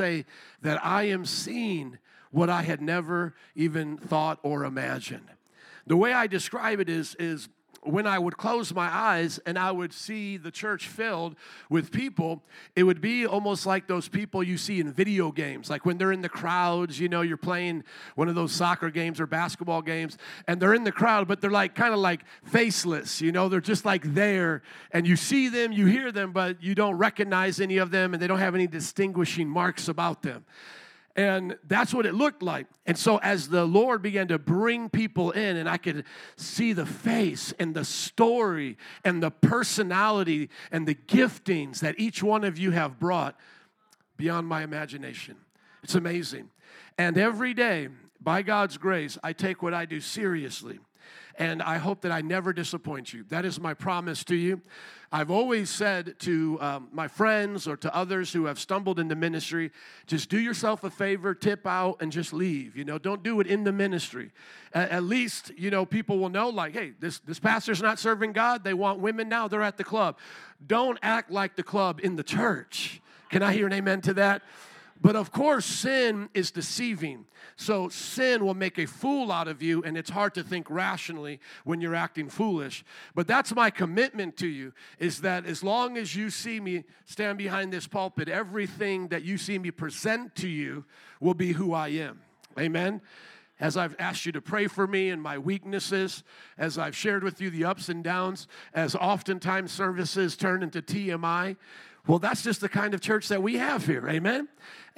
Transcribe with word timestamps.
say 0.00 0.26
that 0.60 0.84
I 0.84 1.04
am 1.04 1.24
seeing 1.24 1.96
what 2.30 2.50
I 2.50 2.62
had 2.62 2.82
never 2.82 3.34
even 3.54 3.96
thought 3.96 4.38
or 4.42 4.64
imagined. 4.64 5.30
The 5.86 5.96
way 5.96 6.12
I 6.12 6.26
describe 6.26 6.80
it 6.80 6.90
is, 6.90 7.16
is 7.18 7.48
when 7.86 8.06
I 8.06 8.18
would 8.18 8.36
close 8.36 8.74
my 8.74 8.88
eyes 8.88 9.38
and 9.46 9.58
I 9.58 9.70
would 9.70 9.92
see 9.92 10.36
the 10.36 10.50
church 10.50 10.88
filled 10.88 11.36
with 11.70 11.92
people, 11.92 12.42
it 12.74 12.82
would 12.82 13.00
be 13.00 13.26
almost 13.26 13.66
like 13.66 13.86
those 13.86 14.08
people 14.08 14.42
you 14.42 14.58
see 14.58 14.80
in 14.80 14.92
video 14.92 15.30
games. 15.30 15.70
Like 15.70 15.86
when 15.86 15.98
they're 15.98 16.12
in 16.12 16.22
the 16.22 16.28
crowds, 16.28 16.98
you 16.98 17.08
know, 17.08 17.22
you're 17.22 17.36
playing 17.36 17.84
one 18.14 18.28
of 18.28 18.34
those 18.34 18.52
soccer 18.52 18.90
games 18.90 19.20
or 19.20 19.26
basketball 19.26 19.82
games, 19.82 20.18
and 20.48 20.60
they're 20.60 20.74
in 20.74 20.84
the 20.84 20.92
crowd, 20.92 21.28
but 21.28 21.40
they're 21.40 21.50
like 21.50 21.74
kind 21.74 21.94
of 21.94 22.00
like 22.00 22.24
faceless, 22.44 23.20
you 23.20 23.32
know, 23.32 23.48
they're 23.48 23.60
just 23.60 23.84
like 23.84 24.14
there. 24.14 24.62
And 24.90 25.06
you 25.06 25.16
see 25.16 25.48
them, 25.48 25.72
you 25.72 25.86
hear 25.86 26.12
them, 26.12 26.32
but 26.32 26.62
you 26.62 26.74
don't 26.74 26.96
recognize 26.96 27.60
any 27.60 27.78
of 27.78 27.90
them, 27.90 28.12
and 28.12 28.22
they 28.22 28.26
don't 28.26 28.38
have 28.38 28.54
any 28.54 28.66
distinguishing 28.66 29.48
marks 29.48 29.88
about 29.88 30.22
them. 30.22 30.44
And 31.16 31.56
that's 31.66 31.94
what 31.94 32.04
it 32.04 32.14
looked 32.14 32.42
like. 32.42 32.66
And 32.84 32.96
so, 32.96 33.16
as 33.18 33.48
the 33.48 33.64
Lord 33.64 34.02
began 34.02 34.28
to 34.28 34.38
bring 34.38 34.90
people 34.90 35.30
in, 35.30 35.56
and 35.56 35.66
I 35.66 35.78
could 35.78 36.04
see 36.36 36.74
the 36.74 36.84
face 36.84 37.54
and 37.58 37.74
the 37.74 37.86
story 37.86 38.76
and 39.02 39.22
the 39.22 39.30
personality 39.30 40.50
and 40.70 40.86
the 40.86 40.94
giftings 40.94 41.80
that 41.80 41.98
each 41.98 42.22
one 42.22 42.44
of 42.44 42.58
you 42.58 42.70
have 42.72 43.00
brought 43.00 43.34
beyond 44.18 44.46
my 44.46 44.62
imagination. 44.62 45.36
It's 45.82 45.94
amazing. 45.94 46.50
And 46.98 47.16
every 47.16 47.54
day, 47.54 47.88
by 48.20 48.42
God's 48.42 48.76
grace, 48.76 49.16
I 49.24 49.32
take 49.32 49.62
what 49.62 49.72
I 49.72 49.86
do 49.86 50.00
seriously 50.00 50.80
and 51.38 51.62
I 51.62 51.78
hope 51.78 52.00
that 52.02 52.12
I 52.12 52.20
never 52.20 52.52
disappoint 52.52 53.12
you. 53.12 53.24
That 53.28 53.44
is 53.44 53.60
my 53.60 53.74
promise 53.74 54.24
to 54.24 54.34
you. 54.34 54.60
I've 55.12 55.30
always 55.30 55.70
said 55.70 56.18
to 56.20 56.58
um, 56.60 56.88
my 56.92 57.06
friends 57.06 57.68
or 57.68 57.76
to 57.76 57.94
others 57.94 58.32
who 58.32 58.46
have 58.46 58.58
stumbled 58.58 58.98
into 58.98 59.14
ministry, 59.14 59.70
just 60.06 60.28
do 60.28 60.38
yourself 60.38 60.82
a 60.82 60.90
favor, 60.90 61.34
tip 61.34 61.66
out, 61.66 61.98
and 62.00 62.10
just 62.10 62.32
leave. 62.32 62.76
You 62.76 62.84
know, 62.84 62.98
don't 62.98 63.22
do 63.22 63.40
it 63.40 63.46
in 63.46 63.64
the 63.64 63.72
ministry. 63.72 64.32
At, 64.72 64.90
at 64.90 65.02
least, 65.04 65.52
you 65.56 65.70
know, 65.70 65.86
people 65.86 66.18
will 66.18 66.28
know, 66.28 66.48
like, 66.48 66.72
hey, 66.72 66.92
this, 66.98 67.20
this 67.20 67.38
pastor's 67.38 67.80
not 67.80 67.98
serving 67.98 68.32
God. 68.32 68.64
They 68.64 68.74
want 68.74 68.98
women 68.98 69.28
now, 69.28 69.46
they're 69.46 69.62
at 69.62 69.76
the 69.76 69.84
club. 69.84 70.18
Don't 70.66 70.98
act 71.02 71.30
like 71.30 71.54
the 71.54 71.62
club 71.62 72.00
in 72.02 72.16
the 72.16 72.24
church. 72.24 73.00
Can 73.30 73.42
I 73.42 73.52
hear 73.52 73.66
an 73.66 73.72
amen 73.72 74.00
to 74.02 74.14
that? 74.14 74.42
But 75.00 75.16
of 75.16 75.30
course, 75.30 75.66
sin 75.66 76.28
is 76.34 76.50
deceiving. 76.50 77.26
So 77.56 77.88
sin 77.88 78.44
will 78.44 78.54
make 78.54 78.78
a 78.78 78.86
fool 78.86 79.30
out 79.30 79.48
of 79.48 79.62
you, 79.62 79.82
and 79.82 79.96
it's 79.96 80.10
hard 80.10 80.34
to 80.34 80.42
think 80.42 80.70
rationally 80.70 81.40
when 81.64 81.80
you're 81.80 81.94
acting 81.94 82.28
foolish. 82.28 82.84
But 83.14 83.26
that's 83.26 83.54
my 83.54 83.70
commitment 83.70 84.36
to 84.38 84.46
you 84.46 84.72
is 84.98 85.20
that 85.20 85.46
as 85.46 85.62
long 85.62 85.96
as 85.96 86.16
you 86.16 86.30
see 86.30 86.60
me 86.60 86.84
stand 87.04 87.38
behind 87.38 87.72
this 87.72 87.86
pulpit, 87.86 88.28
everything 88.28 89.08
that 89.08 89.22
you 89.22 89.38
see 89.38 89.58
me 89.58 89.70
present 89.70 90.34
to 90.36 90.48
you 90.48 90.84
will 91.20 91.34
be 91.34 91.52
who 91.52 91.72
I 91.72 91.88
am. 91.88 92.20
Amen 92.58 93.00
as 93.58 93.76
I've 93.76 93.96
asked 93.98 94.26
you 94.26 94.32
to 94.32 94.40
pray 94.42 94.66
for 94.66 94.86
me 94.86 95.08
and 95.08 95.22
my 95.22 95.38
weaknesses, 95.38 96.22
as 96.58 96.76
I've 96.76 96.94
shared 96.94 97.24
with 97.24 97.40
you 97.40 97.48
the 97.48 97.64
ups 97.64 97.88
and 97.88 98.04
downs, 98.04 98.48
as 98.74 98.94
oftentimes 98.94 99.72
services 99.72 100.36
turn 100.36 100.62
into 100.62 100.82
TMI, 100.82 101.56
well, 102.06 102.18
that's 102.20 102.42
just 102.42 102.60
the 102.60 102.68
kind 102.68 102.94
of 102.94 103.00
church 103.00 103.28
that 103.28 103.42
we 103.42 103.56
have 103.56 103.84
here. 103.84 104.08
Amen. 104.08 104.48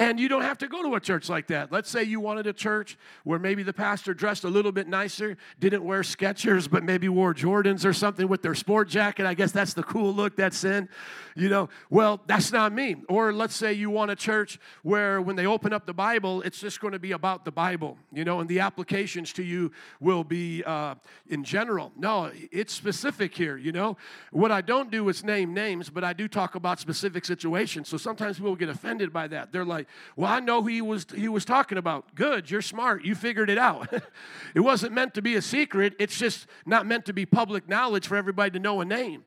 And 0.00 0.20
you 0.20 0.28
don't 0.28 0.42
have 0.42 0.58
to 0.58 0.68
go 0.68 0.82
to 0.82 0.94
a 0.94 1.00
church 1.00 1.28
like 1.28 1.48
that. 1.48 1.72
Let's 1.72 1.90
say 1.90 2.04
you 2.04 2.20
wanted 2.20 2.46
a 2.46 2.52
church 2.52 2.96
where 3.24 3.40
maybe 3.40 3.64
the 3.64 3.72
pastor 3.72 4.14
dressed 4.14 4.44
a 4.44 4.48
little 4.48 4.70
bit 4.70 4.86
nicer, 4.86 5.36
didn't 5.58 5.82
wear 5.82 6.02
Skechers, 6.02 6.70
but 6.70 6.84
maybe 6.84 7.08
wore 7.08 7.34
Jordans 7.34 7.84
or 7.84 7.92
something 7.92 8.28
with 8.28 8.40
their 8.40 8.54
sport 8.54 8.88
jacket. 8.88 9.26
I 9.26 9.34
guess 9.34 9.50
that's 9.50 9.74
the 9.74 9.82
cool 9.82 10.14
look 10.14 10.36
that's 10.36 10.62
in. 10.62 10.88
You 11.34 11.48
know, 11.48 11.68
well, 11.90 12.20
that's 12.26 12.52
not 12.52 12.72
me. 12.72 12.96
Or 13.08 13.32
let's 13.32 13.56
say 13.56 13.72
you 13.72 13.90
want 13.90 14.12
a 14.12 14.16
church 14.16 14.60
where 14.82 15.20
when 15.20 15.34
they 15.34 15.46
open 15.46 15.72
up 15.72 15.84
the 15.84 15.94
Bible, 15.94 16.42
it's 16.42 16.60
just 16.60 16.80
going 16.80 16.92
to 16.92 16.98
be 17.00 17.12
about 17.12 17.44
the 17.44 17.52
Bible, 17.52 17.96
you 18.12 18.24
know, 18.24 18.38
and 18.38 18.48
the 18.48 18.60
applications 18.60 19.32
to 19.34 19.42
you 19.42 19.72
will 19.98 20.22
be 20.22 20.62
uh, 20.64 20.94
in 21.28 21.42
general. 21.42 21.90
No, 21.96 22.30
it's 22.52 22.72
specific 22.72 23.34
here, 23.34 23.56
you 23.56 23.72
know. 23.72 23.96
What 24.30 24.52
I 24.52 24.60
don't 24.60 24.92
do 24.92 25.08
is 25.08 25.24
name 25.24 25.54
names, 25.54 25.90
but 25.90 26.04
I 26.04 26.12
do 26.12 26.28
talk 26.28 26.54
about 26.54 26.78
specific 26.78 27.24
situations. 27.24 27.88
So 27.88 27.96
sometimes 27.96 28.36
people 28.36 28.54
get 28.54 28.68
offended 28.68 29.12
by 29.12 29.26
that. 29.28 29.52
They're 29.52 29.64
like, 29.64 29.87
well, 30.16 30.30
I 30.30 30.40
know 30.40 30.62
who 30.62 30.68
he 30.68 30.82
was, 30.82 31.06
he 31.14 31.28
was 31.28 31.44
talking 31.44 31.78
about. 31.78 32.14
Good, 32.14 32.50
you're 32.50 32.62
smart. 32.62 33.04
You 33.04 33.14
figured 33.14 33.50
it 33.50 33.58
out. 33.58 33.92
it 34.54 34.60
wasn't 34.60 34.92
meant 34.92 35.14
to 35.14 35.22
be 35.22 35.36
a 35.36 35.42
secret, 35.42 35.94
it's 35.98 36.18
just 36.18 36.46
not 36.66 36.86
meant 36.86 37.06
to 37.06 37.12
be 37.12 37.26
public 37.26 37.68
knowledge 37.68 38.06
for 38.06 38.16
everybody 38.16 38.50
to 38.52 38.58
know 38.58 38.80
a 38.80 38.84
name. 38.84 39.24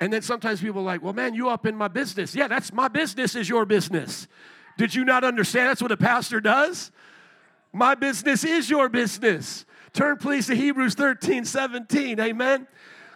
And 0.00 0.12
then 0.12 0.22
sometimes 0.22 0.60
people 0.60 0.80
are 0.80 0.84
like, 0.84 1.02
well, 1.02 1.12
man, 1.12 1.34
you 1.34 1.48
up 1.48 1.64
in 1.64 1.76
my 1.76 1.88
business. 1.88 2.34
Yeah, 2.34 2.48
that's 2.48 2.72
my 2.72 2.88
business 2.88 3.36
is 3.36 3.48
your 3.48 3.64
business. 3.64 4.26
Did 4.76 4.94
you 4.94 5.04
not 5.04 5.22
understand 5.22 5.68
that's 5.68 5.82
what 5.82 5.92
a 5.92 5.96
pastor 5.96 6.40
does? 6.40 6.90
My 7.72 7.94
business 7.94 8.42
is 8.44 8.68
your 8.68 8.88
business. 8.88 9.64
Turn 9.92 10.16
please 10.16 10.46
to 10.46 10.54
Hebrews 10.54 10.94
13, 10.94 11.44
17. 11.44 12.18
Amen. 12.18 12.66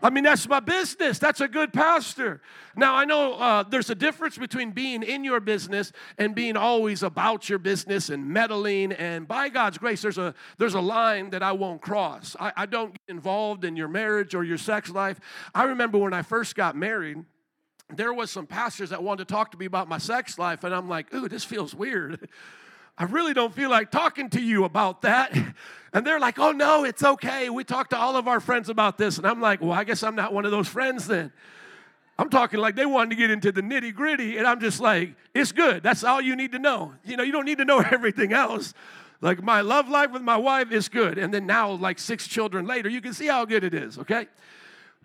I 0.07 0.11
mean, 0.11 0.23
that's 0.23 0.49
my 0.49 0.61
business. 0.61 1.19
That's 1.19 1.41
a 1.41 1.49
good 1.49 1.73
pastor. 1.73 2.41
Now, 2.77 2.95
I 2.95 3.05
know 3.05 3.35
uh, 3.35 3.65
there's 3.65 3.91
a 3.91 3.95
difference 3.97 4.39
between 4.39 4.71
being 4.71 5.03
in 5.03 5.25
your 5.25 5.41
business 5.41 5.91
and 6.17 6.33
being 6.33 6.57
always 6.57 7.03
about 7.03 7.49
your 7.49 7.59
business 7.59 8.09
and 8.09 8.25
meddling. 8.25 8.93
And 8.93 9.27
by 9.27 9.49
God's 9.49 9.79
grace, 9.79 10.03
there's 10.03 10.17
a, 10.17 10.33
there's 10.59 10.75
a 10.75 10.81
line 10.81 11.31
that 11.31 11.43
I 11.43 11.51
won't 11.51 11.83
cross. 11.83 12.37
I, 12.39 12.53
I 12.57 12.67
don't 12.67 12.93
get 12.93 13.01
involved 13.09 13.65
in 13.65 13.75
your 13.77 13.89
marriage 13.89 14.37
or 14.37 14.45
your 14.45 14.59
sex 14.59 14.91
life. 14.91 15.19
I 15.53 15.65
remember 15.65 15.99
when 15.99 16.15
I 16.15 16.23
first 16.23 16.55
got 16.55 16.77
married, 16.77 17.25
there 17.93 18.15
was 18.15 18.31
some 18.31 18.47
pastors 18.47 18.91
that 18.91 19.03
wanted 19.03 19.27
to 19.27 19.35
talk 19.35 19.51
to 19.51 19.59
me 19.59 19.67
about 19.67 19.89
my 19.89 19.99
sex 19.99 20.39
life, 20.39 20.63
and 20.63 20.73
I'm 20.73 20.89
like, 20.89 21.13
ooh, 21.13 21.29
this 21.29 21.43
feels 21.43 21.75
weird. 21.75 22.29
I 22.99 23.05
really 23.05 23.35
don't 23.35 23.55
feel 23.55 23.71
like 23.71 23.91
talking 23.91 24.31
to 24.31 24.41
you 24.41 24.65
about 24.65 25.03
that. 25.03 25.37
And 25.93 26.07
they're 26.07 26.21
like, 26.21 26.39
oh 26.39 26.53
no, 26.53 26.85
it's 26.85 27.03
okay. 27.03 27.49
We 27.49 27.65
talked 27.65 27.91
to 27.91 27.97
all 27.97 28.17
of 28.17 28.29
our 28.29 28.39
friends 28.39 28.69
about 28.69 28.99
this. 28.99 29.17
And 29.17 29.27
I'm 29.27 29.41
like, 29.41 29.63
well, 29.63 29.73
I 29.73 29.83
guess 29.83 30.03
I'm 30.03 30.15
not 30.15 30.31
one 30.31 30.45
of 30.45 30.51
those 30.51 30.69
friends 30.69 31.07
then. 31.07 31.33
I'm 32.19 32.29
talking 32.29 32.61
like 32.61 32.77
they 32.77 32.85
wanted 32.85 33.11
to 33.11 33.17
get 33.17 33.31
into 33.31 33.51
the 33.51 33.63
nitty 33.63 33.95
gritty. 33.95 34.37
And 34.37 34.47
I'm 34.47 34.61
just 34.61 34.79
like, 34.79 35.15
it's 35.33 35.53
good. 35.53 35.83
That's 35.83 36.05
all 36.05 36.21
you 36.21 36.37
need 36.37 36.53
to 36.53 36.59
know. 36.59 36.93
You 37.03 37.17
know, 37.17 37.23
you 37.23 37.33
don't 37.33 37.47
need 37.47 37.57
to 37.59 37.65
know 37.65 37.79
everything 37.91 38.35
else. 38.35 38.75
Like 39.23 39.43
my 39.43 39.63
love 39.63 39.89
life 39.89 40.11
with 40.11 40.21
my 40.21 40.37
wife 40.37 40.71
is 40.71 40.91
good. 40.91 41.17
And 41.17 41.33
then 41.33 41.47
now, 41.47 41.71
like 41.71 41.99
six 41.99 42.27
children 42.29 42.67
later, 42.67 42.91
you 42.91 43.01
can 43.01 43.15
see 43.15 43.29
how 43.29 43.47
good 43.47 43.65
it 43.65 43.73
is, 43.73 43.99
okay? 43.99 44.29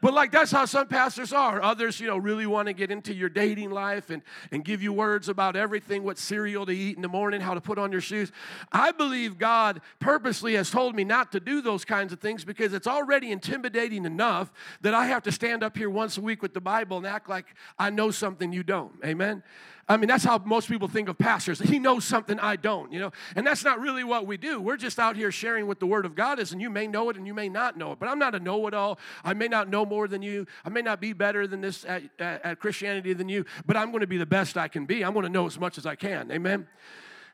But 0.02 0.16
like 0.16 0.32
that's 0.32 0.52
how 0.52 0.66
some 0.66 0.88
pastors 0.88 1.32
are. 1.32 1.62
Others, 1.62 2.00
you 2.00 2.08
know, 2.08 2.18
really 2.18 2.48
want 2.48 2.68
to 2.68 2.74
get 2.74 2.90
into 2.90 3.14
your 3.14 3.30
dating 3.30 3.70
life 3.70 4.10
and, 4.10 4.24
and 4.52 4.66
give 4.66 4.82
you 4.82 4.92
words 4.92 5.30
about 5.30 5.56
everything, 5.56 6.04
what 6.04 6.18
cereal 6.18 6.66
to 6.66 6.72
eat 6.72 6.96
in 6.96 7.04
the 7.04 7.08
morning, 7.08 7.40
how 7.40 7.54
to 7.54 7.62
put 7.62 7.78
on 7.78 7.92
your 7.92 8.02
shoes. 8.02 8.32
I 8.72 8.92
believe 8.92 9.38
God 9.38 9.80
purposely 10.00 10.56
has 10.56 10.72
told 10.72 10.96
me 10.96 11.04
not 11.04 11.32
to 11.34 11.40
do 11.40 11.62
those 11.62 11.86
kinds 11.86 12.12
of 12.12 12.20
things 12.20 12.44
because 12.44 12.74
it's 12.74 12.88
already 12.88 13.32
intimidating 13.32 14.06
enough 14.06 14.52
that 14.82 14.96
I 14.96 15.06
have 15.06 15.22
to 15.24 15.32
stand 15.32 15.64
up 15.64 15.78
here 15.78 15.90
once 15.90 16.18
a 16.18 16.22
week 16.22 16.42
with 16.42 16.54
the 16.54 16.62
Bible 16.62 16.98
and 16.98 17.06
act 17.06 17.30
like 17.30 17.46
I 17.78 17.92
know 17.92 18.10
something 18.10 18.52
you 18.52 18.64
don't. 18.64 18.94
Amen. 19.06 19.44
I 19.88 19.98
mean, 19.98 20.08
that's 20.08 20.24
how 20.24 20.38
most 20.40 20.70
people 20.70 20.88
think 20.88 21.10
of 21.10 21.18
pastors. 21.18 21.60
He 21.60 21.80
knows 21.80 22.06
something 22.06 22.40
I 22.40 22.56
don't, 22.56 22.92
you 22.92 23.00
know? 23.00 23.12
And 23.36 23.46
that's 23.46 23.64
not 23.64 23.80
really 23.80 24.04
what 24.04 24.26
we 24.28 24.38
do. 24.38 24.62
We're 24.62 24.78
just 24.78 25.00
out 25.00 25.16
here 25.16 25.32
sharing 25.32 25.68
what 25.68 25.80
the 25.80 25.88
Word 25.88 26.06
of 26.06 26.16
God 26.16 26.40
is, 26.40 26.52
and 26.52 26.62
you 26.62 26.70
may 26.70 26.88
know 26.88 27.10
it 27.10 27.18
and 27.18 27.28
you 27.28 27.34
may 27.34 27.50
not 27.50 27.78
know 27.78 27.92
it. 27.92 28.00
But 28.00 28.10
I'm 28.10 28.20
not 28.20 28.36
a 28.36 28.40
know 28.40 28.68
it 28.68 28.74
all. 28.74 29.00
I 29.24 29.34
may 29.34 29.48
not 29.48 29.70
know 29.70 29.86
more 29.86 30.08
than 30.08 30.22
you. 30.22 30.46
I 30.64 30.70
may 30.70 30.82
not 30.82 31.02
be 31.02 31.14
better 31.14 31.48
than 31.48 31.62
this 31.62 31.84
at, 31.86 32.04
at, 32.20 32.46
at 32.46 32.60
Christianity 32.60 33.14
than 33.14 33.28
you, 33.28 33.46
but 33.66 33.76
I'm 33.76 33.92
going 33.92 34.02
to 34.02 34.08
be 34.08 34.18
the 34.18 34.26
best 34.26 34.58
I 34.58 34.68
can 34.68 34.86
be. 34.86 35.04
I'm 35.04 35.14
going 35.14 35.26
to 35.26 35.32
know 35.32 35.46
as 35.46 35.60
much 35.60 35.78
as 35.78 35.86
I 35.86 35.96
can. 35.96 36.32
Amen? 36.32 36.68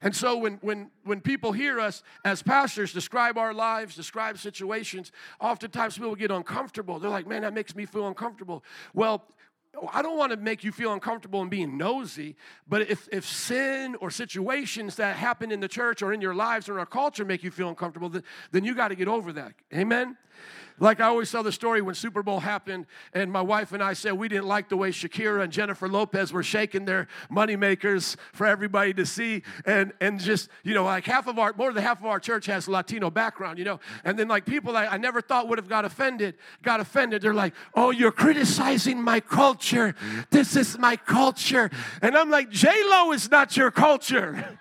And 0.01 0.15
so 0.15 0.37
when, 0.37 0.55
when, 0.61 0.91
when 1.03 1.21
people 1.21 1.51
hear 1.51 1.79
us 1.79 2.03
as 2.23 2.43
pastors 2.43 2.93
describe 2.93 3.37
our 3.37 3.53
lives, 3.53 3.95
describe 3.95 4.37
situations, 4.37 5.11
oftentimes 5.39 5.97
people 5.97 6.15
get 6.15 6.29
uncomfortable. 6.29 6.99
They're 6.99 7.09
like, 7.09 7.27
man, 7.27 7.41
that 7.41 7.53
makes 7.53 7.75
me 7.75 7.85
feel 7.85 8.07
uncomfortable. 8.07 8.63
Well, 8.93 9.23
I 9.91 10.01
don't 10.01 10.17
want 10.17 10.31
to 10.31 10.37
make 10.37 10.63
you 10.63 10.71
feel 10.71 10.93
uncomfortable 10.93 11.41
and 11.41 11.49
being 11.49 11.77
nosy, 11.77 12.35
but 12.67 12.89
if, 12.89 13.07
if 13.11 13.25
sin 13.25 13.95
or 13.95 14.09
situations 14.09 14.95
that 14.95 15.15
happen 15.15 15.51
in 15.51 15.59
the 15.59 15.67
church 15.67 16.01
or 16.01 16.13
in 16.13 16.21
your 16.21 16.33
lives 16.33 16.69
or 16.69 16.73
in 16.73 16.79
our 16.79 16.85
culture 16.85 17.25
make 17.25 17.43
you 17.43 17.51
feel 17.51 17.69
uncomfortable, 17.69 18.09
then, 18.09 18.23
then 18.51 18.63
you 18.63 18.75
got 18.75 18.89
to 18.89 18.95
get 18.95 19.07
over 19.07 19.33
that. 19.33 19.53
Amen? 19.73 20.17
Like 20.79 20.99
I 20.99 21.05
always 21.05 21.31
tell 21.31 21.41
the 21.41 21.51
story 21.51 21.81
when 21.81 21.95
Super 21.95 22.21
Bowl 22.21 22.39
happened, 22.39 22.85
and 23.13 23.31
my 23.31 23.41
wife 23.41 23.71
and 23.71 23.81
I 23.81 23.93
said 23.93 24.13
we 24.13 24.27
didn't 24.27 24.45
like 24.45 24.69
the 24.69 24.77
way 24.77 24.91
Shakira 24.91 25.43
and 25.43 25.51
Jennifer 25.51 25.87
Lopez 25.87 26.31
were 26.31 26.43
shaking 26.43 26.85
their 26.85 27.07
money 27.29 27.55
makers 27.55 28.15
for 28.31 28.45
everybody 28.45 28.93
to 28.93 29.05
see, 29.05 29.41
and 29.65 29.91
and 29.99 30.19
just 30.19 30.49
you 30.63 30.75
know 30.75 30.83
like 30.83 31.05
half 31.05 31.27
of 31.27 31.39
our 31.39 31.53
more 31.57 31.73
than 31.73 31.83
half 31.83 31.99
of 31.99 32.05
our 32.05 32.19
church 32.19 32.45
has 32.45 32.67
Latino 32.67 33.09
background, 33.09 33.57
you 33.57 33.65
know, 33.65 33.79
and 34.03 34.19
then 34.19 34.27
like 34.27 34.45
people 34.45 34.77
I, 34.77 34.85
I 34.85 34.97
never 34.97 35.19
thought 35.19 35.47
would 35.47 35.57
have 35.57 35.69
got 35.69 35.83
offended 35.83 36.35
got 36.61 36.79
offended. 36.79 37.23
They're 37.23 37.33
like, 37.33 37.53
oh, 37.73 37.89
you're 37.89 38.11
criticizing 38.11 39.01
my 39.01 39.19
culture. 39.19 39.95
This 40.29 40.55
is 40.55 40.77
my 40.77 40.95
culture, 40.95 41.71
and 42.03 42.15
I'm 42.15 42.29
like, 42.29 42.51
J 42.51 42.69
Lo 42.85 43.11
is 43.13 43.31
not 43.31 43.57
your 43.57 43.71
culture. 43.71 44.59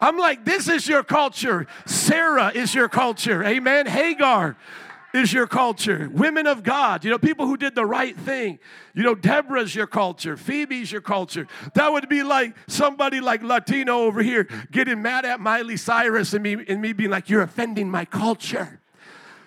I'm 0.00 0.16
like, 0.16 0.44
this 0.44 0.66
is 0.68 0.88
your 0.88 1.04
culture. 1.04 1.66
Sarah 1.86 2.50
is 2.54 2.74
your 2.74 2.88
culture. 2.88 3.44
Amen. 3.44 3.86
Hagar 3.86 4.56
is 5.14 5.32
your 5.32 5.46
culture. 5.46 6.10
Women 6.12 6.46
of 6.46 6.62
God, 6.62 7.04
you 7.04 7.10
know, 7.10 7.18
people 7.18 7.46
who 7.46 7.56
did 7.56 7.74
the 7.74 7.86
right 7.86 8.16
thing. 8.16 8.58
You 8.94 9.02
know, 9.02 9.14
Deborah's 9.14 9.74
your 9.74 9.86
culture. 9.86 10.36
Phoebe's 10.36 10.92
your 10.92 11.00
culture. 11.00 11.46
That 11.74 11.92
would 11.92 12.08
be 12.08 12.22
like 12.22 12.54
somebody 12.66 13.20
like 13.20 13.42
Latino 13.42 14.00
over 14.00 14.22
here 14.22 14.48
getting 14.70 15.00
mad 15.00 15.24
at 15.24 15.40
Miley 15.40 15.76
Cyrus 15.76 16.34
and 16.34 16.42
me, 16.42 16.64
and 16.68 16.82
me 16.82 16.92
being 16.92 17.10
like, 17.10 17.30
You're 17.30 17.42
offending 17.42 17.90
my 17.90 18.04
culture. 18.04 18.80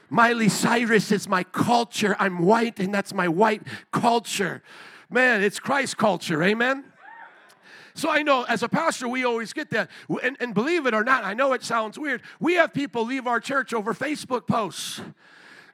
Miley 0.10 0.50
Cyrus 0.50 1.12
is 1.12 1.28
my 1.30 1.44
culture. 1.44 2.18
I'm 2.19 2.40
white, 2.40 2.80
and 2.80 2.94
that's 2.94 3.13
my 3.13 3.30
white 3.30 3.62
culture. 3.92 4.62
Man, 5.10 5.42
it's 5.42 5.60
Christ 5.60 5.98
culture. 5.98 6.44
Amen. 6.44 6.84
So 7.94 8.10
I 8.10 8.22
know 8.24 8.44
as 8.44 8.63
a 8.63 8.69
pastor, 8.69 9.08
we 9.08 9.25
always 9.25 9.54
get 9.54 9.69
that. 9.72 9.90
And, 10.24 10.38
and, 10.40 10.54
believe 10.54 10.86
it 10.86 10.94
or 10.94 11.04
not, 11.04 11.24
I 11.24 11.34
know 11.34 11.54
it 11.54 11.63
sounds 11.63 12.00
weird. 12.00 12.22
We 12.40 12.54
have 12.56 12.74
people 12.74 13.06
leave 13.06 13.28
our 13.28 13.40
church 13.40 13.74
over 13.74 13.94
Facebook 13.94 14.48
posts. 14.48 15.02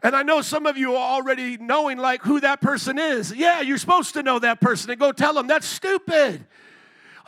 And 0.03 0.15
I 0.15 0.23
know 0.23 0.41
some 0.41 0.65
of 0.65 0.77
you 0.77 0.95
are 0.95 1.15
already 1.15 1.57
knowing 1.57 1.97
like 1.97 2.21
who 2.21 2.39
that 2.41 2.61
person 2.61 2.99
is. 2.99 3.33
Yeah, 3.33 3.61
you're 3.61 3.77
supposed 3.77 4.13
to 4.13 4.23
know 4.23 4.39
that 4.39 4.61
person 4.61 4.91
and 4.91 4.99
go 4.99 5.11
tell 5.11 5.33
them 5.33 5.47
that's 5.47 5.67
stupid. 5.67 6.45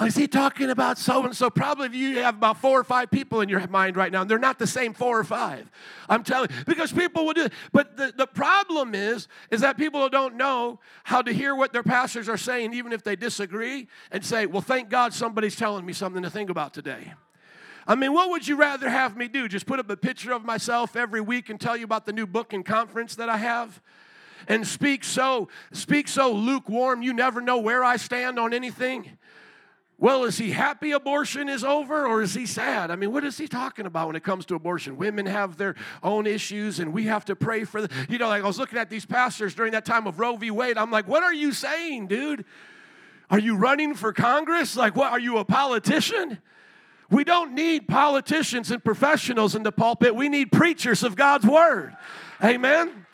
Oh, 0.01 0.05
is 0.05 0.15
he 0.15 0.27
talking 0.29 0.69
about 0.69 0.97
so 0.97 1.25
and 1.25 1.35
so? 1.35 1.49
Probably 1.49 1.97
you 1.97 2.19
have 2.19 2.35
about 2.35 2.61
four 2.61 2.79
or 2.79 2.85
five 2.85 3.11
people 3.11 3.41
in 3.41 3.49
your 3.49 3.67
mind 3.67 3.97
right 3.97 4.09
now, 4.09 4.21
and 4.21 4.29
they're 4.29 4.39
not 4.39 4.57
the 4.57 4.67
same 4.67 4.93
four 4.93 5.19
or 5.19 5.25
five. 5.25 5.69
I'm 6.07 6.23
telling 6.23 6.49
because 6.65 6.93
people 6.93 7.25
will 7.25 7.33
do 7.33 7.45
it. 7.45 7.53
But 7.73 7.97
the, 7.97 8.13
the 8.15 8.25
problem 8.25 8.95
is, 8.95 9.27
is 9.51 9.59
that 9.59 9.75
people 9.75 10.07
don't 10.07 10.35
know 10.35 10.79
how 11.03 11.21
to 11.21 11.33
hear 11.33 11.53
what 11.53 11.73
their 11.73 11.83
pastors 11.83 12.29
are 12.29 12.37
saying, 12.37 12.73
even 12.73 12.93
if 12.93 13.03
they 13.03 13.17
disagree, 13.17 13.89
and 14.09 14.23
say, 14.23 14.45
Well, 14.45 14.61
thank 14.61 14.87
God 14.87 15.13
somebody's 15.13 15.57
telling 15.57 15.85
me 15.85 15.91
something 15.91 16.23
to 16.23 16.29
think 16.29 16.49
about 16.49 16.73
today. 16.73 17.13
I 17.89 17.95
mean, 17.95 18.13
what 18.13 18.29
would 18.29 18.47
you 18.47 18.55
rather 18.55 18.87
have 18.87 19.17
me 19.17 19.27
do? 19.27 19.47
Just 19.47 19.65
put 19.65 19.79
up 19.79 19.89
a 19.89 19.97
picture 19.97 20.31
of 20.31 20.45
myself 20.45 20.95
every 20.95 21.21
week 21.21 21.49
and 21.49 21.59
tell 21.59 21.75
you 21.75 21.85
about 21.85 22.05
the 22.05 22.13
new 22.13 22.27
book 22.27 22.53
and 22.53 22.63
conference 22.63 23.15
that 23.15 23.29
I 23.29 23.37
have? 23.37 23.81
And 24.47 24.65
speak 24.65 25.03
so, 25.03 25.49
speak 25.73 26.07
so 26.07 26.31
lukewarm, 26.31 27.01
you 27.01 27.13
never 27.13 27.41
know 27.41 27.57
where 27.57 27.83
I 27.83 27.97
stand 27.97 28.37
on 28.37 28.53
anything? 28.53 29.17
Well, 29.97 30.23
is 30.23 30.37
he 30.37 30.51
happy 30.51 30.91
abortion 30.91 31.49
is 31.49 31.63
over 31.63 32.05
or 32.05 32.21
is 32.21 32.35
he 32.35 32.45
sad? 32.45 32.91
I 32.91 32.95
mean, 32.95 33.11
what 33.11 33.23
is 33.23 33.39
he 33.39 33.47
talking 33.47 33.87
about 33.87 34.05
when 34.05 34.15
it 34.15 34.23
comes 34.23 34.45
to 34.45 34.55
abortion? 34.55 34.95
Women 34.95 35.25
have 35.25 35.57
their 35.57 35.73
own 36.03 36.27
issues 36.27 36.79
and 36.79 36.93
we 36.93 37.05
have 37.05 37.25
to 37.25 37.35
pray 37.35 37.63
for 37.63 37.81
them. 37.81 37.89
You 38.07 38.19
know, 38.19 38.27
like 38.27 38.43
I 38.43 38.47
was 38.47 38.59
looking 38.59 38.77
at 38.77 38.91
these 38.91 39.07
pastors 39.07 39.55
during 39.55 39.71
that 39.71 39.83
time 39.83 40.05
of 40.05 40.19
Roe 40.19 40.35
v. 40.35 40.51
Wade. 40.51 40.77
I'm 40.77 40.91
like, 40.91 41.07
what 41.07 41.23
are 41.23 41.33
you 41.33 41.53
saying, 41.53 42.05
dude? 42.05 42.45
Are 43.31 43.39
you 43.39 43.55
running 43.55 43.95
for 43.95 44.13
Congress? 44.13 44.77
Like, 44.77 44.95
what? 44.95 45.11
Are 45.11 45.19
you 45.19 45.39
a 45.39 45.43
politician? 45.43 46.37
We 47.09 47.23
don't 47.23 47.53
need 47.53 47.87
politicians 47.87 48.71
and 48.71 48.83
professionals 48.83 49.55
in 49.55 49.63
the 49.63 49.71
pulpit. 49.71 50.15
We 50.15 50.29
need 50.29 50.51
preachers 50.51 51.03
of 51.03 51.15
God's 51.15 51.45
word. 51.45 51.95
Amen. 52.43 53.05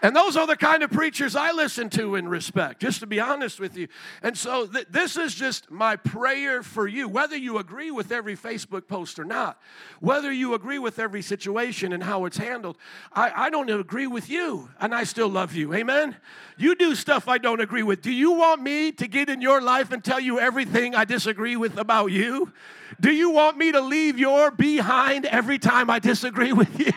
And 0.00 0.14
those 0.14 0.36
are 0.36 0.46
the 0.46 0.56
kind 0.56 0.82
of 0.82 0.90
preachers 0.90 1.34
I 1.34 1.50
listen 1.52 1.90
to 1.90 2.14
and 2.14 2.30
respect, 2.30 2.80
just 2.80 3.00
to 3.00 3.06
be 3.06 3.18
honest 3.18 3.58
with 3.58 3.76
you. 3.76 3.88
And 4.22 4.38
so 4.38 4.66
th- 4.66 4.86
this 4.90 5.16
is 5.16 5.34
just 5.34 5.70
my 5.70 5.96
prayer 5.96 6.62
for 6.62 6.86
you, 6.86 7.08
whether 7.08 7.36
you 7.36 7.58
agree 7.58 7.90
with 7.90 8.12
every 8.12 8.36
Facebook 8.36 8.86
post 8.86 9.18
or 9.18 9.24
not, 9.24 9.60
whether 10.00 10.30
you 10.30 10.54
agree 10.54 10.78
with 10.78 10.98
every 10.98 11.22
situation 11.22 11.92
and 11.92 12.02
how 12.02 12.26
it's 12.26 12.36
handled. 12.36 12.78
I, 13.12 13.46
I 13.46 13.50
don't 13.50 13.68
agree 13.68 14.06
with 14.06 14.30
you, 14.30 14.68
and 14.80 14.94
I 14.94 15.04
still 15.04 15.28
love 15.28 15.54
you. 15.54 15.74
Amen? 15.74 16.16
You 16.56 16.74
do 16.76 16.94
stuff 16.94 17.28
I 17.28 17.38
don't 17.38 17.60
agree 17.60 17.82
with. 17.82 18.00
Do 18.00 18.12
you 18.12 18.32
want 18.32 18.62
me 18.62 18.92
to 18.92 19.08
get 19.08 19.28
in 19.28 19.40
your 19.40 19.60
life 19.60 19.90
and 19.90 20.04
tell 20.04 20.20
you 20.20 20.38
everything 20.38 20.94
I 20.94 21.04
disagree 21.04 21.56
with 21.56 21.76
about 21.76 22.12
you? 22.12 22.52
Do 23.00 23.10
you 23.10 23.30
want 23.30 23.56
me 23.58 23.72
to 23.72 23.80
leave 23.80 24.18
your 24.18 24.50
behind 24.50 25.26
every 25.26 25.58
time 25.58 25.90
I 25.90 25.98
disagree 25.98 26.52
with 26.52 26.78
you? 26.78 26.92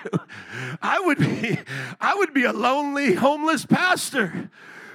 I 0.82 1.00
would 1.00 1.18
be 1.18 1.60
I 2.00 2.16
would 2.16 2.34
be 2.34 2.46
a 2.46 2.54
lonely 2.54 3.14
homeless 3.14 3.66
pastor. 3.66 4.50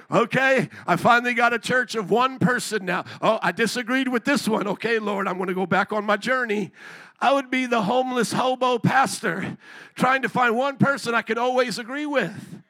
Okay, 0.09 0.69
I 0.85 0.95
finally 0.95 1.33
got 1.33 1.53
a 1.53 1.59
church 1.59 1.93
of 1.95 2.09
one 2.09 2.39
person 2.39 2.85
now. 2.85 3.03
Oh, 3.21 3.39
I 3.41 3.51
disagreed 3.51 4.07
with 4.07 4.23
this 4.23 4.47
one. 4.47 4.65
Okay, 4.65 4.99
Lord, 4.99 5.27
I'm 5.27 5.35
going 5.35 5.49
to 5.49 5.53
go 5.53 5.65
back 5.65 5.91
on 5.91 6.05
my 6.05 6.15
journey. 6.15 6.71
I 7.19 7.33
would 7.33 7.51
be 7.51 7.65
the 7.65 7.81
homeless 7.81 8.31
hobo 8.31 8.79
pastor 8.79 9.57
trying 9.95 10.21
to 10.21 10.29
find 10.29 10.55
one 10.55 10.77
person 10.77 11.13
I 11.13 11.23
could 11.23 11.37
always 11.37 11.77
agree 11.77 12.05
with. 12.05 12.61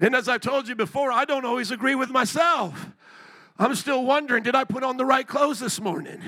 And 0.00 0.14
as 0.14 0.28
I 0.28 0.38
told 0.38 0.68
you 0.68 0.76
before, 0.76 1.10
I 1.10 1.24
don't 1.24 1.44
always 1.44 1.72
agree 1.72 1.96
with 1.96 2.10
myself. 2.10 2.90
I'm 3.58 3.74
still 3.74 4.04
wondering 4.04 4.42
did 4.44 4.54
I 4.54 4.64
put 4.64 4.84
on 4.84 4.96
the 4.96 5.04
right 5.04 5.26
clothes 5.26 5.58
this 5.58 5.80
morning? 5.80 6.20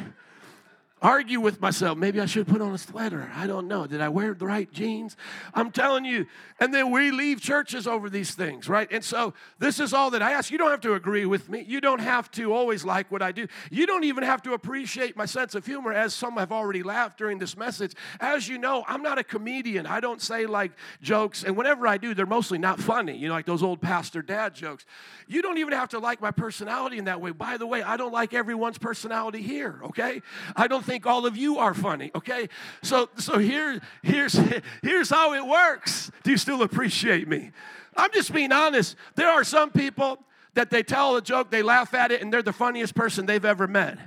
Argue 1.03 1.41
with 1.41 1.61
myself. 1.61 1.99
Maybe 1.99 2.21
I 2.21 2.27
should 2.27 2.47
put 2.47 2.63
on 2.63 2.73
a 2.73 2.79
sweater. 2.79 3.31
I 3.35 3.47
don't 3.47 3.69
know. 3.69 3.87
Did 3.87 4.01
I 4.01 4.09
wear 4.09 4.33
the 4.33 4.47
right 4.47 4.71
jeans? 4.73 5.15
I'm 5.53 5.71
telling 5.71 6.07
you. 6.07 6.27
And 6.59 6.73
then 6.73 6.91
we 6.91 7.11
leave 7.11 7.41
churches 7.41 7.87
over 7.87 8.09
these 8.09 8.35
things, 8.35 8.67
right? 8.67 8.89
And 8.91 9.05
so 9.05 9.35
this 9.59 9.79
is 9.79 9.93
all 9.93 10.11
that 10.13 10.23
I 10.23 10.33
ask. 10.33 10.51
You 10.51 10.57
don't 10.57 10.71
have 10.71 10.81
to 10.81 10.95
agree 10.95 11.27
with 11.27 11.51
me. 11.51 11.65
You 11.69 11.83
don't 11.83 12.01
have 12.01 12.31
to 12.33 12.55
always 12.55 12.83
like 12.83 13.11
what 13.11 13.21
I 13.21 13.31
do. 13.31 13.47
You 13.71 13.87
don't 13.87 14.05
even 14.05 14.25
have 14.25 14.43
to 14.45 14.55
appreciate 14.55 15.17
my 15.19 15.27
sense 15.27 15.55
of 15.55 15.67
humor, 15.67 15.93
as 15.93 16.15
some 16.15 16.39
have 16.39 16.51
already 16.51 16.83
laughed 16.83 17.19
during 17.19 17.39
this 17.39 17.59
message. 17.59 17.93
As 18.19 18.49
you 18.49 18.57
know, 18.57 18.83
I'm 18.89 19.03
not 19.03 19.19
a 19.19 19.25
comedian. 19.25 19.87
I 19.87 20.01
don't 20.01 20.23
say 20.23 20.47
like 20.47 20.73
jokes. 21.03 21.45
And 21.45 21.59
whenever 21.59 21.87
I 21.87 21.99
do, 21.99 22.15
they're 22.15 22.25
mostly 22.25 22.57
not 22.57 22.81
funny, 22.81 23.19
you 23.19 23.29
know, 23.29 23.35
like 23.35 23.45
those 23.45 23.63
old 23.63 23.83
pastor 23.83 24.23
dad 24.23 24.55
jokes. 24.55 24.87
You 25.29 25.43
don't 25.43 25.59
even 25.59 25.75
have 25.75 25.91
to 25.91 25.99
like 25.99 26.23
my 26.23 26.31
personality 26.31 26.97
in 26.97 27.05
that 27.05 27.21
way. 27.21 27.33
By 27.33 27.59
the 27.59 27.67
way, 27.67 27.83
I 27.83 27.99
don't 27.99 28.13
like 28.13 28.33
everyone's 28.33 28.79
personality 28.79 29.43
here, 29.43 29.81
okay? 29.85 30.23
I 30.55 30.69
don't 30.69 30.86
think 30.87 31.07
all 31.07 31.27
of 31.27 31.37
you 31.37 31.59
are 31.59 31.75
funny, 31.75 32.11
okay? 32.15 32.49
So 32.83 33.11
so 33.17 33.39
here 33.39 33.81
here's 34.03 34.33
here's 34.83 35.11
how 35.11 35.35
it 35.35 35.47
works. 35.47 36.11
Do 36.23 36.31
you 36.31 36.39
still 36.39 36.63
appreciate 36.63 37.29
me? 37.29 37.51
I'm 37.97 38.11
just 38.13 38.33
being 38.33 38.53
honest. 38.53 38.97
There 39.15 39.29
are 39.29 39.45
some 39.45 39.71
people 39.71 40.23
that 40.55 40.71
they 40.71 40.83
tell 40.83 41.17
a 41.17 41.23
joke, 41.23 41.51
they 41.51 41.63
laugh 41.63 41.93
at 41.93 42.11
it, 42.11 42.23
and 42.23 42.33
they're 42.33 42.43
the 42.43 42.53
funniest 42.53 42.95
person 42.95 43.27
they've 43.27 43.45
ever 43.45 43.69
met. 43.69 43.99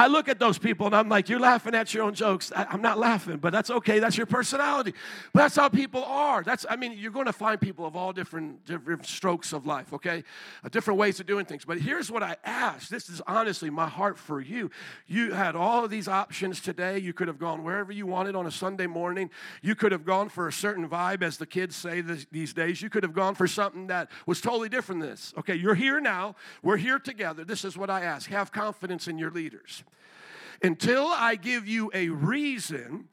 I 0.00 0.06
look 0.06 0.30
at 0.30 0.38
those 0.38 0.56
people 0.56 0.86
and 0.86 0.96
I'm 0.96 1.10
like, 1.10 1.28
you're 1.28 1.38
laughing 1.38 1.74
at 1.74 1.92
your 1.92 2.04
own 2.04 2.14
jokes. 2.14 2.50
I, 2.56 2.72
am 2.72 2.80
not 2.80 2.98
laughing, 2.98 3.36
but 3.36 3.52
that's 3.52 3.68
okay. 3.68 3.98
That's 3.98 4.16
your 4.16 4.24
personality. 4.24 4.94
But 5.34 5.40
that's 5.40 5.56
how 5.56 5.68
people 5.68 6.02
are. 6.04 6.42
That's, 6.42 6.64
I 6.70 6.76
mean, 6.76 6.94
you're 6.96 7.10
going 7.10 7.26
to 7.26 7.34
find 7.34 7.60
people 7.60 7.84
of 7.84 7.94
all 7.96 8.10
different, 8.14 8.64
different 8.64 9.04
strokes 9.04 9.52
of 9.52 9.66
life, 9.66 9.92
okay? 9.92 10.24
Uh, 10.64 10.70
different 10.70 10.98
ways 10.98 11.20
of 11.20 11.26
doing 11.26 11.44
things. 11.44 11.66
But 11.66 11.80
here's 11.80 12.10
what 12.10 12.22
I 12.22 12.38
ask. 12.46 12.88
This 12.88 13.10
is 13.10 13.20
honestly 13.26 13.68
my 13.68 13.88
heart 13.88 14.16
for 14.16 14.40
you. 14.40 14.70
You 15.06 15.32
had 15.32 15.54
all 15.54 15.84
of 15.84 15.90
these 15.90 16.08
options 16.08 16.62
today. 16.62 16.96
You 16.96 17.12
could 17.12 17.28
have 17.28 17.38
gone 17.38 17.62
wherever 17.62 17.92
you 17.92 18.06
wanted 18.06 18.34
on 18.34 18.46
a 18.46 18.50
Sunday 18.50 18.86
morning. 18.86 19.28
You 19.60 19.74
could 19.74 19.92
have 19.92 20.06
gone 20.06 20.30
for 20.30 20.48
a 20.48 20.52
certain 20.52 20.88
vibe, 20.88 21.20
as 21.20 21.36
the 21.36 21.46
kids 21.46 21.76
say 21.76 22.00
this, 22.00 22.26
these 22.32 22.54
days. 22.54 22.80
You 22.80 22.88
could 22.88 23.02
have 23.02 23.12
gone 23.12 23.34
for 23.34 23.46
something 23.46 23.88
that 23.88 24.10
was 24.24 24.40
totally 24.40 24.70
different 24.70 25.02
than 25.02 25.10
this. 25.10 25.34
Okay, 25.36 25.56
you're 25.56 25.74
here 25.74 26.00
now. 26.00 26.36
We're 26.62 26.78
here 26.78 26.98
together. 26.98 27.44
This 27.44 27.66
is 27.66 27.76
what 27.76 27.90
I 27.90 28.00
ask. 28.00 28.30
Have 28.30 28.50
confidence 28.50 29.06
in 29.06 29.18
your 29.18 29.30
leaders 29.30 29.84
until 30.62 31.06
I 31.06 31.36
give 31.36 31.66
you 31.66 31.90
a 31.94 32.08
reason, 32.08 33.08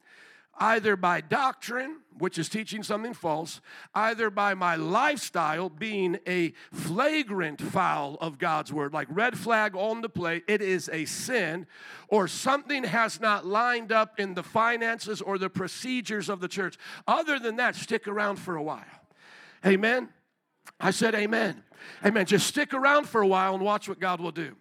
either 0.58 0.96
by 0.96 1.20
doctrine, 1.20 1.98
which 2.18 2.36
is 2.36 2.48
teaching 2.48 2.82
something 2.82 3.14
false, 3.14 3.60
either 3.94 4.28
by 4.28 4.54
my 4.54 4.74
lifestyle 4.74 5.68
being 5.68 6.18
a 6.26 6.52
flagrant 6.72 7.60
foul 7.60 8.18
of 8.20 8.38
God's 8.38 8.72
word, 8.72 8.92
like 8.92 9.06
red 9.10 9.38
flag 9.38 9.76
on 9.76 10.00
the 10.00 10.08
plate, 10.08 10.44
it 10.48 10.60
is 10.60 10.90
a 10.92 11.04
sin, 11.04 11.66
or 12.08 12.26
something 12.26 12.84
has 12.84 13.20
not 13.20 13.46
lined 13.46 13.92
up 13.92 14.18
in 14.18 14.34
the 14.34 14.42
finances 14.42 15.22
or 15.22 15.38
the 15.38 15.50
procedures 15.50 16.28
of 16.28 16.40
the 16.40 16.48
church. 16.48 16.76
Other 17.06 17.38
than 17.38 17.56
that, 17.56 17.76
stick 17.76 18.08
around 18.08 18.36
for 18.36 18.56
a 18.56 18.62
while. 18.62 18.84
Amen. 19.64 20.08
I 20.80 20.90
said 20.90 21.14
amen. 21.14 21.62
Amen. 22.04 22.26
Just 22.26 22.46
stick 22.46 22.74
around 22.74 23.08
for 23.08 23.20
a 23.20 23.26
while 23.26 23.54
and 23.54 23.62
watch 23.62 23.88
what 23.88 24.00
God 24.00 24.20
will 24.20 24.32
do 24.32 24.56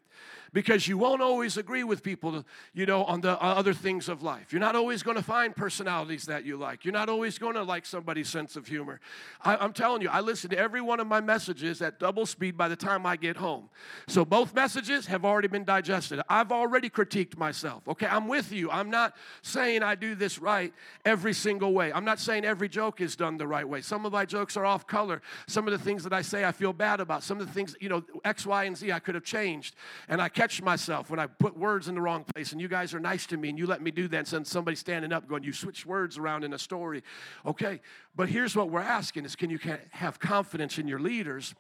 because 0.58 0.88
you 0.88 0.98
won't 0.98 1.22
always 1.22 1.56
agree 1.56 1.84
with 1.84 2.02
people, 2.02 2.44
you 2.74 2.88
know, 2.88 3.04
on 3.04 3.22
the 3.22 3.34
uh, 3.34 3.46
other 3.46 3.76
things 3.76 4.10
of 4.10 4.24
life. 4.24 4.52
You're 4.52 4.60
not 4.60 4.76
always 4.76 5.04
going 5.04 5.16
to 5.16 5.22
find 5.22 5.56
personalities 5.56 6.26
that 6.26 6.46
you 6.46 6.58
like. 6.58 6.84
You're 6.84 6.96
not 6.96 7.10
always 7.10 7.38
going 7.38 7.54
to 7.54 7.62
like 7.62 7.86
somebody's 7.86 8.28
sense 8.28 8.56
of 8.56 8.66
humor. 8.66 9.00
I, 9.44 9.64
am 9.64 9.72
telling 9.72 10.02
you, 10.02 10.10
I 10.10 10.22
listen 10.22 10.50
to 10.50 10.58
every 10.58 10.82
one 10.82 11.00
of 11.00 11.06
my 11.06 11.22
messages 11.22 11.80
at 11.84 12.00
double 12.00 12.26
speed 12.26 12.58
by 12.58 12.70
the 12.70 12.76
time 12.76 13.06
I 13.06 13.18
get 13.18 13.38
home. 13.38 13.70
So 14.08 14.26
both 14.26 14.56
messages 14.56 15.06
have 15.06 15.24
already 15.24 15.48
been 15.48 15.64
digested. 15.64 16.22
I've 16.28 16.52
already 16.52 16.90
critiqued 16.90 17.38
myself. 17.38 17.88
Okay, 17.88 18.08
I'm 18.08 18.28
with 18.28 18.52
you. 18.52 18.72
I'm 18.72 18.90
not 18.90 19.16
saying 19.44 19.84
I 19.84 19.94
do 19.94 20.16
this 20.16 20.40
right 20.40 20.74
every 21.06 21.34
single 21.34 21.72
way. 21.72 21.94
I'm 21.94 22.04
not 22.04 22.20
saying 22.20 22.46
every 22.46 22.68
joke 22.68 23.00
is 23.00 23.16
done 23.16 23.38
the 23.38 23.46
right 23.46 23.70
way. 23.70 23.82
Some 23.82 24.08
of 24.08 24.12
my 24.12 24.26
jokes 24.26 24.58
are 24.58 24.66
off 24.66 24.88
color. 24.88 25.22
Some 25.46 25.68
of 25.68 25.72
the 25.72 25.86
things 25.86 26.04
that 26.04 26.14
I 26.14 26.24
say 26.24 26.46
I 26.46 26.52
feel 26.52 26.74
bad 26.74 27.00
about. 27.00 27.22
Some 27.22 27.40
of 27.40 27.46
the 27.46 27.54
things, 27.54 27.76
you 27.80 27.90
know, 27.90 28.04
X, 28.26 28.44
Y, 28.48 28.64
and 28.64 28.76
Z 28.76 28.92
I 28.92 28.98
could 28.98 29.14
have 29.14 29.24
changed. 29.24 29.76
And 30.10 30.20
I 30.20 30.30
catch 30.30 30.47
myself 30.62 31.10
when 31.10 31.20
I 31.20 31.28
put 31.28 31.58
words 31.58 31.88
in 31.88 31.96
the 31.96 32.02
wrong 32.02 32.24
place, 32.24 32.52
and 32.52 32.62
you 32.62 32.68
guys 32.68 32.94
are 32.94 33.00
nice 33.00 33.26
to 33.28 33.38
me, 33.38 33.50
and 33.50 33.58
you 33.58 33.68
let 33.68 33.82
me 33.82 33.92
do 33.92 34.08
that, 34.08 34.18
and 34.18 34.28
send 34.28 34.48
somebody 34.48 34.76
standing 34.76 35.12
up 35.12 35.28
going, 35.28 35.44
You 35.44 35.54
switch 35.54 35.86
words 35.86 36.18
around 36.18 36.44
in 36.44 36.54
a 36.54 36.60
story. 36.60 37.04
Okay, 37.46 37.82
but 38.16 38.30
here's 38.30 38.56
what 38.56 38.70
we're 38.70 38.80
asking 38.80 39.26
is 39.26 39.36
can 39.36 39.50
you 39.50 39.60
have 39.92 40.20
confidence 40.20 40.78
in 40.78 40.88
your 40.88 41.00
leaders? 41.00 41.54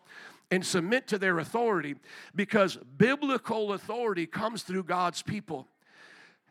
and 0.49 0.65
submit 0.65 1.07
to 1.07 1.17
their 1.17 1.39
authority 1.39 1.95
because 2.33 2.77
biblical 2.97 3.73
authority 3.73 4.25
comes 4.25 4.63
through 4.63 4.83
God's 4.83 5.21
people. 5.21 5.67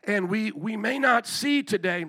And 0.03 0.29
we, 0.29 0.51
we 0.51 0.77
may 0.77 0.99
not 0.99 1.25
see 1.25 1.63
today 1.63 2.05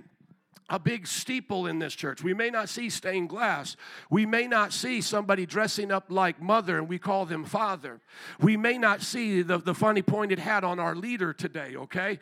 a 0.70 0.78
big 0.78 1.06
steeple 1.06 1.66
in 1.66 1.78
this 1.78 1.94
church. 1.94 2.22
We 2.22 2.34
may 2.34 2.50
not 2.50 2.68
see 2.68 2.90
stained 2.90 3.30
glass. 3.30 3.76
We 4.10 4.26
may 4.26 4.46
not 4.46 4.72
see 4.72 5.00
somebody 5.00 5.46
dressing 5.46 5.90
up 5.90 6.06
like 6.10 6.42
mother 6.42 6.78
and 6.78 6.88
we 6.88 6.98
call 6.98 7.24
them 7.24 7.44
father. 7.44 8.00
We 8.38 8.56
may 8.56 8.76
not 8.76 9.00
see 9.00 9.42
the, 9.42 9.58
the 9.58 9.74
funny 9.74 10.02
pointed 10.02 10.38
hat 10.38 10.64
on 10.64 10.78
our 10.78 10.94
leader 10.94 11.32
today, 11.32 11.74
okay? 11.76 12.18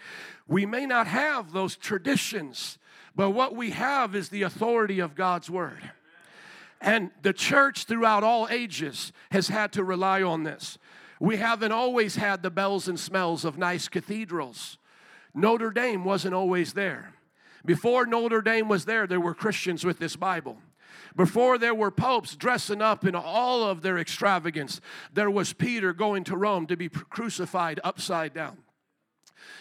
We 0.46 0.64
may 0.64 0.86
not 0.86 1.08
have 1.08 1.52
those 1.52 1.76
traditions, 1.76 2.78
but 3.16 3.30
what 3.30 3.56
we 3.56 3.70
have 3.70 4.14
is 4.14 4.28
the 4.28 4.42
authority 4.42 5.00
of 5.00 5.16
God's 5.16 5.50
word. 5.50 5.90
And 6.80 7.10
the 7.22 7.32
church 7.32 7.84
throughout 7.84 8.22
all 8.22 8.46
ages 8.48 9.12
has 9.32 9.48
had 9.48 9.72
to 9.72 9.82
rely 9.82 10.22
on 10.22 10.44
this. 10.44 10.78
We 11.18 11.36
haven't 11.38 11.72
always 11.72 12.16
had 12.16 12.42
the 12.42 12.50
bells 12.50 12.86
and 12.86 13.00
smells 13.00 13.44
of 13.44 13.58
nice 13.58 13.88
cathedrals. 13.88 14.78
Notre 15.34 15.70
Dame 15.70 16.04
wasn't 16.04 16.34
always 16.34 16.74
there. 16.74 17.15
Before 17.66 18.06
Notre 18.06 18.40
Dame 18.40 18.68
was 18.68 18.84
there, 18.84 19.06
there 19.06 19.20
were 19.20 19.34
Christians 19.34 19.84
with 19.84 19.98
this 19.98 20.16
Bible. 20.16 20.58
Before 21.16 21.58
there 21.58 21.74
were 21.74 21.90
popes 21.90 22.36
dressing 22.36 22.80
up 22.80 23.04
in 23.04 23.14
all 23.14 23.64
of 23.64 23.82
their 23.82 23.98
extravagance, 23.98 24.80
there 25.12 25.30
was 25.30 25.52
Peter 25.52 25.92
going 25.92 26.24
to 26.24 26.36
Rome 26.36 26.66
to 26.66 26.76
be 26.76 26.88
crucified 26.88 27.80
upside 27.82 28.34
down. 28.34 28.58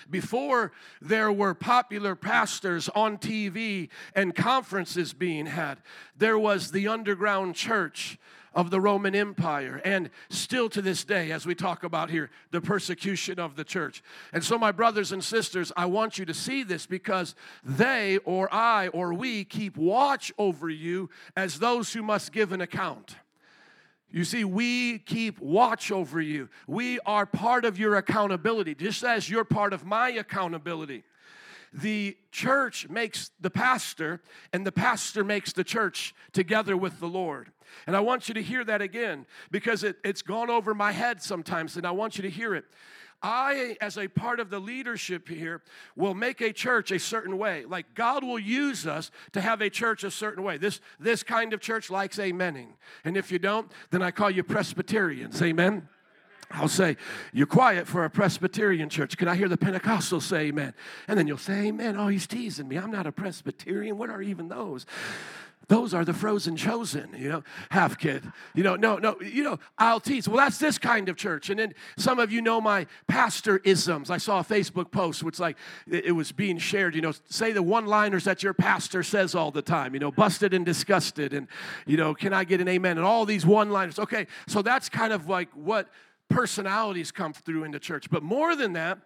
Before 0.10 0.72
there 1.02 1.32
were 1.32 1.54
popular 1.54 2.16
pastors 2.16 2.90
on 2.90 3.18
TV 3.18 3.90
and 4.14 4.36
conferences 4.36 5.14
being 5.14 5.48
had, 5.48 5.80
there 6.16 6.40
was 6.40 6.72
the 6.72 6.88
underground 6.88 7.56
church 7.56 8.18
of 8.56 8.72
the 8.72 8.80
Roman 8.80 9.14
Empire, 9.14 9.82
and 9.84 10.10
still 10.30 10.70
to 10.70 10.82
this 10.82 11.04
day, 11.04 11.32
as 11.32 11.46
we 11.46 11.54
talk 11.54 11.84
about 11.84 12.10
here, 12.10 12.32
the 12.52 12.62
persecution 12.62 13.38
of 13.38 13.58
the 13.58 13.66
church. 13.66 14.02
And 14.32 14.44
so, 14.44 14.58
my 14.58 14.72
brothers 14.72 15.12
and 15.12 15.24
sisters, 15.24 15.74
I 15.76 15.86
want 15.86 16.18
you 16.18 16.26
to 16.26 16.34
see 16.34 16.64
this 16.64 16.86
because 16.86 17.36
they 17.64 18.18
or 18.20 18.52
I 18.54 18.88
or 18.88 19.14
we 19.14 19.44
keep 19.44 19.76
watch 19.76 20.32
over 20.38 20.70
you 20.70 21.10
as 21.36 21.60
those 21.60 21.92
who 21.92 22.02
must 22.02 22.32
give 22.32 22.54
an 22.54 22.62
account. 22.62 23.18
You 24.10 24.24
see, 24.24 24.46
we 24.46 25.00
keep 25.00 25.42
watch 25.42 25.92
over 25.92 26.22
you. 26.22 26.48
We 26.68 27.00
are 27.02 27.26
part 27.26 27.66
of 27.66 27.78
your 27.78 27.96
accountability, 27.96 28.74
just 28.74 29.04
as 29.04 29.30
you're 29.30 29.44
part 29.44 29.74
of 29.74 29.86
my 29.86 30.10
accountability 30.12 31.04
the 31.76 32.18
church 32.32 32.88
makes 32.90 33.32
the 33.40 33.50
pastor, 33.50 34.22
and 34.54 34.66
the 34.66 34.72
pastor 34.72 35.24
makes 35.24 35.52
the 35.52 35.64
church 35.64 36.16
together 36.32 36.78
with 36.78 37.00
the 37.00 37.08
Lord. 37.08 37.52
And 37.86 37.96
I 37.96 38.00
want 38.00 38.28
you 38.30 38.34
to 38.36 38.42
hear 38.42 38.64
that 38.64 38.82
again 38.82 39.26
because 39.52 39.84
it, 39.84 39.98
it's 40.04 40.22
gone 40.22 40.50
over 40.50 40.74
my 40.74 40.94
head 40.94 41.22
sometimes, 41.22 41.76
and 41.76 41.86
I 41.86 41.92
want 41.92 42.18
you 42.18 42.22
to 42.22 42.30
hear 42.30 42.56
it. 42.56 42.66
I, 43.22 43.76
as 43.82 43.98
a 43.98 44.08
part 44.08 44.40
of 44.40 44.50
the 44.50 44.60
leadership 44.60 45.28
here, 45.28 45.62
will 45.96 46.14
make 46.14 46.42
a 46.42 46.54
church 46.54 46.92
a 46.92 47.00
certain 47.00 47.38
way. 47.38 47.66
Like 47.66 47.94
God 47.94 48.24
will 48.24 48.40
use 48.40 48.86
us 48.86 49.10
to 49.34 49.42
have 49.42 49.62
a 49.62 49.70
church 49.70 50.04
a 50.04 50.12
certain 50.12 50.44
way. 50.44 50.58
This, 50.58 50.80
this 51.00 51.24
kind 51.24 51.54
of 51.54 51.60
church 51.60 51.90
likes 51.90 52.18
amening. 52.18 52.74
And 53.04 53.18
if 53.18 53.32
you 53.32 53.40
don't, 53.40 53.72
then 53.90 54.02
I 54.02 54.12
call 54.12 54.30
you 54.30 54.44
Presbyterians. 54.44 55.42
Amen. 55.42 55.90
I'll 56.56 56.68
say, 56.68 56.98
You're 57.34 57.48
quiet 57.48 57.88
for 57.88 58.06
a 58.06 58.10
Presbyterian 58.10 58.90
church. 58.90 59.18
Can 59.18 59.28
I 59.28 59.36
hear 59.36 59.50
the 59.50 59.58
Pentecostal 59.58 60.22
say 60.22 60.48
amen? 60.48 60.74
And 61.08 61.18
then 61.18 61.28
you'll 61.28 61.38
say, 61.38 61.68
Amen. 61.68 61.98
Oh, 61.98 62.08
he's 62.08 62.28
teasing 62.28 62.68
me. 62.68 62.78
I'm 62.78 62.92
not 62.92 63.08
a 63.08 63.12
Presbyterian. 63.12 63.98
What 63.98 64.10
are 64.10 64.22
even 64.22 64.48
those? 64.48 64.86
Those 65.68 65.94
are 65.94 66.06
the 66.06 66.14
frozen 66.14 66.56
chosen, 66.56 67.10
you 67.18 67.30
know, 67.30 67.44
half 67.72 67.98
kid. 67.98 68.24
You 68.54 68.64
know, 68.64 68.76
no, 68.76 68.98
no, 68.98 69.20
you 69.22 69.44
know, 69.44 69.58
I'll 69.78 70.00
tease. 70.00 70.28
Well, 70.28 70.38
that's 70.38 70.60
this 70.60 70.78
kind 70.78 71.10
of 71.10 71.16
church. 71.16 71.50
And 71.50 71.60
then 71.60 71.74
some 71.98 72.20
of 72.20 72.32
you 72.32 72.42
know 72.42 72.62
my 72.62 72.86
pastor 73.08 73.60
isms. 73.64 74.12
I 74.12 74.18
saw 74.18 74.42
a 74.42 74.44
Facebook 74.44 74.92
post 74.92 75.24
which 75.24 75.40
like 75.40 75.58
it 75.88 76.14
was 76.14 76.32
being 76.32 76.60
shared, 76.60 76.94
you 76.94 77.02
know, 77.02 77.14
say 77.30 77.52
the 77.52 77.64
one-liners 77.64 78.26
that 78.26 78.44
your 78.44 78.54
pastor 78.54 79.02
says 79.02 79.34
all 79.34 79.50
the 79.50 79.62
time, 79.62 79.96
you 79.96 80.00
know, 80.00 80.12
busted 80.12 80.54
and 80.54 80.66
disgusted 80.66 81.34
and 81.34 81.48
you 81.88 81.98
know, 81.98 82.14
can 82.14 82.32
I 82.32 82.44
get 82.44 82.62
an 82.62 82.68
amen? 82.68 82.98
And 82.98 83.06
all 83.06 83.26
these 83.26 83.46
one-liners. 83.46 83.98
Okay, 83.98 84.28
so 84.48 84.62
that's 84.62 84.88
kind 84.88 85.14
of 85.14 85.28
like 85.28 85.50
what 85.54 85.90
personalities 86.30 87.12
come 87.12 87.34
through 87.34 87.64
in 87.64 87.72
the 87.72 87.80
church. 87.80 88.10
But 88.10 88.24
more 88.24 88.56
than 88.56 88.74
that, 88.74 89.00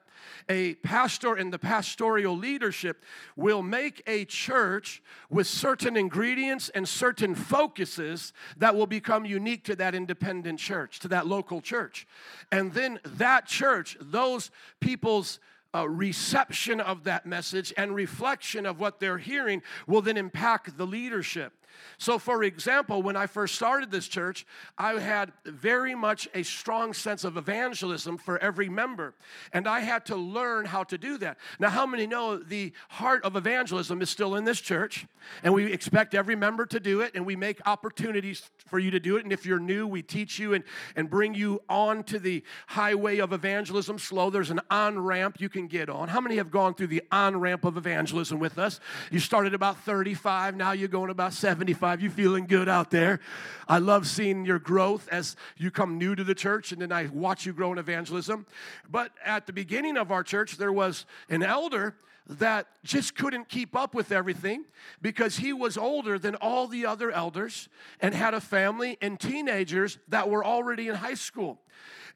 a 0.49 0.75
pastor 0.75 1.35
and 1.35 1.51
the 1.51 1.59
pastoral 1.59 2.35
leadership 2.35 3.03
will 3.35 3.61
make 3.61 4.01
a 4.07 4.25
church 4.25 5.01
with 5.29 5.47
certain 5.47 5.95
ingredients 5.95 6.69
and 6.69 6.87
certain 6.87 7.35
focuses 7.35 8.33
that 8.57 8.75
will 8.75 8.87
become 8.87 9.25
unique 9.25 9.63
to 9.65 9.75
that 9.77 9.95
independent 9.95 10.59
church, 10.59 10.99
to 10.99 11.07
that 11.09 11.27
local 11.27 11.61
church. 11.61 12.07
And 12.51 12.73
then 12.73 12.99
that 13.05 13.45
church, 13.45 13.97
those 14.01 14.51
people's 14.79 15.39
uh, 15.73 15.87
reception 15.87 16.81
of 16.81 17.03
that 17.03 17.25
message 17.25 17.73
and 17.77 17.93
reflection 17.93 18.65
of 18.65 18.79
what 18.79 18.99
they're 18.99 19.19
hearing 19.19 19.61
will 19.87 20.01
then 20.01 20.17
impact 20.17 20.77
the 20.77 20.87
leadership. 20.87 21.53
So, 21.97 22.17
for 22.17 22.43
example, 22.43 23.01
when 23.01 23.15
I 23.15 23.27
first 23.27 23.55
started 23.55 23.91
this 23.91 24.07
church, 24.07 24.45
I 24.77 24.93
had 24.93 25.31
very 25.45 25.95
much 25.95 26.27
a 26.33 26.43
strong 26.43 26.93
sense 26.93 27.23
of 27.23 27.37
evangelism 27.37 28.17
for 28.17 28.37
every 28.39 28.69
member, 28.69 29.15
and 29.53 29.67
I 29.67 29.81
had 29.81 30.05
to 30.07 30.15
learn 30.15 30.65
how 30.65 30.83
to 30.85 30.97
do 30.97 31.17
that. 31.17 31.37
Now, 31.59 31.69
how 31.69 31.85
many 31.85 32.07
know 32.07 32.37
the 32.37 32.73
heart 32.89 33.23
of 33.23 33.35
evangelism 33.35 34.01
is 34.01 34.09
still 34.09 34.35
in 34.35 34.45
this 34.45 34.61
church, 34.61 35.05
and 35.43 35.53
we 35.53 35.71
expect 35.71 36.15
every 36.15 36.35
member 36.35 36.65
to 36.67 36.79
do 36.79 37.01
it, 37.01 37.11
and 37.15 37.25
we 37.25 37.35
make 37.35 37.59
opportunities 37.67 38.49
for 38.67 38.79
you 38.79 38.91
to 38.91 38.99
do 38.99 39.17
it. 39.17 39.23
And 39.23 39.33
if 39.33 39.45
you're 39.45 39.59
new, 39.59 39.87
we 39.87 40.01
teach 40.01 40.39
you 40.39 40.53
and, 40.53 40.63
and 40.95 41.09
bring 41.09 41.33
you 41.33 41.61
on 41.69 42.03
to 42.05 42.19
the 42.19 42.43
highway 42.67 43.19
of 43.19 43.33
evangelism 43.33 43.99
slow. 43.99 44.29
There's 44.29 44.51
an 44.51 44.61
on 44.71 44.99
ramp 44.99 45.37
you 45.39 45.49
can 45.49 45.67
get 45.67 45.89
on. 45.89 46.07
How 46.07 46.21
many 46.21 46.37
have 46.37 46.51
gone 46.51 46.73
through 46.73 46.87
the 46.87 47.03
on 47.11 47.39
ramp 47.39 47.65
of 47.65 47.77
evangelism 47.77 48.39
with 48.39 48.57
us? 48.57 48.79
You 49.11 49.19
started 49.19 49.53
about 49.53 49.79
35, 49.81 50.55
now 50.55 50.71
you're 50.71 50.87
going 50.87 51.09
about 51.09 51.33
70. 51.33 51.58
75. 51.59 52.01
You 52.01 52.09
feeling 52.09 52.45
good 52.45 52.69
out 52.69 52.89
there? 52.89 53.19
I 53.67 53.79
love 53.79 54.07
seeing 54.07 54.45
your 54.45 54.59
growth 54.59 55.09
as 55.11 55.35
you 55.57 55.71
come 55.71 55.97
new 55.97 56.15
to 56.15 56.23
the 56.23 56.33
church, 56.33 56.71
and 56.71 56.81
then 56.81 56.93
I 56.93 57.07
watch 57.07 57.45
you 57.45 57.51
grow 57.51 57.73
in 57.73 57.77
evangelism. 57.77 58.45
But 58.89 59.11
at 59.25 59.45
the 59.45 59.51
beginning 59.51 59.97
of 59.97 60.09
our 60.09 60.23
church, 60.23 60.55
there 60.55 60.71
was 60.71 61.05
an 61.27 61.43
elder 61.43 61.95
that 62.29 62.67
just 62.83 63.15
couldn't 63.15 63.49
keep 63.49 63.75
up 63.75 63.95
with 63.95 64.11
everything 64.11 64.65
because 65.01 65.37
he 65.37 65.51
was 65.51 65.77
older 65.77 66.19
than 66.19 66.35
all 66.35 66.67
the 66.67 66.85
other 66.85 67.09
elders 67.11 67.67
and 67.99 68.13
had 68.13 68.35
a 68.35 68.41
family 68.41 68.97
and 69.01 69.19
teenagers 69.19 69.97
that 70.07 70.29
were 70.29 70.45
already 70.45 70.87
in 70.87 70.95
high 70.95 71.15
school. 71.15 71.59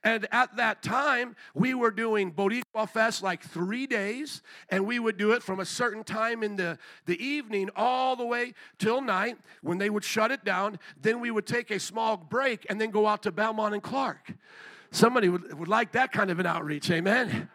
And 0.03 0.27
at 0.31 0.57
that 0.57 0.83
time, 0.83 1.35
we 1.55 1.73
were 1.73 1.89
doing 1.89 2.31
Boricua 2.31 2.89
Fest 2.89 3.23
like 3.23 3.41
three 3.41 3.87
days, 3.87 4.41
and 4.69 4.85
we 4.85 4.99
would 4.99 5.17
do 5.17 5.31
it 5.31 5.41
from 5.41 5.61
a 5.61 5.65
certain 5.65 6.03
time 6.03 6.43
in 6.43 6.57
the, 6.57 6.77
the 7.05 7.17
evening 7.23 7.69
all 7.75 8.17
the 8.17 8.25
way 8.25 8.53
till 8.77 9.01
night 9.01 9.37
when 9.61 9.77
they 9.77 9.89
would 9.89 10.03
shut 10.03 10.29
it 10.29 10.43
down. 10.43 10.77
Then 11.01 11.21
we 11.21 11.31
would 11.31 11.47
take 11.47 11.71
a 11.71 11.79
small 11.79 12.17
break 12.17 12.65
and 12.69 12.81
then 12.81 12.91
go 12.91 13.07
out 13.07 13.23
to 13.23 13.31
Belmont 13.31 13.73
and 13.73 13.81
Clark. 13.81 14.33
Somebody 14.91 15.29
would, 15.29 15.57
would 15.57 15.69
like 15.69 15.93
that 15.93 16.11
kind 16.11 16.29
of 16.29 16.37
an 16.37 16.45
outreach, 16.45 16.91
amen? 16.91 17.49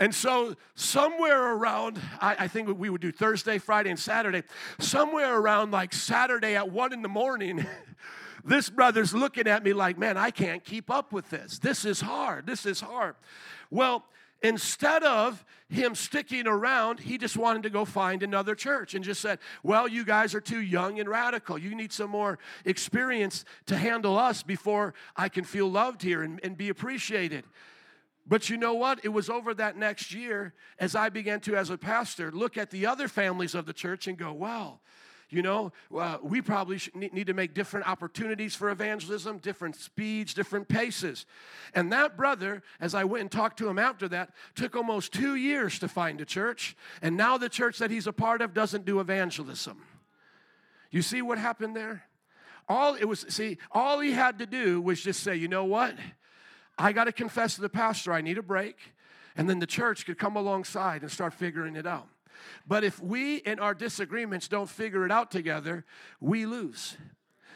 And 0.00 0.14
so, 0.14 0.56
somewhere 0.74 1.52
around, 1.52 2.00
I, 2.20 2.36
I, 2.40 2.48
think 2.48 2.76
we 2.76 2.88
would 2.88 3.02
do 3.02 3.12
Thursday, 3.12 3.58
Friday, 3.58 3.90
and 3.90 3.98
Saturday, 3.98 4.42
somewhere 4.78 5.38
around 5.38 5.70
like 5.70 5.92
Saturday 5.92 6.56
at 6.56 6.72
one 6.72 6.92
in 6.92 7.02
the 7.02 7.08
morning, 7.08 7.66
This 8.44 8.70
brother's 8.70 9.14
looking 9.14 9.46
at 9.46 9.62
me 9.64 9.72
like, 9.72 9.98
man, 9.98 10.16
I 10.16 10.30
can't 10.30 10.64
keep 10.64 10.90
up 10.90 11.12
with 11.12 11.28
this. 11.30 11.58
This 11.58 11.84
is 11.84 12.00
hard. 12.00 12.46
This 12.46 12.66
is 12.66 12.80
hard. 12.80 13.14
Well, 13.70 14.04
instead 14.42 15.02
of 15.02 15.44
him 15.68 15.94
sticking 15.94 16.46
around, 16.46 17.00
he 17.00 17.18
just 17.18 17.36
wanted 17.36 17.62
to 17.64 17.70
go 17.70 17.84
find 17.84 18.22
another 18.22 18.54
church 18.54 18.94
and 18.94 19.04
just 19.04 19.20
said, 19.20 19.38
Well, 19.62 19.86
you 19.86 20.04
guys 20.04 20.34
are 20.34 20.40
too 20.40 20.60
young 20.60 20.98
and 20.98 21.08
radical. 21.08 21.58
You 21.58 21.74
need 21.74 21.92
some 21.92 22.10
more 22.10 22.38
experience 22.64 23.44
to 23.66 23.76
handle 23.76 24.18
us 24.18 24.42
before 24.42 24.94
I 25.16 25.28
can 25.28 25.44
feel 25.44 25.70
loved 25.70 26.02
here 26.02 26.22
and, 26.22 26.40
and 26.42 26.56
be 26.56 26.70
appreciated. 26.70 27.44
But 28.30 28.48
you 28.48 28.56
know 28.56 28.74
what? 28.74 29.00
It 29.02 29.08
was 29.08 29.28
over 29.28 29.52
that 29.54 29.76
next 29.76 30.14
year 30.14 30.54
as 30.78 30.94
I 30.94 31.08
began 31.08 31.40
to, 31.40 31.56
as 31.56 31.68
a 31.68 31.76
pastor, 31.76 32.30
look 32.30 32.56
at 32.56 32.70
the 32.70 32.86
other 32.86 33.08
families 33.08 33.56
of 33.56 33.66
the 33.66 33.72
church 33.72 34.06
and 34.06 34.16
go, 34.16 34.32
Wow, 34.32 34.78
you 35.30 35.42
know, 35.42 35.72
uh, 35.96 36.18
we 36.22 36.40
probably 36.40 36.78
need 36.94 37.26
to 37.26 37.34
make 37.34 37.54
different 37.54 37.88
opportunities 37.88 38.54
for 38.54 38.70
evangelism, 38.70 39.38
different 39.38 39.74
speeds, 39.74 40.32
different 40.32 40.68
paces. 40.68 41.26
And 41.74 41.92
that 41.92 42.16
brother, 42.16 42.62
as 42.80 42.94
I 42.94 43.02
went 43.02 43.22
and 43.22 43.32
talked 43.32 43.58
to 43.58 43.68
him 43.68 43.80
after 43.80 44.06
that, 44.08 44.30
took 44.54 44.76
almost 44.76 45.12
two 45.12 45.34
years 45.34 45.80
to 45.80 45.88
find 45.88 46.20
a 46.20 46.24
church. 46.24 46.76
And 47.02 47.16
now 47.16 47.36
the 47.36 47.48
church 47.48 47.78
that 47.78 47.90
he's 47.90 48.06
a 48.06 48.12
part 48.12 48.42
of 48.42 48.54
doesn't 48.54 48.84
do 48.84 49.00
evangelism. 49.00 49.82
You 50.92 51.02
see 51.02 51.20
what 51.20 51.38
happened 51.38 51.74
there? 51.74 52.04
All 52.68 52.94
it 52.94 53.06
was, 53.06 53.26
see, 53.28 53.58
all 53.72 53.98
he 53.98 54.12
had 54.12 54.38
to 54.38 54.46
do 54.46 54.80
was 54.80 55.00
just 55.00 55.24
say, 55.24 55.34
you 55.34 55.48
know 55.48 55.64
what? 55.64 55.96
I 56.80 56.92
got 56.92 57.04
to 57.04 57.12
confess 57.12 57.56
to 57.56 57.60
the 57.60 57.68
pastor 57.68 58.12
I 58.12 58.22
need 58.22 58.38
a 58.38 58.42
break. 58.42 58.76
And 59.36 59.48
then 59.48 59.58
the 59.58 59.66
church 59.66 60.06
could 60.06 60.18
come 60.18 60.36
alongside 60.36 61.02
and 61.02 61.10
start 61.10 61.34
figuring 61.34 61.76
it 61.76 61.86
out. 61.86 62.08
But 62.66 62.84
if 62.84 63.00
we 63.00 63.36
in 63.36 63.58
our 63.58 63.74
disagreements 63.74 64.48
don't 64.48 64.68
figure 64.68 65.04
it 65.04 65.12
out 65.12 65.30
together, 65.30 65.84
we 66.20 66.46
lose. 66.46 66.96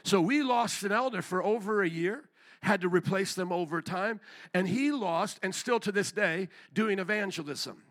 So 0.03 0.21
we 0.21 0.43
lost 0.43 0.85
an 0.85 0.93
elder 0.93 1.23
for 1.23 1.43
over 1.43 1.83
a 1.83 1.89
year, 1.89 2.29
had 2.63 2.83
to 2.83 2.89
replace 2.89 3.35
them 3.35 3.51
over 3.51 3.81
time, 3.81 4.21
and 4.53 4.69
he 4.69 4.93
lost, 4.93 5.41
and 5.43 5.55
still 5.55 5.81
to 5.81 5.91
this 5.91 6.13
day, 6.13 6.49
doing 6.73 6.99
evangelism. 6.99 7.83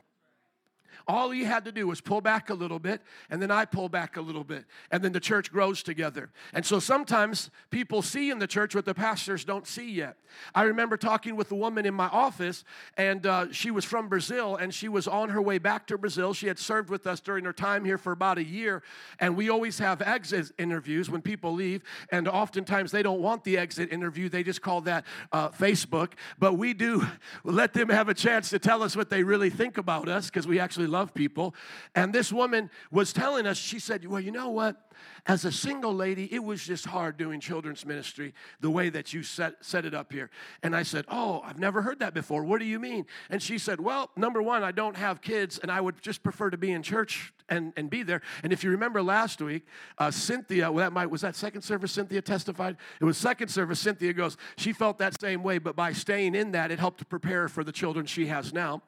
All 1.07 1.31
he 1.31 1.43
had 1.43 1.65
to 1.65 1.71
do 1.71 1.87
was 1.87 2.01
pull 2.01 2.21
back 2.21 2.49
a 2.49 2.53
little 2.53 2.79
bit, 2.79 3.01
and 3.29 3.41
then 3.41 3.51
I 3.51 3.65
pull 3.65 3.89
back 3.89 4.17
a 4.17 4.21
little 4.21 4.43
bit, 4.43 4.65
and 4.91 5.03
then 5.03 5.11
the 5.11 5.19
church 5.19 5.51
grows 5.51 5.83
together. 5.83 6.31
And 6.53 6.65
so 6.65 6.79
sometimes 6.79 7.49
people 7.69 8.01
see 8.01 8.29
in 8.29 8.39
the 8.39 8.47
church 8.47 8.73
what 8.75 8.85
the 8.85 8.93
pastors 8.93 9.43
don't 9.43 9.67
see 9.67 9.91
yet. 9.91 10.17
I 10.55 10.63
remember 10.63 10.97
talking 10.97 11.35
with 11.35 11.51
a 11.51 11.55
woman 11.55 11.85
in 11.85 11.93
my 11.93 12.07
office, 12.07 12.63
and 12.97 13.25
uh, 13.25 13.51
she 13.51 13.71
was 13.71 13.85
from 13.85 14.07
Brazil, 14.07 14.55
and 14.55 14.73
she 14.73 14.87
was 14.87 15.07
on 15.07 15.29
her 15.29 15.41
way 15.41 15.57
back 15.57 15.87
to 15.87 15.97
Brazil. 15.97 16.33
She 16.33 16.47
had 16.47 16.57
served 16.57 16.89
with 16.89 17.05
us 17.05 17.19
during 17.19 17.45
her 17.45 17.53
time 17.53 17.85
here 17.85 17.97
for 17.97 18.11
about 18.11 18.37
a 18.37 18.43
year, 18.43 18.83
and 19.19 19.35
we 19.35 19.49
always 19.49 19.79
have 19.79 20.01
exit 20.01 20.51
interviews 20.57 21.09
when 21.09 21.21
people 21.21 21.53
leave, 21.53 21.83
and 22.11 22.27
oftentimes 22.27 22.91
they 22.91 23.03
don't 23.03 23.21
want 23.21 23.43
the 23.43 23.57
exit 23.57 23.91
interview. 23.91 24.29
They 24.29 24.43
just 24.43 24.61
call 24.61 24.81
that 24.81 25.05
uh, 25.31 25.49
Facebook, 25.49 26.13
but 26.39 26.53
we 26.53 26.73
do 26.73 27.05
let 27.43 27.73
them 27.73 27.89
have 27.89 28.09
a 28.09 28.13
chance 28.13 28.49
to 28.51 28.59
tell 28.59 28.83
us 28.83 28.95
what 28.95 29.09
they 29.09 29.23
really 29.23 29.49
think 29.49 29.77
about 29.77 30.07
us 30.07 30.27
because 30.27 30.47
we 30.47 30.59
actually 30.59 30.87
love 30.93 31.13
people. 31.13 31.53
And 31.93 32.13
this 32.13 32.31
woman 32.31 32.69
was 32.89 33.11
telling 33.11 33.45
us, 33.45 33.57
she 33.57 33.79
said, 33.79 34.07
Well, 34.07 34.21
you 34.21 34.31
know 34.31 34.49
what? 34.49 34.77
As 35.25 35.45
a 35.45 35.51
single 35.51 35.93
lady, 35.93 36.33
it 36.33 36.43
was 36.43 36.63
just 36.63 36.85
hard 36.85 37.17
doing 37.17 37.39
children's 37.39 37.85
ministry 37.85 38.33
the 38.59 38.69
way 38.69 38.89
that 38.89 39.13
you 39.13 39.23
set, 39.23 39.63
set 39.63 39.85
it 39.85 39.93
up 39.93 40.11
here. 40.11 40.29
And 40.61 40.75
I 40.75 40.83
said, 40.83 41.05
Oh, 41.09 41.41
I've 41.43 41.59
never 41.59 41.81
heard 41.81 41.99
that 41.99 42.13
before. 42.13 42.43
What 42.43 42.59
do 42.59 42.65
you 42.65 42.79
mean? 42.79 43.05
And 43.29 43.41
she 43.41 43.57
said, 43.57 43.79
Well, 43.79 44.11
number 44.15 44.41
one, 44.41 44.63
I 44.63 44.71
don't 44.71 44.97
have 44.97 45.21
kids, 45.21 45.59
and 45.59 45.71
I 45.71 45.81
would 45.81 46.01
just 46.01 46.23
prefer 46.23 46.49
to 46.49 46.57
be 46.57 46.71
in 46.71 46.83
church 46.83 47.33
and, 47.49 47.73
and 47.75 47.89
be 47.89 48.03
there. 48.03 48.21
And 48.43 48.53
if 48.53 48.63
you 48.63 48.71
remember 48.71 49.01
last 49.01 49.41
week, 49.41 49.65
uh, 49.97 50.11
Cynthia, 50.11 50.71
well, 50.71 50.83
that 50.85 50.93
might, 50.93 51.09
was 51.09 51.21
that 51.21 51.35
second 51.35 51.61
service 51.61 51.91
Cynthia 51.91 52.21
testified? 52.21 52.77
It 52.99 53.05
was 53.05 53.17
second 53.17 53.49
service. 53.49 53.79
Cynthia 53.79 54.13
goes, 54.13 54.37
She 54.57 54.73
felt 54.73 54.97
that 54.99 55.19
same 55.19 55.43
way, 55.43 55.57
but 55.57 55.75
by 55.75 55.93
staying 55.93 56.35
in 56.35 56.51
that, 56.51 56.71
it 56.71 56.79
helped 56.79 56.99
to 56.99 57.05
prepare 57.05 57.47
for 57.47 57.63
the 57.63 57.71
children 57.71 58.05
she 58.05 58.27
has 58.27 58.53
now. 58.53 58.83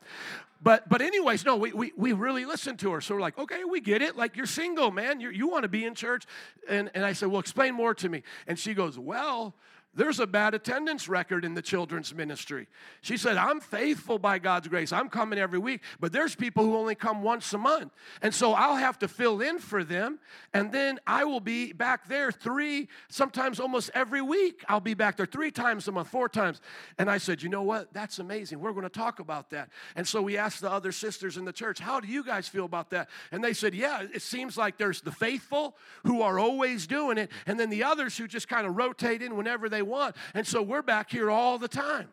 But 0.61 0.87
but 0.87 1.01
anyways, 1.01 1.45
no, 1.45 1.57
we, 1.57 1.73
we, 1.73 1.91
we 1.97 2.13
really 2.13 2.45
listened 2.45 2.79
to 2.79 2.91
her. 2.93 3.01
So 3.01 3.15
we're 3.15 3.21
like, 3.21 3.37
okay, 3.37 3.63
we 3.65 3.81
get 3.81 4.01
it. 4.01 4.15
Like 4.15 4.37
you're 4.37 4.45
single, 4.45 4.89
man. 4.89 5.19
you 5.19 5.29
you 5.29 5.47
want 5.47 5.63
to 5.63 5.69
be 5.69 5.85
in 5.85 5.94
church. 5.95 6.25
And, 6.67 6.91
and 6.93 7.05
I 7.05 7.13
said, 7.13 7.29
well, 7.29 7.39
explain 7.39 7.73
more 7.73 7.93
to 7.95 8.09
me. 8.09 8.23
And 8.47 8.59
she 8.59 8.73
goes, 8.73 8.99
well, 8.99 9.55
there's 9.95 10.19
a 10.19 10.27
bad 10.27 10.53
attendance 10.53 11.07
record 11.07 11.45
in 11.45 11.53
the 11.53 11.61
children's 11.61 12.13
ministry. 12.13 12.67
She 13.01 13.15
said, 13.17 13.37
I'm 13.37 13.59
faithful 13.59 14.19
by 14.19 14.39
God's 14.39 14.67
grace. 14.67 14.91
I'm 14.91 15.09
coming 15.09 15.39
every 15.39 15.59
week, 15.59 15.81
but 15.99 16.11
there's 16.11 16.35
people 16.35 16.65
who 16.65 16.75
only 16.75 16.95
come 16.95 17.23
once 17.23 17.53
a 17.53 17.57
month. 17.57 17.93
And 18.21 18.33
so 18.33 18.53
I'll 18.53 18.75
have 18.75 18.99
to 18.99 19.07
fill 19.07 19.41
in 19.41 19.59
for 19.59 19.83
them, 19.83 20.19
and 20.53 20.71
then 20.71 20.99
I 21.07 21.23
will 21.23 21.39
be 21.39 21.71
back 21.71 22.07
there 22.07 22.31
three, 22.31 22.89
sometimes 23.09 23.59
almost 23.59 23.89
every 23.93 24.21
week. 24.21 24.63
I'll 24.67 24.79
be 24.79 24.93
back 24.93 25.15
there 25.15 25.25
three 25.25 25.51
times 25.51 25.87
a 25.87 25.91
month, 25.91 26.09
four 26.09 26.27
times. 26.27 26.59
And 26.97 27.09
I 27.09 27.17
said, 27.17 27.41
You 27.41 27.49
know 27.49 27.63
what? 27.63 27.93
That's 27.93 28.19
amazing. 28.19 28.59
We're 28.59 28.73
going 28.73 28.83
to 28.83 28.89
talk 28.89 29.19
about 29.19 29.51
that. 29.51 29.69
And 29.95 30.07
so 30.07 30.21
we 30.21 30.37
asked 30.37 30.61
the 30.61 30.71
other 30.71 30.91
sisters 30.91 31.37
in 31.37 31.45
the 31.45 31.53
church, 31.53 31.79
How 31.79 31.99
do 31.99 32.07
you 32.07 32.23
guys 32.23 32.47
feel 32.47 32.65
about 32.65 32.89
that? 32.89 33.09
And 33.31 33.43
they 33.43 33.53
said, 33.53 33.73
Yeah, 33.73 34.03
it 34.13 34.21
seems 34.21 34.57
like 34.57 34.77
there's 34.77 35.01
the 35.01 35.11
faithful 35.11 35.77
who 36.03 36.21
are 36.21 36.37
always 36.37 36.85
doing 36.85 37.17
it, 37.17 37.31
and 37.45 37.59
then 37.59 37.69
the 37.69 37.83
others 37.83 38.17
who 38.17 38.27
just 38.27 38.49
kind 38.49 38.67
of 38.67 38.75
rotate 38.75 39.21
in 39.21 39.37
whenever 39.37 39.69
they 39.69 39.84
want. 39.85 40.15
And 40.33 40.45
so 40.45 40.61
we're 40.61 40.81
back 40.81 41.11
here 41.11 41.31
all 41.31 41.57
the 41.57 41.67
time. 41.67 42.09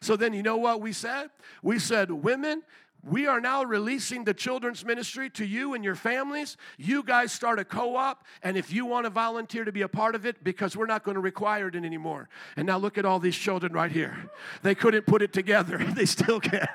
So 0.00 0.16
then 0.16 0.34
you 0.34 0.42
know 0.42 0.56
what 0.56 0.80
we 0.80 0.92
said? 0.92 1.30
We 1.62 1.78
said, 1.78 2.10
Women, 2.10 2.62
we 3.08 3.28
are 3.28 3.40
now 3.40 3.62
releasing 3.62 4.24
the 4.24 4.34
children's 4.34 4.84
ministry 4.84 5.30
to 5.30 5.44
you 5.44 5.74
and 5.74 5.84
your 5.84 5.94
families. 5.94 6.56
You 6.76 7.04
guys 7.04 7.30
start 7.30 7.60
a 7.60 7.64
co 7.64 7.94
op, 7.94 8.24
and 8.42 8.56
if 8.56 8.72
you 8.72 8.84
want 8.84 9.04
to 9.04 9.10
volunteer 9.10 9.64
to 9.64 9.70
be 9.70 9.82
a 9.82 9.88
part 9.88 10.16
of 10.16 10.26
it, 10.26 10.42
because 10.42 10.76
we're 10.76 10.86
not 10.86 11.04
going 11.04 11.14
to 11.14 11.20
require 11.20 11.68
it 11.68 11.76
anymore. 11.76 12.28
And 12.56 12.66
now 12.66 12.78
look 12.78 12.98
at 12.98 13.04
all 13.04 13.20
these 13.20 13.36
children 13.36 13.72
right 13.72 13.92
here. 13.92 14.16
They 14.62 14.74
couldn't 14.74 15.06
put 15.06 15.22
it 15.22 15.32
together, 15.32 15.78
they 15.94 16.06
still 16.06 16.40
can't. 16.40 16.68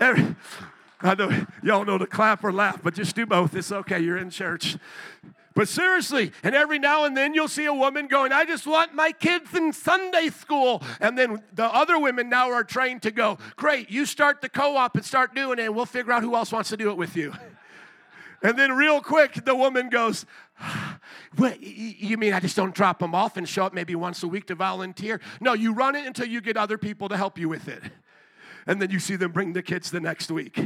I 0.00 1.14
know 1.14 1.46
y'all 1.62 1.84
know 1.84 1.98
to 1.98 2.06
clap 2.06 2.44
or 2.44 2.52
laugh, 2.52 2.80
but 2.82 2.94
just 2.94 3.16
do 3.16 3.24
both. 3.24 3.54
It's 3.54 3.72
okay, 3.72 4.00
you're 4.00 4.18
in 4.18 4.30
church. 4.30 4.76
But 5.54 5.68
seriously, 5.68 6.32
and 6.42 6.54
every 6.54 6.80
now 6.80 7.04
and 7.04 7.16
then 7.16 7.32
you'll 7.32 7.46
see 7.46 7.66
a 7.66 7.72
woman 7.72 8.08
going, 8.08 8.32
I 8.32 8.44
just 8.44 8.66
want 8.66 8.92
my 8.92 9.12
kids 9.12 9.54
in 9.54 9.72
Sunday 9.72 10.28
school. 10.30 10.82
And 11.00 11.16
then 11.16 11.42
the 11.52 11.66
other 11.66 11.98
women 11.98 12.28
now 12.28 12.50
are 12.50 12.64
trained 12.64 13.02
to 13.02 13.12
go, 13.12 13.38
Great, 13.54 13.88
you 13.88 14.04
start 14.04 14.40
the 14.40 14.48
co 14.48 14.76
op 14.76 14.96
and 14.96 15.04
start 15.04 15.34
doing 15.34 15.60
it, 15.60 15.66
and 15.66 15.76
we'll 15.76 15.86
figure 15.86 16.12
out 16.12 16.24
who 16.24 16.34
else 16.34 16.50
wants 16.50 16.70
to 16.70 16.76
do 16.76 16.90
it 16.90 16.96
with 16.96 17.16
you. 17.16 17.32
And 18.42 18.58
then, 18.58 18.72
real 18.72 19.00
quick, 19.00 19.46
the 19.46 19.54
woman 19.54 19.88
goes, 19.88 20.26
You 21.60 22.18
mean 22.18 22.34
I 22.34 22.40
just 22.40 22.56
don't 22.56 22.74
drop 22.74 22.98
them 22.98 23.14
off 23.14 23.38
and 23.38 23.48
show 23.48 23.64
up 23.64 23.72
maybe 23.72 23.94
once 23.94 24.22
a 24.22 24.28
week 24.28 24.48
to 24.48 24.54
volunteer? 24.54 25.22
No, 25.40 25.54
you 25.54 25.72
run 25.72 25.96
it 25.96 26.06
until 26.06 26.26
you 26.26 26.42
get 26.42 26.58
other 26.58 26.76
people 26.76 27.08
to 27.08 27.16
help 27.16 27.38
you 27.38 27.48
with 27.48 27.68
it. 27.68 27.82
And 28.66 28.82
then 28.82 28.90
you 28.90 28.98
see 28.98 29.16
them 29.16 29.32
bring 29.32 29.54
the 29.54 29.62
kids 29.62 29.90
the 29.90 30.00
next 30.00 30.30
week. 30.30 30.60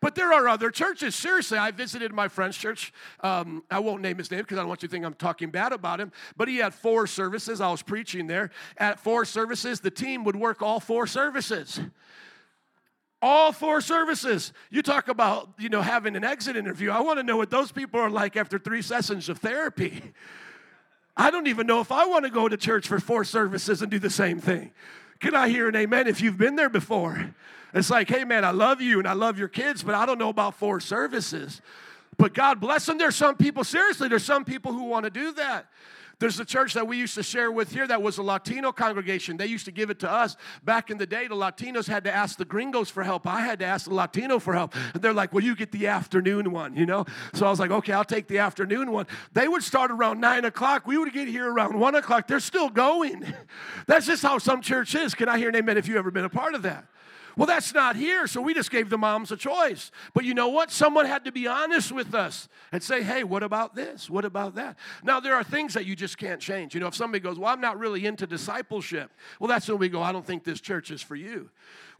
But 0.00 0.14
there 0.14 0.32
are 0.32 0.48
other 0.48 0.70
churches. 0.70 1.14
Seriously, 1.14 1.58
I 1.58 1.70
visited 1.70 2.12
my 2.12 2.28
friend's 2.28 2.56
church. 2.56 2.92
Um, 3.20 3.64
I 3.70 3.78
won't 3.80 4.02
name 4.02 4.18
his 4.18 4.30
name 4.30 4.40
because 4.40 4.58
I 4.58 4.62
don't 4.62 4.68
want 4.68 4.82
you 4.82 4.88
to 4.88 4.92
think 4.92 5.04
I'm 5.04 5.14
talking 5.14 5.50
bad 5.50 5.72
about 5.72 6.00
him. 6.00 6.12
But 6.36 6.48
he 6.48 6.58
had 6.58 6.74
four 6.74 7.06
services. 7.06 7.60
I 7.60 7.70
was 7.70 7.82
preaching 7.82 8.26
there. 8.26 8.50
At 8.76 9.00
four 9.00 9.24
services, 9.24 9.80
the 9.80 9.90
team 9.90 10.24
would 10.24 10.36
work 10.36 10.62
all 10.62 10.80
four 10.80 11.06
services 11.06 11.80
all 13.20 13.52
four 13.52 13.80
services 13.80 14.52
you 14.70 14.80
talk 14.80 15.08
about 15.08 15.48
you 15.58 15.68
know 15.68 15.82
having 15.82 16.14
an 16.14 16.22
exit 16.22 16.56
interview 16.56 16.90
i 16.90 17.00
want 17.00 17.18
to 17.18 17.22
know 17.22 17.36
what 17.36 17.50
those 17.50 17.72
people 17.72 17.98
are 17.98 18.10
like 18.10 18.36
after 18.36 18.58
three 18.58 18.80
sessions 18.80 19.28
of 19.28 19.38
therapy 19.38 20.02
i 21.16 21.30
don't 21.30 21.48
even 21.48 21.66
know 21.66 21.80
if 21.80 21.90
i 21.90 22.06
want 22.06 22.24
to 22.24 22.30
go 22.30 22.48
to 22.48 22.56
church 22.56 22.86
for 22.86 23.00
four 23.00 23.24
services 23.24 23.82
and 23.82 23.90
do 23.90 23.98
the 23.98 24.10
same 24.10 24.38
thing 24.38 24.70
can 25.18 25.34
i 25.34 25.48
hear 25.48 25.68
an 25.68 25.74
amen 25.74 26.06
if 26.06 26.20
you've 26.20 26.38
been 26.38 26.54
there 26.54 26.70
before 26.70 27.34
it's 27.74 27.90
like, 27.90 28.08
hey, 28.08 28.24
man, 28.24 28.44
I 28.44 28.50
love 28.50 28.80
you 28.80 28.98
and 28.98 29.06
I 29.06 29.12
love 29.12 29.38
your 29.38 29.48
kids, 29.48 29.82
but 29.82 29.94
I 29.94 30.06
don't 30.06 30.18
know 30.18 30.30
about 30.30 30.54
four 30.54 30.80
services. 30.80 31.60
But 32.16 32.34
God 32.34 32.60
bless 32.60 32.86
them. 32.86 32.98
There's 32.98 33.16
some 33.16 33.36
people, 33.36 33.64
seriously, 33.64 34.08
there's 34.08 34.24
some 34.24 34.44
people 34.44 34.72
who 34.72 34.84
want 34.84 35.04
to 35.04 35.10
do 35.10 35.32
that. 35.32 35.66
There's 36.20 36.40
a 36.40 36.44
church 36.44 36.74
that 36.74 36.88
we 36.88 36.96
used 36.96 37.14
to 37.14 37.22
share 37.22 37.52
with 37.52 37.70
here 37.70 37.86
that 37.86 38.02
was 38.02 38.18
a 38.18 38.24
Latino 38.24 38.72
congregation. 38.72 39.36
They 39.36 39.46
used 39.46 39.66
to 39.66 39.70
give 39.70 39.88
it 39.88 40.00
to 40.00 40.10
us. 40.10 40.36
Back 40.64 40.90
in 40.90 40.98
the 40.98 41.06
day, 41.06 41.28
the 41.28 41.36
Latinos 41.36 41.86
had 41.86 42.02
to 42.04 42.12
ask 42.12 42.36
the 42.36 42.44
gringos 42.44 42.90
for 42.90 43.04
help. 43.04 43.24
I 43.24 43.42
had 43.42 43.60
to 43.60 43.64
ask 43.64 43.86
the 43.86 43.94
Latino 43.94 44.40
for 44.40 44.52
help. 44.52 44.74
And 44.94 45.02
they're 45.02 45.12
like, 45.12 45.32
well, 45.32 45.44
you 45.44 45.54
get 45.54 45.70
the 45.70 45.86
afternoon 45.86 46.50
one, 46.50 46.74
you 46.74 46.86
know? 46.86 47.06
So 47.34 47.46
I 47.46 47.50
was 47.50 47.60
like, 47.60 47.70
okay, 47.70 47.92
I'll 47.92 48.04
take 48.04 48.26
the 48.26 48.38
afternoon 48.38 48.90
one. 48.90 49.06
They 49.32 49.46
would 49.46 49.62
start 49.62 49.92
around 49.92 50.20
9 50.20 50.44
o'clock. 50.44 50.88
We 50.88 50.98
would 50.98 51.12
get 51.12 51.28
here 51.28 51.48
around 51.52 51.78
1 51.78 51.94
o'clock. 51.94 52.26
They're 52.26 52.40
still 52.40 52.68
going. 52.68 53.24
That's 53.86 54.06
just 54.06 54.22
how 54.22 54.38
some 54.38 54.60
church 54.60 54.96
is. 54.96 55.14
Can 55.14 55.28
I 55.28 55.38
hear 55.38 55.50
an 55.50 55.56
amen 55.56 55.78
if 55.78 55.86
you've 55.86 55.98
ever 55.98 56.10
been 56.10 56.24
a 56.24 56.30
part 56.30 56.56
of 56.56 56.62
that? 56.62 56.84
Well, 57.38 57.46
that's 57.46 57.72
not 57.72 57.94
here, 57.94 58.26
so 58.26 58.42
we 58.42 58.52
just 58.52 58.68
gave 58.68 58.90
the 58.90 58.98
moms 58.98 59.30
a 59.30 59.36
choice. 59.36 59.92
But 60.12 60.24
you 60.24 60.34
know 60.34 60.48
what? 60.48 60.72
Someone 60.72 61.06
had 61.06 61.24
to 61.24 61.30
be 61.30 61.46
honest 61.46 61.92
with 61.92 62.12
us 62.12 62.48
and 62.72 62.82
say, 62.82 63.00
hey, 63.00 63.22
what 63.22 63.44
about 63.44 63.76
this? 63.76 64.10
What 64.10 64.24
about 64.24 64.56
that? 64.56 64.76
Now, 65.04 65.20
there 65.20 65.36
are 65.36 65.44
things 65.44 65.74
that 65.74 65.86
you 65.86 65.94
just 65.94 66.18
can't 66.18 66.40
change. 66.40 66.74
You 66.74 66.80
know, 66.80 66.88
if 66.88 66.96
somebody 66.96 67.22
goes, 67.22 67.38
well, 67.38 67.52
I'm 67.52 67.60
not 67.60 67.78
really 67.78 68.06
into 68.06 68.26
discipleship, 68.26 69.12
well, 69.38 69.46
that's 69.46 69.68
when 69.68 69.78
we 69.78 69.88
go, 69.88 70.02
I 70.02 70.10
don't 70.10 70.26
think 70.26 70.42
this 70.42 70.60
church 70.60 70.90
is 70.90 71.00
for 71.00 71.14
you. 71.14 71.48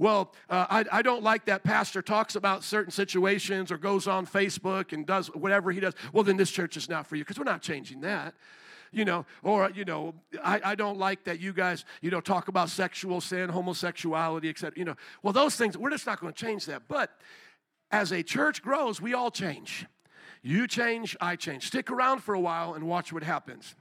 Well, 0.00 0.34
uh, 0.50 0.66
I, 0.68 0.84
I 0.90 1.02
don't 1.02 1.22
like 1.22 1.44
that 1.44 1.62
pastor 1.62 2.02
talks 2.02 2.34
about 2.34 2.64
certain 2.64 2.90
situations 2.90 3.70
or 3.70 3.78
goes 3.78 4.08
on 4.08 4.26
Facebook 4.26 4.92
and 4.92 5.06
does 5.06 5.28
whatever 5.28 5.70
he 5.70 5.78
does. 5.78 5.94
Well, 6.12 6.24
then 6.24 6.36
this 6.36 6.50
church 6.50 6.76
is 6.76 6.88
not 6.88 7.06
for 7.06 7.14
you 7.14 7.22
because 7.22 7.38
we're 7.38 7.44
not 7.44 7.62
changing 7.62 8.00
that 8.00 8.34
you 8.92 9.04
know, 9.04 9.26
or, 9.42 9.70
you 9.70 9.84
know, 9.84 10.14
I, 10.42 10.60
I 10.64 10.74
don't 10.74 10.98
like 10.98 11.24
that 11.24 11.40
you 11.40 11.52
guys, 11.52 11.84
you 12.00 12.10
know, 12.10 12.20
talk 12.20 12.48
about 12.48 12.70
sexual 12.70 13.20
sin, 13.20 13.48
homosexuality, 13.48 14.48
etc. 14.48 14.72
You 14.76 14.84
know, 14.84 14.94
well, 15.22 15.32
those 15.32 15.56
things, 15.56 15.76
we're 15.76 15.90
just 15.90 16.06
not 16.06 16.20
going 16.20 16.32
to 16.32 16.44
change 16.44 16.66
that. 16.66 16.82
But 16.88 17.10
as 17.90 18.12
a 18.12 18.22
church 18.22 18.62
grows, 18.62 19.00
we 19.00 19.14
all 19.14 19.30
change. 19.30 19.86
You 20.42 20.66
change, 20.66 21.16
I 21.20 21.36
change. 21.36 21.66
Stick 21.66 21.90
around 21.90 22.20
for 22.20 22.34
a 22.34 22.40
while 22.40 22.74
and 22.74 22.86
watch 22.86 23.12
what 23.12 23.22
happens. 23.22 23.74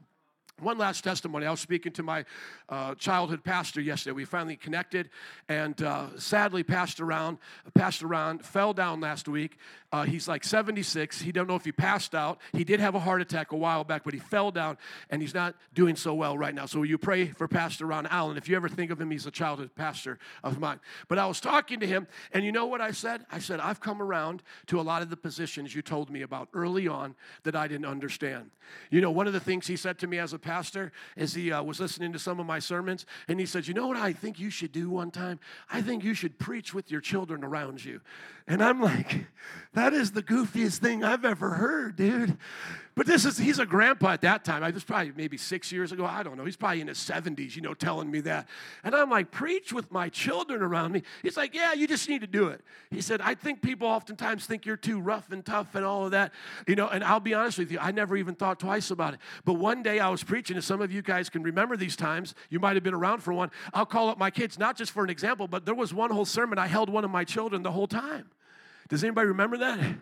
One 0.59 0.79
last 0.79 1.03
testimony. 1.03 1.45
I 1.45 1.51
was 1.51 1.59
speaking 1.59 1.91
to 1.93 2.03
my 2.03 2.25
uh, 2.67 2.95
childhood 2.95 3.43
pastor 3.43 3.79
yesterday. 3.79 4.13
We 4.13 4.25
finally 4.25 4.55
connected, 4.55 5.11
and 5.47 5.79
uh, 5.83 6.07
sadly, 6.17 6.63
Pastor 6.63 7.05
Round, 7.05 7.37
Pastor 7.75 8.07
Round 8.07 8.43
fell 8.43 8.73
down 8.73 8.99
last 8.99 9.27
week. 9.27 9.59
Uh, 9.91 10.03
he's 10.03 10.27
like 10.27 10.43
76. 10.43 11.21
He 11.21 11.31
don't 11.31 11.47
know 11.47 11.55
if 11.55 11.63
he 11.63 11.71
passed 11.71 12.15
out. 12.15 12.39
He 12.53 12.63
did 12.63 12.79
have 12.79 12.95
a 12.95 12.99
heart 12.99 13.21
attack 13.21 13.51
a 13.51 13.55
while 13.55 13.83
back, 13.83 14.03
but 14.03 14.15
he 14.15 14.19
fell 14.19 14.49
down, 14.49 14.79
and 15.11 15.21
he's 15.21 15.35
not 15.35 15.55
doing 15.75 15.95
so 15.95 16.15
well 16.15 16.35
right 16.35 16.55
now. 16.55 16.65
So 16.65 16.81
you 16.81 16.97
pray 16.97 17.27
for 17.27 17.47
Pastor 17.47 17.85
Ron 17.85 18.07
Allen. 18.07 18.35
If 18.35 18.49
you 18.49 18.55
ever 18.55 18.67
think 18.67 18.89
of 18.89 18.99
him, 18.99 19.11
he's 19.11 19.27
a 19.27 19.31
childhood 19.31 19.75
pastor 19.75 20.17
of 20.43 20.59
mine. 20.59 20.79
But 21.07 21.19
I 21.19 21.27
was 21.27 21.39
talking 21.39 21.79
to 21.81 21.87
him, 21.87 22.07
and 22.33 22.43
you 22.43 22.51
know 22.51 22.65
what 22.65 22.81
I 22.81 22.91
said? 22.91 23.27
I 23.31 23.37
said 23.37 23.59
I've 23.59 23.79
come 23.79 24.01
around 24.01 24.41
to 24.65 24.79
a 24.79 24.81
lot 24.81 25.03
of 25.03 25.11
the 25.11 25.17
positions 25.17 25.75
you 25.75 25.83
told 25.83 26.09
me 26.09 26.23
about 26.23 26.49
early 26.55 26.87
on 26.87 27.13
that 27.43 27.55
I 27.55 27.67
didn't 27.67 27.85
understand. 27.85 28.49
You 28.89 29.01
know, 29.01 29.11
one 29.11 29.27
of 29.27 29.33
the 29.33 29.39
things 29.39 29.67
he 29.67 29.77
said 29.77 29.99
to 29.99 30.07
me 30.07 30.17
as 30.17 30.33
a 30.33 30.39
pastor 30.47 30.93
as 31.17 31.33
he 31.33 31.51
uh, 31.51 31.61
was 31.61 31.81
listening 31.81 32.13
to 32.13 32.19
some 32.19 32.39
of 32.39 32.45
my 32.45 32.59
sermons, 32.59 33.05
and 33.27 33.37
he 33.37 33.45
said, 33.45 33.67
You 33.67 33.73
know 33.73 33.87
what 33.87 33.97
I 33.97 34.13
think 34.13 34.39
you 34.39 34.49
should 34.49 34.71
do 34.71 34.89
one 34.89 35.11
time? 35.11 35.41
I 35.69 35.81
think 35.81 36.05
you 36.05 36.13
should 36.13 36.39
preach 36.39 36.73
with 36.73 36.89
your 36.89 37.01
children 37.01 37.43
around 37.43 37.83
you. 37.83 37.99
And 38.47 38.63
I'm 38.63 38.81
like, 38.81 39.25
That 39.73 39.93
is 39.93 40.13
the 40.13 40.23
goofiest 40.23 40.77
thing 40.77 41.03
I've 41.03 41.25
ever 41.25 41.49
heard, 41.49 41.97
dude. 41.97 42.37
But 42.97 43.05
this 43.05 43.25
is, 43.25 43.37
he's 43.37 43.59
a 43.59 43.65
grandpa 43.65 44.13
at 44.13 44.21
that 44.21 44.43
time. 44.43 44.63
I 44.63 44.71
was 44.71 44.83
probably 44.83 45.13
maybe 45.15 45.37
six 45.37 45.71
years 45.71 45.91
ago. 45.91 46.03
I 46.03 46.23
don't 46.23 46.35
know. 46.35 46.45
He's 46.45 46.57
probably 46.57 46.81
in 46.81 46.87
his 46.87 46.97
70s, 46.97 47.55
you 47.55 47.61
know, 47.61 47.75
telling 47.75 48.09
me 48.09 48.21
that. 48.21 48.49
And 48.83 48.95
I'm 48.95 49.11
like, 49.11 49.29
preach 49.29 49.71
with 49.71 49.91
my 49.91 50.09
children 50.09 50.63
around 50.63 50.93
me. 50.93 51.03
He's 51.21 51.37
like, 51.37 51.53
yeah, 51.53 51.73
you 51.73 51.87
just 51.87 52.09
need 52.09 52.21
to 52.21 52.27
do 52.27 52.47
it. 52.47 52.61
He 52.89 53.01
said, 53.01 53.21
I 53.21 53.35
think 53.35 53.61
people 53.61 53.87
oftentimes 53.87 54.47
think 54.47 54.65
you're 54.65 54.77
too 54.77 54.99
rough 54.99 55.31
and 55.31 55.45
tough 55.45 55.75
and 55.75 55.85
all 55.85 56.05
of 56.05 56.11
that. 56.11 56.33
You 56.67 56.73
know, 56.73 56.87
and 56.87 57.03
I'll 57.03 57.19
be 57.19 57.35
honest 57.35 57.59
with 57.59 57.71
you, 57.71 57.77
I 57.79 57.91
never 57.91 58.17
even 58.17 58.33
thought 58.33 58.59
twice 58.59 58.89
about 58.89 59.13
it. 59.13 59.19
But 59.45 59.53
one 59.53 59.83
day 59.83 59.99
I 59.99 60.09
was 60.09 60.23
preaching, 60.23 60.55
and 60.55 60.63
some 60.63 60.81
of 60.81 60.91
you 60.91 61.03
guys 61.03 61.29
can 61.29 61.43
remember 61.43 61.77
these 61.77 61.95
times. 61.95 62.33
You 62.49 62.59
might 62.59 62.77
have 62.77 62.83
been 62.83 62.95
around 62.95 63.19
for 63.19 63.31
one. 63.31 63.51
I'll 63.75 63.85
call 63.85 64.09
up 64.09 64.17
my 64.17 64.31
kids, 64.31 64.57
not 64.57 64.75
just 64.75 64.91
for 64.91 65.03
an 65.03 65.11
example, 65.11 65.47
but 65.47 65.67
there 65.67 65.75
was 65.75 65.93
one 65.93 66.09
whole 66.09 66.25
sermon 66.25 66.57
I 66.57 66.65
held 66.65 66.89
one 66.89 67.05
of 67.05 67.11
my 67.11 67.25
children 67.25 67.61
the 67.61 67.71
whole 67.71 67.87
time. 67.87 68.31
Does 68.89 69.03
anybody 69.03 69.27
remember 69.27 69.57
that? 69.57 69.97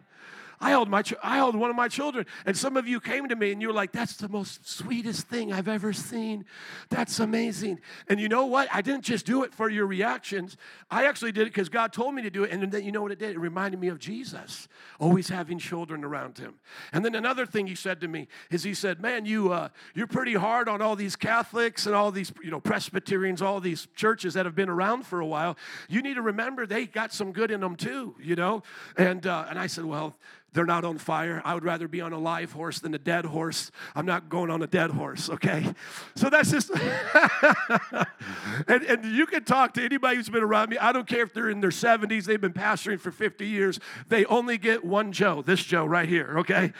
I 0.60 0.70
held, 0.70 0.90
my, 0.90 1.04
I 1.24 1.36
held 1.36 1.56
one 1.56 1.70
of 1.70 1.76
my 1.76 1.88
children, 1.88 2.26
and 2.46 2.58
some 2.58 2.78
of 2.78 2.88
you 2.88 3.00
came 3.00 3.28
to 3.28 3.36
me 3.36 3.52
and 3.52 3.62
you 3.62 3.68
were 3.68 3.74
like, 3.74 3.92
That's 3.92 4.18
the 4.18 4.30
most 4.30 4.68
sweetest 4.68 5.28
thing 5.28 5.52
I've 5.52 5.68
ever 5.68 5.94
seen. 5.94 6.46
That's 6.90 7.20
amazing. 7.20 7.80
And 8.08 8.20
you 8.20 8.30
know 8.30 8.46
what? 8.46 8.68
I 8.72 8.82
didn't 8.82 9.04
just 9.04 9.26
do 9.26 9.44
it 9.44 9.54
for 9.54 9.70
your 9.70 9.86
reactions. 9.86 10.58
I 10.90 11.06
actually 11.06 11.32
did 11.32 11.42
it 11.44 11.54
because 11.54 11.70
God 11.70 11.94
told 11.94 12.16
me 12.16 12.22
to 12.22 12.30
do 12.30 12.44
it. 12.44 12.52
And 12.52 12.72
then 12.72 12.84
you 12.84 12.92
know 12.92 13.02
what 13.02 13.12
it 13.12 13.20
did? 13.20 13.32
It 13.32 13.40
reminded 13.40 13.80
me 13.80 13.88
of 13.90 14.00
Jesus, 14.00 14.68
always 15.00 15.30
having 15.30 15.60
children 15.60 16.04
around 16.04 16.38
him. 16.38 16.56
And 16.94 17.04
then 17.04 17.16
another 17.16 17.46
thing 17.46 17.68
he 17.68 17.76
said 17.76 18.02
to 18.02 18.08
me 18.08 18.28
is 18.50 18.64
he 18.64 18.74
said, 18.74 19.02
Man, 19.02 19.26
you, 19.26 19.52
uh, 19.52 19.70
you're 19.94 20.08
pretty 20.08 20.34
hard 20.34 20.70
on 20.70 20.82
all 20.82 20.96
these 20.96 21.16
Catholics 21.16 21.86
and 21.86 21.96
all 21.96 22.12
these 22.12 22.32
you 22.44 22.52
know, 22.52 22.60
Presbyterians, 22.60 23.42
all 23.42 23.60
these 23.60 23.88
churches 23.96 24.34
that 24.36 24.46
have 24.46 24.56
been 24.56 24.70
around 24.70 25.06
for 25.06 25.20
a 25.20 25.26
while. 25.26 25.58
You 25.90 26.02
need 26.02 26.16
to 26.16 26.22
remember 26.22 26.66
they 26.66 26.86
got 26.86 27.14
some 27.14 27.32
good 27.32 27.52
in 27.52 27.62
them 27.62 27.76
too, 27.76 28.16
you 28.22 28.36
know? 28.36 28.64
And, 28.98 29.26
uh, 29.26 29.46
and 29.50 29.60
I 29.60 29.68
said, 29.68 29.86
Well, 29.86 30.16
they're 30.56 30.66
not 30.66 30.86
on 30.86 30.98
fire. 30.98 31.42
I 31.44 31.54
would 31.54 31.66
rather 31.66 31.88
be 31.88 32.00
on 32.00 32.14
a 32.14 32.18
live 32.18 32.54
horse 32.54 32.80
than 32.80 32.94
a 32.96 32.98
dead 32.98 33.26
horse. 33.26 33.72
I'm 33.94 34.06
not 34.06 34.30
going 34.30 34.50
on 34.50 34.64
a 34.64 34.68
dead 34.68 34.90
horse, 34.90 35.30
okay? 35.30 35.74
So 36.16 36.30
that's 36.30 36.50
just, 36.50 36.72
and, 38.68 38.84
and 38.84 39.06
you 39.06 39.26
can 39.26 39.44
talk 39.44 39.74
to 39.74 39.84
anybody 39.84 40.16
who's 40.16 40.30
been 40.30 40.44
around 40.44 40.70
me. 40.70 40.78
I 40.78 40.94
don't 40.94 41.08
care 41.08 41.24
if 41.24 41.34
they're 41.34 41.50
in 41.50 41.60
their 41.60 41.72
70s, 41.72 42.24
they've 42.24 42.40
been 42.40 42.54
pastoring 42.54 43.00
for 43.00 43.12
50 43.12 43.46
years. 43.46 43.82
They 44.08 44.24
only 44.26 44.58
get 44.58 44.86
one 44.86 45.12
Joe, 45.12 45.42
this 45.42 45.62
Joe 45.62 45.86
right 45.86 46.08
here, 46.08 46.36
okay? 46.40 46.72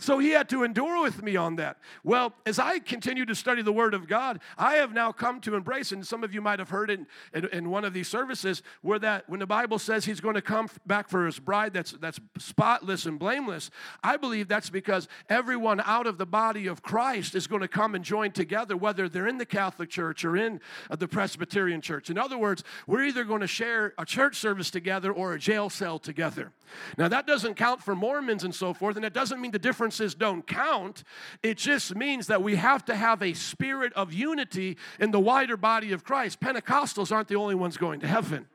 So 0.00 0.18
he 0.18 0.30
had 0.30 0.48
to 0.48 0.64
endure 0.64 1.02
with 1.02 1.22
me 1.22 1.36
on 1.36 1.56
that. 1.56 1.76
Well, 2.02 2.32
as 2.46 2.58
I 2.58 2.78
continue 2.78 3.26
to 3.26 3.34
study 3.34 3.60
the 3.60 3.72
Word 3.72 3.92
of 3.92 4.08
God, 4.08 4.40
I 4.56 4.76
have 4.76 4.94
now 4.94 5.12
come 5.12 5.40
to 5.42 5.54
embrace, 5.54 5.92
and 5.92 6.06
some 6.06 6.24
of 6.24 6.32
you 6.32 6.40
might 6.40 6.58
have 6.58 6.70
heard 6.70 6.90
in, 6.90 7.06
in, 7.34 7.46
in 7.48 7.70
one 7.70 7.84
of 7.84 7.92
these 7.92 8.08
services, 8.08 8.62
where 8.80 8.98
that 8.98 9.28
when 9.28 9.40
the 9.40 9.46
Bible 9.46 9.78
says 9.78 10.06
he's 10.06 10.20
going 10.20 10.36
to 10.36 10.42
come 10.42 10.70
back 10.86 11.10
for 11.10 11.26
his 11.26 11.38
bride 11.38 11.74
that's, 11.74 11.92
that's 11.92 12.18
spotless 12.38 13.04
and 13.04 13.18
blameless, 13.18 13.70
I 14.02 14.16
believe 14.16 14.48
that's 14.48 14.70
because 14.70 15.06
everyone 15.28 15.82
out 15.84 16.06
of 16.06 16.16
the 16.16 16.26
body 16.26 16.66
of 16.66 16.82
Christ 16.82 17.34
is 17.34 17.46
going 17.46 17.62
to 17.62 17.68
come 17.68 17.94
and 17.94 18.02
join 18.02 18.32
together, 18.32 18.78
whether 18.78 19.06
they're 19.06 19.28
in 19.28 19.36
the 19.36 19.44
Catholic 19.44 19.90
Church 19.90 20.24
or 20.24 20.34
in 20.34 20.62
uh, 20.88 20.96
the 20.96 21.08
Presbyterian 21.08 21.82
Church. 21.82 22.08
In 22.08 22.16
other 22.16 22.38
words, 22.38 22.64
we're 22.86 23.04
either 23.04 23.24
going 23.24 23.42
to 23.42 23.46
share 23.46 23.92
a 23.98 24.06
church 24.06 24.36
service 24.36 24.70
together 24.70 25.12
or 25.12 25.34
a 25.34 25.38
jail 25.38 25.68
cell 25.68 25.98
together. 25.98 26.52
Now, 26.96 27.08
that 27.08 27.26
doesn't 27.26 27.54
count 27.54 27.82
for 27.82 27.94
Mormons 27.94 28.44
and 28.44 28.54
so 28.54 28.72
forth, 28.72 28.96
and 28.96 29.04
it 29.04 29.12
doesn't 29.12 29.40
mean 29.40 29.50
the 29.50 29.58
difference 29.58 29.89
differences 29.90 30.14
don't 30.14 30.46
count. 30.46 31.02
It 31.42 31.58
just 31.58 31.96
means 31.96 32.28
that 32.28 32.42
we 32.42 32.56
have 32.56 32.84
to 32.84 32.94
have 32.94 33.22
a 33.22 33.34
spirit 33.34 33.92
of 33.94 34.12
unity 34.12 34.76
in 35.00 35.10
the 35.10 35.18
wider 35.18 35.56
body 35.56 35.90
of 35.92 36.04
Christ. 36.04 36.40
Pentecostals 36.40 37.10
aren't 37.10 37.26
the 37.26 37.34
only 37.34 37.56
ones 37.56 37.76
going 37.76 37.98
to 38.00 38.06
heaven. 38.06 38.46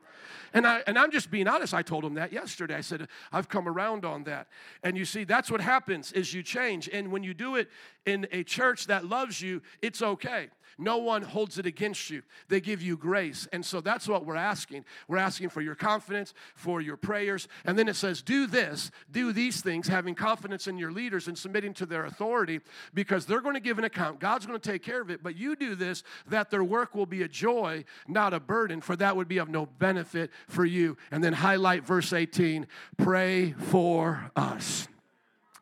And, 0.54 0.66
I, 0.66 0.82
and 0.86 0.98
I'm 0.98 1.10
just 1.10 1.30
being 1.30 1.46
honest. 1.46 1.74
I 1.74 1.82
told 1.82 2.04
him 2.04 2.14
that 2.14 2.32
yesterday. 2.32 2.76
I 2.76 2.80
said, 2.80 3.08
I've 3.30 3.48
come 3.50 3.68
around 3.68 4.06
on 4.06 4.24
that. 4.24 4.46
And 4.82 4.96
you 4.96 5.04
see, 5.04 5.24
that's 5.24 5.50
what 5.50 5.60
happens 5.60 6.12
is 6.12 6.32
you 6.32 6.42
change. 6.42 6.88
And 6.90 7.12
when 7.12 7.22
you 7.22 7.34
do 7.34 7.56
it 7.56 7.68
in 8.06 8.26
a 8.32 8.44
church 8.44 8.86
that 8.86 9.04
loves 9.04 9.42
you, 9.42 9.60
it's 9.82 10.00
okay. 10.00 10.48
No 10.78 10.98
one 10.98 11.22
holds 11.22 11.58
it 11.58 11.64
against 11.64 12.10
you. 12.10 12.22
They 12.48 12.60
give 12.60 12.82
you 12.82 12.98
grace. 12.98 13.48
And 13.52 13.64
so 13.64 13.80
that's 13.80 14.06
what 14.06 14.26
we're 14.26 14.36
asking. 14.36 14.84
We're 15.08 15.16
asking 15.16 15.48
for 15.48 15.62
your 15.62 15.74
confidence, 15.74 16.34
for 16.54 16.82
your 16.82 16.98
prayers. 16.98 17.48
And 17.64 17.78
then 17.78 17.88
it 17.88 17.96
says, 17.96 18.20
do 18.20 18.46
this, 18.46 18.90
do 19.10 19.32
these 19.32 19.62
things, 19.62 19.88
having 19.88 20.14
confidence 20.14 20.66
in 20.66 20.76
your 20.76 20.92
leaders 20.92 21.28
and 21.28 21.38
submitting 21.38 21.72
to 21.74 21.86
their 21.86 22.04
authority 22.04 22.60
because 22.92 23.24
they're 23.24 23.40
going 23.40 23.54
to 23.54 23.60
give 23.60 23.78
an 23.78 23.84
account. 23.84 24.20
God's 24.20 24.44
going 24.44 24.58
to 24.58 24.70
take 24.70 24.82
care 24.82 25.00
of 25.00 25.10
it. 25.10 25.22
But 25.22 25.36
you 25.36 25.56
do 25.56 25.74
this 25.74 26.02
that 26.28 26.50
their 26.50 26.64
work 26.64 26.94
will 26.94 27.06
be 27.06 27.22
a 27.22 27.28
joy, 27.28 27.84
not 28.06 28.34
a 28.34 28.40
burden, 28.40 28.82
for 28.82 28.96
that 28.96 29.16
would 29.16 29.28
be 29.28 29.38
of 29.38 29.48
no 29.48 29.64
benefit 29.64 30.30
for 30.46 30.66
you. 30.66 30.98
And 31.10 31.24
then 31.24 31.32
highlight 31.32 31.86
verse 31.86 32.12
18 32.12 32.66
pray 32.98 33.52
for 33.52 34.30
us. 34.36 34.88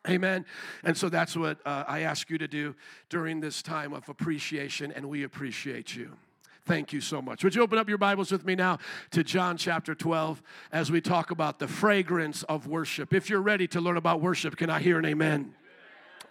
Amen. 0.07 0.45
And 0.83 0.97
so 0.97 1.09
that's 1.09 1.35
what 1.35 1.59
uh, 1.65 1.83
I 1.87 2.01
ask 2.01 2.29
you 2.29 2.37
to 2.37 2.47
do 2.47 2.75
during 3.09 3.39
this 3.39 3.61
time 3.61 3.93
of 3.93 4.07
appreciation, 4.09 4.91
and 4.91 5.09
we 5.09 5.23
appreciate 5.23 5.95
you. 5.95 6.11
Thank 6.65 6.93
you 6.93 7.01
so 7.01 7.21
much. 7.21 7.43
Would 7.43 7.53
you 7.53 7.61
open 7.61 7.77
up 7.77 7.87
your 7.87 7.99
Bibles 7.99 8.31
with 8.31 8.43
me 8.43 8.55
now 8.55 8.79
to 9.11 9.23
John 9.23 9.55
chapter 9.55 9.93
12 9.93 10.41
as 10.71 10.91
we 10.91 10.99
talk 10.99 11.29
about 11.29 11.59
the 11.59 11.67
fragrance 11.67 12.41
of 12.43 12.65
worship? 12.65 13.13
If 13.13 13.29
you're 13.29 13.41
ready 13.41 13.67
to 13.67 13.81
learn 13.81 13.97
about 13.97 14.19
worship, 14.19 14.57
can 14.57 14.71
I 14.71 14.79
hear 14.79 14.97
an 14.97 15.05
amen? 15.05 15.53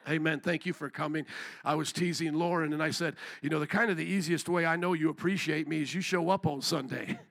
Amen. 0.08 0.40
Thank 0.40 0.66
you 0.66 0.72
for 0.72 0.90
coming. 0.90 1.24
I 1.64 1.76
was 1.76 1.92
teasing 1.92 2.34
Lauren 2.34 2.72
and 2.72 2.82
I 2.82 2.90
said, 2.90 3.14
you 3.42 3.48
know, 3.48 3.60
the 3.60 3.66
kind 3.66 3.90
of 3.90 3.96
the 3.96 4.04
easiest 4.04 4.48
way 4.48 4.66
I 4.66 4.76
know 4.76 4.92
you 4.92 5.08
appreciate 5.08 5.68
me 5.68 5.82
is 5.82 5.94
you 5.94 6.00
show 6.00 6.28
up 6.30 6.46
on 6.46 6.60
Sunday. 6.60 7.18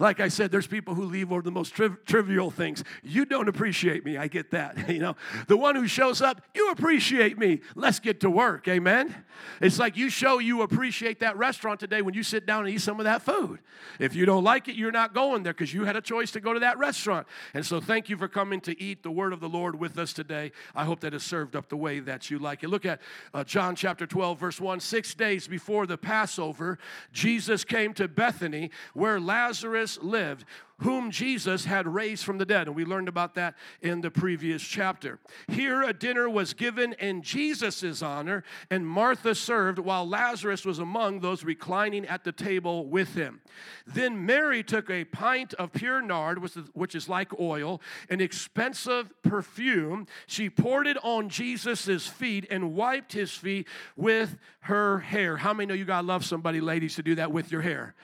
Like 0.00 0.18
I 0.18 0.28
said, 0.28 0.50
there's 0.50 0.66
people 0.66 0.94
who 0.94 1.04
leave 1.04 1.30
over 1.30 1.42
the 1.42 1.50
most 1.50 1.74
tri- 1.74 1.90
trivial 2.06 2.50
things. 2.50 2.82
You 3.02 3.26
don't 3.26 3.48
appreciate 3.48 4.02
me. 4.02 4.16
I 4.16 4.26
get 4.26 4.50
that. 4.50 4.78
You 4.90 4.98
know, 4.98 5.16
the 5.46 5.56
one 5.56 5.76
who 5.76 5.86
shows 5.86 6.20
up, 6.20 6.42
you 6.52 6.70
appreciate 6.70 7.38
me. 7.38 7.60
Let's 7.76 8.00
get 8.00 8.20
to 8.20 8.30
work. 8.30 8.66
Amen. 8.66 9.14
It's 9.60 9.78
like 9.78 9.96
you 9.96 10.10
show 10.10 10.38
you 10.38 10.62
appreciate 10.62 11.20
that 11.20 11.36
restaurant 11.36 11.78
today 11.78 12.02
when 12.02 12.14
you 12.14 12.22
sit 12.22 12.44
down 12.44 12.66
and 12.66 12.74
eat 12.74 12.80
some 12.80 12.98
of 12.98 13.04
that 13.04 13.22
food. 13.22 13.60
If 13.98 14.14
you 14.16 14.26
don't 14.26 14.42
like 14.42 14.68
it, 14.68 14.74
you're 14.74 14.90
not 14.90 15.14
going 15.14 15.42
there 15.42 15.52
because 15.52 15.72
you 15.72 15.84
had 15.84 15.96
a 15.96 16.00
choice 16.00 16.32
to 16.32 16.40
go 16.40 16.52
to 16.52 16.60
that 16.60 16.76
restaurant. 16.78 17.26
And 17.54 17.64
so, 17.64 17.80
thank 17.80 18.08
you 18.08 18.16
for 18.16 18.26
coming 18.26 18.60
to 18.62 18.82
eat 18.82 19.02
the 19.02 19.10
word 19.10 19.32
of 19.32 19.40
the 19.40 19.48
Lord 19.48 19.78
with 19.78 19.96
us 19.96 20.12
today. 20.12 20.52
I 20.74 20.84
hope 20.84 21.00
that 21.00 21.14
is 21.14 21.22
served 21.22 21.54
up 21.54 21.68
the 21.68 21.76
way 21.76 22.00
that 22.00 22.30
you 22.30 22.38
like 22.38 22.64
it. 22.64 22.68
Look 22.68 22.84
at 22.84 23.00
uh, 23.32 23.44
John 23.44 23.76
chapter 23.76 24.06
12, 24.06 24.40
verse 24.40 24.60
1. 24.60 24.80
Six 24.80 25.14
days 25.14 25.46
before 25.46 25.86
the 25.86 25.96
Passover, 25.96 26.78
Jesus 27.12 27.64
came 27.64 27.94
to 27.94 28.08
Bethany 28.08 28.70
where 28.92 29.20
Lazarus 29.20 29.89
lived, 30.02 30.44
whom 30.78 31.10
Jesus 31.10 31.66
had 31.66 31.86
raised 31.86 32.24
from 32.24 32.38
the 32.38 32.46
dead. 32.46 32.66
And 32.66 32.74
we 32.74 32.84
learned 32.84 33.08
about 33.08 33.34
that 33.34 33.54
in 33.82 34.00
the 34.00 34.10
previous 34.10 34.62
chapter. 34.62 35.18
Here, 35.48 35.82
a 35.82 35.92
dinner 35.92 36.28
was 36.28 36.54
given 36.54 36.94
in 36.94 37.22
Jesus' 37.22 38.02
honor, 38.02 38.44
and 38.70 38.86
Martha 38.86 39.34
served 39.34 39.78
while 39.78 40.08
Lazarus 40.08 40.64
was 40.64 40.78
among 40.78 41.20
those 41.20 41.44
reclining 41.44 42.06
at 42.06 42.24
the 42.24 42.32
table 42.32 42.86
with 42.86 43.14
him. 43.14 43.40
Then 43.86 44.24
Mary 44.24 44.62
took 44.62 44.88
a 44.88 45.04
pint 45.04 45.52
of 45.54 45.72
pure 45.72 46.00
nard, 46.00 46.38
which 46.72 46.94
is 46.94 47.08
like 47.08 47.38
oil, 47.38 47.80
an 48.08 48.20
expensive 48.20 49.12
perfume. 49.22 50.06
She 50.26 50.48
poured 50.48 50.86
it 50.86 50.96
on 51.04 51.28
Jesus' 51.28 52.06
feet 52.06 52.46
and 52.50 52.74
wiped 52.74 53.12
his 53.12 53.32
feet 53.32 53.68
with 53.96 54.38
her 54.60 55.00
hair. 55.00 55.36
How 55.36 55.52
many 55.52 55.66
know 55.66 55.74
you 55.74 55.84
gotta 55.84 56.06
love 56.06 56.24
somebody, 56.24 56.60
ladies, 56.60 56.94
to 56.94 57.02
do 57.02 57.14
that 57.16 57.32
with 57.32 57.52
your 57.52 57.60
hair? 57.60 57.94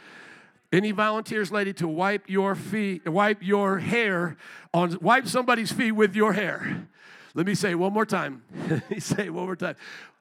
Any 0.73 0.91
volunteers, 0.91 1.53
lady, 1.53 1.73
to 1.75 1.87
wipe 1.87 2.29
your 2.29 2.55
feet, 2.55 3.09
wipe 3.09 3.43
your 3.43 3.79
hair 3.79 4.37
on, 4.75 4.99
wipe 5.01 5.29
somebody's 5.29 5.73
feet 5.73 5.93
with 5.93 6.17
your 6.17 6.33
hair? 6.33 6.89
Let 7.35 7.47
me 7.47 7.55
say 7.55 7.75
one 7.75 7.93
more 7.93 8.07
time. 8.07 8.43
Let 8.71 8.91
me 8.91 8.99
say 8.99 9.31
one 9.31 9.45
more 9.45 9.57
time. 9.57 9.77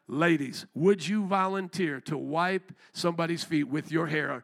Ladies, 0.07 0.65
would 0.75 1.07
you 1.07 1.25
volunteer 1.25 1.99
to 2.01 2.17
wipe 2.17 2.71
somebody's 2.93 3.43
feet 3.43 3.63
with 3.63 3.91
your 3.91 4.07
hair? 4.07 4.43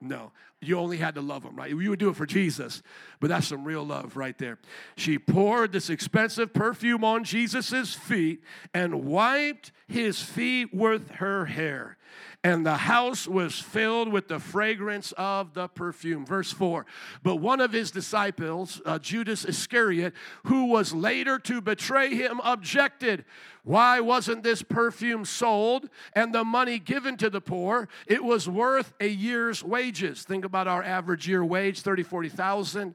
No, 0.00 0.32
you 0.60 0.78
only 0.78 0.96
had 0.96 1.16
to 1.16 1.20
love 1.20 1.42
them, 1.42 1.54
right? 1.54 1.70
You 1.70 1.90
would 1.90 1.98
do 1.98 2.08
it 2.08 2.16
for 2.16 2.24
Jesus, 2.24 2.82
but 3.20 3.28
that's 3.28 3.48
some 3.48 3.64
real 3.64 3.84
love 3.84 4.16
right 4.16 4.36
there. 4.38 4.58
She 4.96 5.18
poured 5.18 5.72
this 5.72 5.90
expensive 5.90 6.54
perfume 6.54 7.04
on 7.04 7.24
Jesus' 7.24 7.92
feet 7.92 8.42
and 8.72 9.04
wiped 9.04 9.70
his 9.86 10.22
feet 10.22 10.72
with 10.72 11.10
her 11.12 11.44
hair 11.46 11.98
and 12.44 12.66
the 12.66 12.76
house 12.76 13.28
was 13.28 13.58
filled 13.58 14.10
with 14.10 14.26
the 14.26 14.40
fragrance 14.40 15.12
of 15.16 15.54
the 15.54 15.68
perfume. 15.68 16.26
Verse 16.26 16.50
4 16.50 16.86
But 17.22 17.36
one 17.36 17.60
of 17.60 17.72
his 17.72 17.90
disciples, 17.90 18.82
uh, 18.84 18.98
Judas 18.98 19.44
Iscariot, 19.44 20.12
who 20.44 20.66
was 20.66 20.92
later 20.92 21.38
to 21.40 21.60
betray 21.60 22.14
him, 22.14 22.40
objected. 22.42 23.24
Why 23.64 24.00
wasn't 24.00 24.42
this 24.42 24.62
perfume 24.62 25.24
sold 25.24 25.88
and 26.14 26.34
the 26.34 26.44
money 26.44 26.80
given 26.80 27.16
to 27.18 27.30
the 27.30 27.40
poor? 27.40 27.88
It 28.08 28.24
was 28.24 28.48
worth 28.48 28.92
a 28.98 29.06
year's 29.06 29.62
wages. 29.62 30.24
Think 30.24 30.44
about 30.44 30.66
our 30.66 30.82
average 30.82 31.28
year 31.28 31.44
wage 31.44 31.80
30, 31.80 32.02
40,000. 32.02 32.94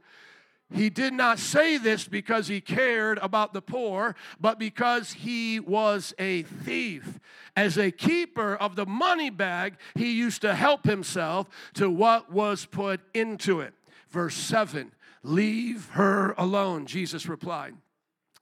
He 0.74 0.90
did 0.90 1.14
not 1.14 1.40
say 1.40 1.78
this 1.78 2.08
because 2.08 2.48
he 2.48 2.60
cared 2.60 3.20
about 3.20 3.54
the 3.54 3.62
poor, 3.62 4.16
but 4.40 4.60
because 4.60 5.14
he 5.14 5.62
was 5.62 6.14
a 6.20 6.44
thief. 6.44 7.20
As 7.56 7.78
a 7.78 7.90
keeper 7.90 8.56
of 8.56 8.76
the 8.76 8.86
money 8.86 9.30
bag, 9.30 9.78
he 9.96 10.12
used 10.12 10.42
to 10.42 10.54
help 10.54 10.84
himself 10.84 11.48
to 11.76 11.90
what 11.90 12.32
was 12.32 12.66
put 12.66 13.00
into 13.14 13.62
it. 13.62 13.74
Verse 14.10 14.36
7 14.36 14.92
Leave 15.24 15.90
her 15.92 16.34
alone, 16.38 16.86
Jesus 16.86 17.28
replied. 17.28 17.76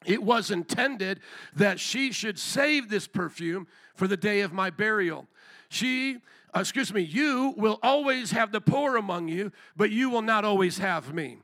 It 0.03 0.21
was 0.21 0.51
intended 0.51 1.19
that 1.55 1.79
she 1.79 2.11
should 2.11 2.37
save 2.37 2.89
this 2.89 3.07
perfume 3.07 3.67
for 3.95 4.07
the 4.07 4.17
day 4.17 4.41
of 4.41 4.53
my 4.53 4.69
burial. 4.69 5.27
She, 5.69 6.19
excuse 6.55 6.93
me, 6.93 7.01
you 7.01 7.53
will 7.57 7.79
always 7.81 8.31
have 8.31 8.51
the 8.51 8.61
poor 8.61 8.97
among 8.97 9.27
you, 9.27 9.51
but 9.75 9.89
you 9.91 10.09
will 10.09 10.21
not 10.21 10.45
always 10.45 10.77
have 10.77 11.13
me. 11.13 11.37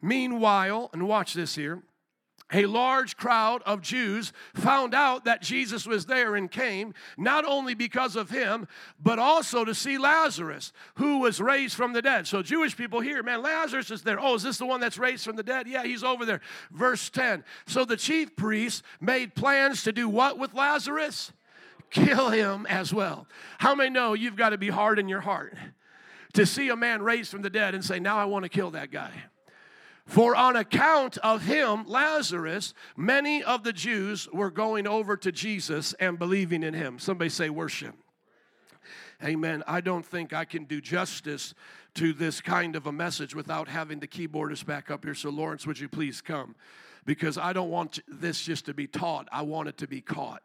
Meanwhile, 0.00 0.90
and 0.92 1.08
watch 1.08 1.34
this 1.34 1.54
here, 1.54 1.82
a 2.52 2.66
large 2.66 3.16
crowd 3.16 3.62
of 3.66 3.80
Jews 3.80 4.32
found 4.54 4.94
out 4.94 5.24
that 5.24 5.42
Jesus 5.42 5.84
was 5.84 6.06
there 6.06 6.36
and 6.36 6.48
came, 6.48 6.94
not 7.18 7.44
only 7.44 7.74
because 7.74 8.14
of 8.14 8.30
him, 8.30 8.68
but 9.02 9.18
also 9.18 9.64
to 9.64 9.74
see 9.74 9.98
Lazarus, 9.98 10.72
who 10.94 11.18
was 11.18 11.40
raised 11.40 11.74
from 11.74 11.92
the 11.92 12.02
dead. 12.02 12.28
So, 12.28 12.42
Jewish 12.42 12.76
people 12.76 13.00
here, 13.00 13.24
man, 13.24 13.42
Lazarus 13.42 13.90
is 13.90 14.02
there. 14.02 14.20
Oh, 14.20 14.36
is 14.36 14.44
this 14.44 14.58
the 14.58 14.66
one 14.66 14.80
that's 14.80 14.96
raised 14.96 15.24
from 15.24 15.34
the 15.34 15.42
dead? 15.42 15.66
Yeah, 15.66 15.82
he's 15.82 16.04
over 16.04 16.24
there. 16.24 16.40
Verse 16.70 17.10
10. 17.10 17.42
So, 17.66 17.84
the 17.84 17.96
chief 17.96 18.36
priests 18.36 18.84
made 19.00 19.34
plans 19.34 19.82
to 19.82 19.92
do 19.92 20.08
what 20.08 20.38
with 20.38 20.54
Lazarus? 20.54 21.32
Kill 21.90 22.30
him 22.30 22.64
as 22.66 22.94
well. 22.94 23.26
How 23.58 23.74
many 23.74 23.90
know 23.90 24.14
you've 24.14 24.36
got 24.36 24.50
to 24.50 24.58
be 24.58 24.68
hard 24.68 25.00
in 25.00 25.08
your 25.08 25.20
heart 25.20 25.56
to 26.34 26.46
see 26.46 26.68
a 26.68 26.76
man 26.76 27.02
raised 27.02 27.30
from 27.30 27.42
the 27.42 27.50
dead 27.50 27.74
and 27.74 27.84
say, 27.84 27.98
Now 27.98 28.18
I 28.18 28.24
want 28.26 28.44
to 28.44 28.48
kill 28.48 28.70
that 28.72 28.92
guy? 28.92 29.10
For 30.06 30.36
on 30.36 30.54
account 30.54 31.18
of 31.18 31.42
him, 31.42 31.84
Lazarus, 31.86 32.74
many 32.96 33.42
of 33.42 33.64
the 33.64 33.72
Jews 33.72 34.28
were 34.32 34.52
going 34.52 34.86
over 34.86 35.16
to 35.16 35.32
Jesus 35.32 35.94
and 35.94 36.18
believing 36.18 36.62
in 36.62 36.74
him. 36.74 37.00
Somebody 37.00 37.28
say, 37.28 37.50
worship. 37.50 37.94
Amen. 39.24 39.64
I 39.66 39.80
don't 39.80 40.06
think 40.06 40.32
I 40.32 40.44
can 40.44 40.64
do 40.64 40.80
justice 40.80 41.54
to 41.94 42.12
this 42.12 42.40
kind 42.40 42.76
of 42.76 42.86
a 42.86 42.92
message 42.92 43.34
without 43.34 43.66
having 43.66 43.98
the 43.98 44.06
keyboardist 44.06 44.64
back 44.64 44.90
up 44.90 45.04
here. 45.04 45.14
So, 45.14 45.30
Lawrence, 45.30 45.66
would 45.66 45.78
you 45.78 45.88
please 45.88 46.20
come? 46.20 46.54
Because 47.04 47.36
I 47.36 47.52
don't 47.52 47.70
want 47.70 47.98
this 48.06 48.42
just 48.42 48.66
to 48.66 48.74
be 48.74 48.86
taught, 48.86 49.28
I 49.32 49.42
want 49.42 49.68
it 49.68 49.78
to 49.78 49.88
be 49.88 50.00
caught. 50.00 50.42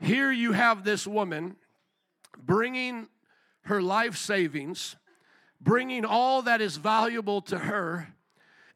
Here 0.00 0.32
you 0.32 0.52
have 0.52 0.82
this 0.82 1.06
woman 1.06 1.56
bringing 2.36 3.08
her 3.62 3.80
life 3.80 4.16
savings 4.16 4.96
bringing 5.62 6.04
all 6.04 6.42
that 6.42 6.60
is 6.60 6.76
valuable 6.76 7.40
to 7.42 7.58
her 7.58 8.08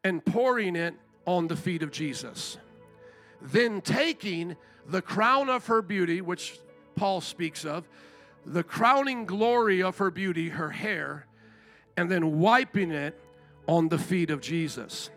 and 0.04 0.24
pouring 0.24 0.76
it 0.76 0.94
on 1.26 1.48
the 1.48 1.56
feet 1.56 1.82
of 1.82 1.90
Jesus. 1.90 2.58
Then 3.42 3.80
taking 3.80 4.56
the 4.86 5.02
crown 5.02 5.50
of 5.50 5.66
her 5.66 5.82
beauty, 5.82 6.20
which 6.20 6.58
Paul 6.94 7.20
speaks 7.20 7.64
of, 7.64 7.88
the 8.44 8.62
crowning 8.62 9.26
glory 9.26 9.82
of 9.82 9.98
her 9.98 10.10
beauty, 10.10 10.50
her 10.50 10.70
hair, 10.70 11.26
and 11.96 12.10
then 12.10 12.38
wiping 12.38 12.92
it 12.92 13.18
on 13.66 13.88
the 13.88 13.98
feet 13.98 14.30
of 14.30 14.40
Jesus. 14.40 15.10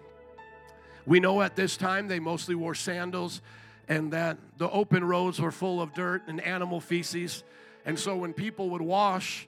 We 1.06 1.20
know 1.20 1.42
at 1.42 1.56
this 1.56 1.78
time 1.78 2.08
they 2.08 2.20
mostly 2.20 2.56
wore 2.56 2.76
sandals 2.76 3.42
and 3.88 4.12
that 4.14 4.38
the 4.58 4.70
open 4.70 5.04
roads 5.04 5.40
were 5.40 5.52
full 5.52 5.82
of 5.82 5.94
dirt 5.94 6.24
and 6.28 6.42
animal 6.42 6.80
feces. 6.80 7.44
And 7.86 7.98
so 7.98 8.16
when 8.16 8.34
people 8.34 8.70
would 8.72 8.82
wash, 8.82 9.48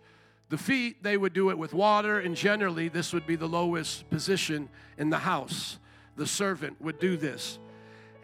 the 0.52 0.58
feet, 0.58 1.02
they 1.02 1.16
would 1.16 1.32
do 1.32 1.50
it 1.50 1.58
with 1.58 1.74
water, 1.74 2.20
and 2.20 2.36
generally, 2.36 2.90
this 2.90 3.14
would 3.14 3.26
be 3.26 3.38
the 3.38 3.48
lowest 3.48 4.10
position 4.10 4.68
in 4.98 5.10
the 5.10 5.20
house. 5.20 5.80
The 6.18 6.28
servant 6.28 6.82
would 6.82 7.00
do 7.00 7.16
this. 7.16 7.58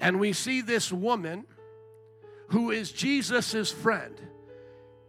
And 0.02 0.20
we 0.20 0.34
see 0.34 0.60
this 0.60 0.92
woman 0.92 1.46
who 2.50 2.72
is 2.72 2.92
Jesus' 2.92 3.72
friend. 3.72 4.14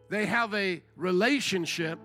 They 0.08 0.26
have 0.26 0.54
a 0.54 0.80
relationship 0.94 1.98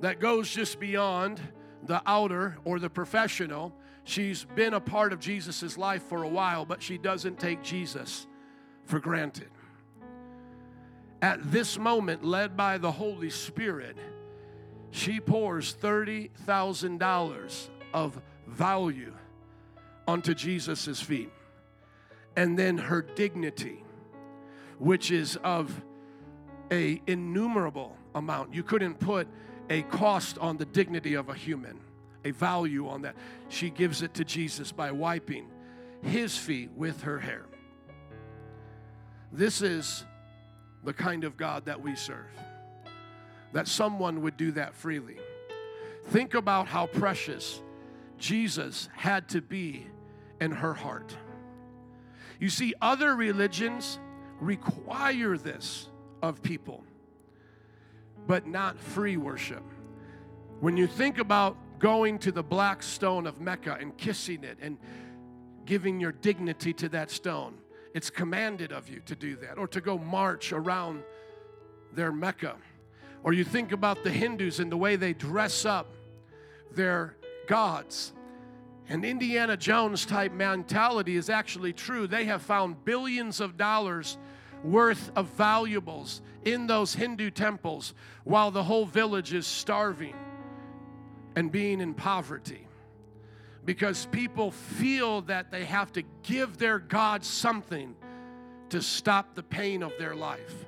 that 0.00 0.20
goes 0.20 0.48
just 0.48 0.78
beyond 0.78 1.40
the 1.82 2.00
outer 2.06 2.56
or 2.64 2.78
the 2.78 2.88
professional. 2.88 3.74
She's 4.04 4.44
been 4.54 4.74
a 4.74 4.80
part 4.80 5.12
of 5.12 5.18
Jesus' 5.18 5.76
life 5.76 6.04
for 6.04 6.22
a 6.22 6.28
while, 6.28 6.64
but 6.64 6.80
she 6.80 6.96
doesn't 6.96 7.40
take 7.40 7.60
Jesus 7.64 8.28
for 8.84 9.00
granted. 9.00 9.50
At 11.20 11.50
this 11.50 11.76
moment, 11.76 12.24
led 12.24 12.56
by 12.56 12.78
the 12.78 12.92
Holy 12.92 13.30
Spirit, 13.30 13.96
she 14.94 15.18
pours 15.18 15.76
$30,000 15.82 17.68
of 17.92 18.22
value 18.46 19.12
onto 20.06 20.34
Jesus' 20.34 21.00
feet. 21.00 21.32
And 22.36 22.56
then 22.56 22.78
her 22.78 23.02
dignity, 23.02 23.82
which 24.78 25.10
is 25.10 25.34
of 25.42 25.82
a 26.70 27.02
innumerable 27.08 27.96
amount. 28.14 28.54
You 28.54 28.62
couldn't 28.62 29.00
put 29.00 29.26
a 29.68 29.82
cost 29.82 30.38
on 30.38 30.58
the 30.58 30.64
dignity 30.64 31.14
of 31.14 31.28
a 31.28 31.34
human, 31.34 31.80
a 32.24 32.30
value 32.30 32.86
on 32.86 33.02
that. 33.02 33.16
She 33.48 33.70
gives 33.70 34.00
it 34.00 34.14
to 34.14 34.24
Jesus 34.24 34.70
by 34.70 34.92
wiping 34.92 35.48
his 36.02 36.36
feet 36.36 36.70
with 36.70 37.02
her 37.02 37.18
hair. 37.18 37.46
This 39.32 39.60
is 39.60 40.04
the 40.84 40.92
kind 40.92 41.24
of 41.24 41.36
God 41.36 41.64
that 41.64 41.82
we 41.82 41.96
serve 41.96 42.28
that 43.54 43.68
someone 43.68 44.20
would 44.20 44.36
do 44.36 44.50
that 44.50 44.74
freely. 44.74 45.16
Think 46.08 46.34
about 46.34 46.66
how 46.66 46.86
precious 46.86 47.62
Jesus 48.18 48.88
had 48.94 49.28
to 49.30 49.40
be 49.40 49.86
in 50.40 50.50
her 50.50 50.74
heart. 50.74 51.16
You 52.40 52.50
see, 52.50 52.74
other 52.82 53.14
religions 53.14 54.00
require 54.40 55.38
this 55.38 55.88
of 56.20 56.42
people, 56.42 56.84
but 58.26 58.46
not 58.46 58.78
free 58.78 59.16
worship. 59.16 59.62
When 60.58 60.76
you 60.76 60.88
think 60.88 61.18
about 61.18 61.56
going 61.78 62.18
to 62.18 62.32
the 62.32 62.42
black 62.42 62.82
stone 62.82 63.24
of 63.24 63.40
Mecca 63.40 63.78
and 63.80 63.96
kissing 63.96 64.42
it 64.42 64.58
and 64.60 64.78
giving 65.64 66.00
your 66.00 66.12
dignity 66.12 66.72
to 66.72 66.88
that 66.88 67.10
stone, 67.10 67.54
it's 67.94 68.10
commanded 68.10 68.72
of 68.72 68.88
you 68.88 69.00
to 69.06 69.14
do 69.14 69.36
that, 69.36 69.58
or 69.58 69.68
to 69.68 69.80
go 69.80 69.96
march 69.96 70.52
around 70.52 71.04
their 71.92 72.10
Mecca 72.10 72.56
or 73.24 73.32
you 73.32 73.42
think 73.42 73.72
about 73.72 74.04
the 74.04 74.10
Hindus 74.10 74.60
and 74.60 74.70
the 74.70 74.76
way 74.76 74.96
they 74.96 75.14
dress 75.14 75.64
up 75.64 75.88
their 76.70 77.16
gods. 77.48 78.12
And 78.88 79.02
Indiana 79.02 79.56
Jones 79.56 80.04
type 80.04 80.32
mentality 80.32 81.16
is 81.16 81.30
actually 81.30 81.72
true. 81.72 82.06
They 82.06 82.26
have 82.26 82.42
found 82.42 82.84
billions 82.84 83.40
of 83.40 83.56
dollars 83.56 84.18
worth 84.62 85.10
of 85.16 85.26
valuables 85.28 86.20
in 86.44 86.66
those 86.66 86.94
Hindu 86.94 87.30
temples 87.30 87.94
while 88.24 88.50
the 88.50 88.62
whole 88.62 88.84
village 88.84 89.32
is 89.32 89.46
starving 89.46 90.14
and 91.34 91.50
being 91.50 91.80
in 91.80 91.94
poverty. 91.94 92.66
Because 93.64 94.06
people 94.06 94.50
feel 94.50 95.22
that 95.22 95.50
they 95.50 95.64
have 95.64 95.90
to 95.94 96.02
give 96.22 96.58
their 96.58 96.78
God 96.78 97.24
something 97.24 97.96
to 98.68 98.82
stop 98.82 99.34
the 99.34 99.42
pain 99.42 99.82
of 99.82 99.92
their 99.98 100.14
life. 100.14 100.66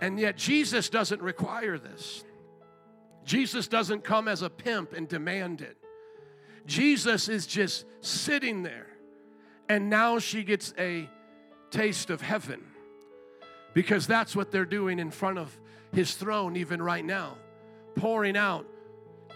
And 0.00 0.18
yet, 0.18 0.36
Jesus 0.36 0.88
doesn't 0.88 1.22
require 1.22 1.78
this. 1.78 2.24
Jesus 3.24 3.66
doesn't 3.66 4.04
come 4.04 4.28
as 4.28 4.42
a 4.42 4.50
pimp 4.50 4.92
and 4.92 5.08
demand 5.08 5.60
it. 5.60 5.76
Jesus 6.66 7.28
is 7.28 7.46
just 7.46 7.86
sitting 8.00 8.62
there. 8.62 8.86
And 9.68 9.90
now 9.90 10.18
she 10.18 10.44
gets 10.44 10.72
a 10.78 11.08
taste 11.70 12.10
of 12.10 12.20
heaven 12.20 12.62
because 13.74 14.06
that's 14.06 14.36
what 14.36 14.52
they're 14.52 14.64
doing 14.64 14.98
in 14.98 15.10
front 15.10 15.38
of 15.38 15.58
his 15.92 16.14
throne, 16.14 16.56
even 16.56 16.80
right 16.80 17.04
now, 17.04 17.36
pouring 17.96 18.36
out 18.36 18.66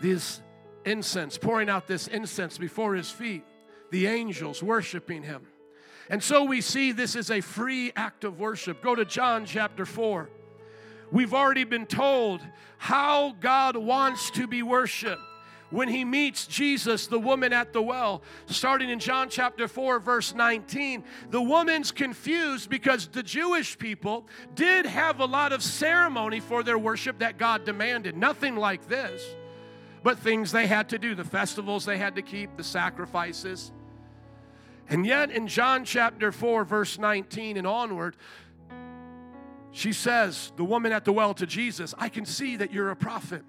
this 0.01 0.41
incense, 0.85 1.37
pouring 1.37 1.69
out 1.69 1.87
this 1.87 2.07
incense 2.07 2.59
before 2.59 2.95
his 2.95 3.11
feet, 3.11 3.45
the 3.91 4.07
angels 4.07 4.63
worshiping 4.63 5.23
him. 5.23 5.47
And 6.09 6.23
so 6.23 6.45
we 6.45 6.61
see 6.61 6.93
this 6.93 7.17
is 7.17 7.31
a 7.31 7.41
free 7.41 7.93
act 7.95 8.25
of 8.25 8.39
worship. 8.41 8.83
Go 8.83 8.95
to 8.95 9.05
John 9.05 9.45
chapter 9.45 9.85
4. 9.85 10.29
We've 11.13 11.35
already 11.35 11.65
been 11.65 11.87
told 11.87 12.41
how 12.79 13.37
God 13.41 13.77
wants 13.77 14.31
to 14.33 14.47
be 14.47 14.63
worshiped 14.63 15.23
when 15.71 15.89
he 15.89 16.05
meets 16.05 16.47
Jesus, 16.47 17.07
the 17.07 17.19
woman 17.19 17.53
at 17.53 17.73
the 17.73 17.81
well, 17.81 18.23
starting 18.47 18.91
in 18.91 18.99
John 18.99 19.29
chapter 19.29 19.69
4, 19.69 20.01
verse 20.01 20.35
19, 20.35 21.05
the 21.31 21.41
woman's 21.41 21.93
confused 21.93 22.69
because 22.69 23.07
the 23.07 23.23
Jewish 23.23 23.79
people 23.79 24.27
did 24.55 24.85
have 24.85 25.21
a 25.21 25.25
lot 25.25 25.53
of 25.53 25.63
ceremony 25.63 26.41
for 26.41 26.63
their 26.63 26.79
worship 26.79 27.21
that 27.21 27.39
God 27.39 27.65
demanded. 27.65 28.17
Nothing 28.17 28.57
like 28.57 28.89
this, 28.89 29.23
but 30.03 30.19
things 30.19 30.51
they 30.51 30.67
had 30.67 30.89
to 30.89 30.99
do, 30.99 31.15
the 31.15 31.25
festivals 31.25 31.85
they 31.85 31.99
had 31.99 32.17
to 32.17 32.23
keep, 32.23 32.57
the 32.57 32.65
sacrifices. 32.65 33.71
And 34.89 35.07
yet, 35.07 35.31
in 35.31 35.47
John 35.47 35.85
chapter 35.85 36.33
4, 36.33 36.65
verse 36.65 36.99
19 36.99 37.57
and 37.57 37.67
onward, 37.67 38.17
she 39.73 39.93
says, 39.93 40.53
the 40.57 40.65
woman 40.65 40.93
at 40.93 41.05
the 41.05 41.13
well 41.13 41.35
to 41.35 41.47
Jesus, 41.47 41.95
I 41.99 42.09
can 42.09 42.25
see 42.25 42.57
that 42.57 42.73
you're 42.73 42.91
a 42.91 42.97
prophet. 42.97 43.43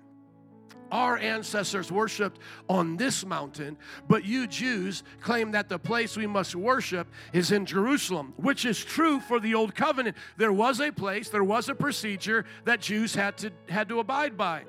Our 0.92 1.18
ancestors 1.18 1.90
worshiped 1.90 2.40
on 2.68 2.98
this 2.98 3.26
mountain, 3.26 3.78
but 4.10 4.26
you 4.26 4.46
Jews 4.46 5.04
claim 5.22 5.52
that 5.52 5.70
the 5.70 5.80
place 5.80 6.18
we 6.18 6.28
must 6.28 6.54
worship 6.54 7.08
is 7.32 7.54
in 7.54 7.66
Jerusalem, 7.66 8.34
which 8.36 8.66
is 8.66 8.84
true 8.84 9.22
for 9.22 9.40
the 9.40 9.56
old 9.56 9.74
covenant. 9.74 10.18
There 10.36 10.52
was 10.52 10.82
a 10.82 10.92
place, 10.92 11.30
there 11.30 11.46
was 11.46 11.70
a 11.70 11.76
procedure 11.76 12.46
that 12.66 12.82
Jews 12.82 13.16
had 13.16 13.38
to, 13.38 13.52
had 13.70 13.88
to 13.88 14.00
abide 14.00 14.38
by. 14.38 14.64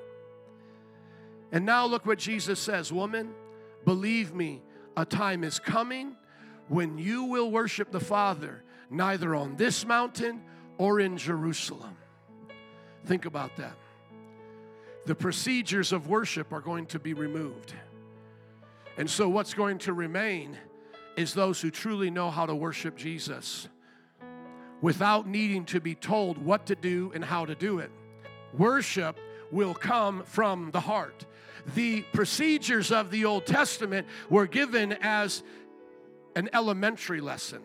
And 1.51 1.65
now 1.65 1.85
look 1.85 2.05
what 2.05 2.19
Jesus 2.19 2.59
says 2.59 2.91
Woman, 2.91 3.33
believe 3.83 4.33
me, 4.33 4.61
a 4.95 5.05
time 5.05 5.43
is 5.43 5.59
coming 5.59 6.15
when 6.69 6.97
you 6.97 7.25
will 7.25 7.51
worship 7.51 7.91
the 7.91 7.99
Father, 7.99 8.63
neither 8.89 9.35
on 9.35 9.57
this 9.57 9.85
mountain 9.85 10.41
or 10.77 10.99
in 10.99 11.17
Jerusalem. 11.17 11.97
Think 13.05 13.25
about 13.25 13.55
that. 13.57 13.75
The 15.05 15.15
procedures 15.15 15.91
of 15.91 16.07
worship 16.07 16.53
are 16.53 16.61
going 16.61 16.85
to 16.87 16.99
be 16.99 17.13
removed. 17.13 17.73
And 18.97 19.09
so, 19.09 19.27
what's 19.27 19.53
going 19.53 19.79
to 19.79 19.93
remain 19.93 20.57
is 21.17 21.33
those 21.33 21.59
who 21.59 21.69
truly 21.69 22.09
know 22.09 22.31
how 22.31 22.45
to 22.45 22.55
worship 22.55 22.95
Jesus 22.95 23.67
without 24.81 25.27
needing 25.27 25.65
to 25.65 25.79
be 25.79 25.95
told 25.95 26.37
what 26.37 26.65
to 26.67 26.75
do 26.75 27.11
and 27.15 27.23
how 27.23 27.45
to 27.45 27.55
do 27.55 27.79
it. 27.79 27.91
Worship 28.53 29.17
will 29.51 29.73
come 29.73 30.23
from 30.23 30.71
the 30.71 30.79
heart. 30.79 31.25
The 31.75 32.01
procedures 32.13 32.91
of 32.91 33.09
the 33.09 33.25
Old 33.25 33.45
Testament 33.45 34.07
were 34.29 34.47
given 34.47 34.93
as 35.01 35.43
an 36.35 36.49
elementary 36.53 37.21
lesson, 37.21 37.61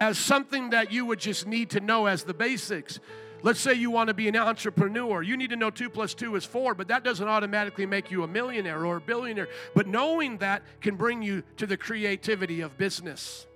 as 0.00 0.18
something 0.18 0.70
that 0.70 0.92
you 0.92 1.04
would 1.06 1.18
just 1.18 1.46
need 1.46 1.70
to 1.70 1.80
know 1.80 2.06
as 2.06 2.24
the 2.24 2.34
basics. 2.34 3.00
Let's 3.42 3.60
say 3.60 3.74
you 3.74 3.90
want 3.90 4.08
to 4.08 4.14
be 4.14 4.28
an 4.28 4.36
entrepreneur. 4.36 5.22
You 5.22 5.36
need 5.36 5.50
to 5.50 5.56
know 5.56 5.70
two 5.70 5.88
plus 5.88 6.14
two 6.14 6.34
is 6.34 6.44
four, 6.44 6.74
but 6.74 6.88
that 6.88 7.04
doesn't 7.04 7.26
automatically 7.26 7.86
make 7.86 8.10
you 8.10 8.24
a 8.24 8.28
millionaire 8.28 8.84
or 8.84 8.96
a 8.96 9.00
billionaire. 9.00 9.48
But 9.74 9.86
knowing 9.86 10.38
that 10.38 10.62
can 10.80 10.96
bring 10.96 11.22
you 11.22 11.42
to 11.56 11.66
the 11.66 11.76
creativity 11.76 12.60
of 12.60 12.76
business. 12.76 13.46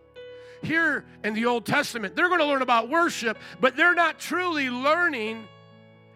Here 0.62 1.04
in 1.24 1.34
the 1.34 1.46
Old 1.46 1.66
Testament, 1.66 2.14
they're 2.14 2.28
going 2.28 2.38
to 2.38 2.46
learn 2.46 2.62
about 2.62 2.88
worship, 2.88 3.36
but 3.60 3.76
they're 3.76 3.94
not 3.94 4.20
truly 4.20 4.70
learning 4.70 5.48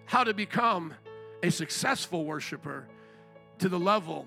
how 0.04 0.22
to 0.22 0.32
become 0.32 0.94
a 1.42 1.50
successful 1.50 2.24
worshiper 2.24 2.86
to 3.58 3.68
the 3.68 3.78
level 3.78 4.26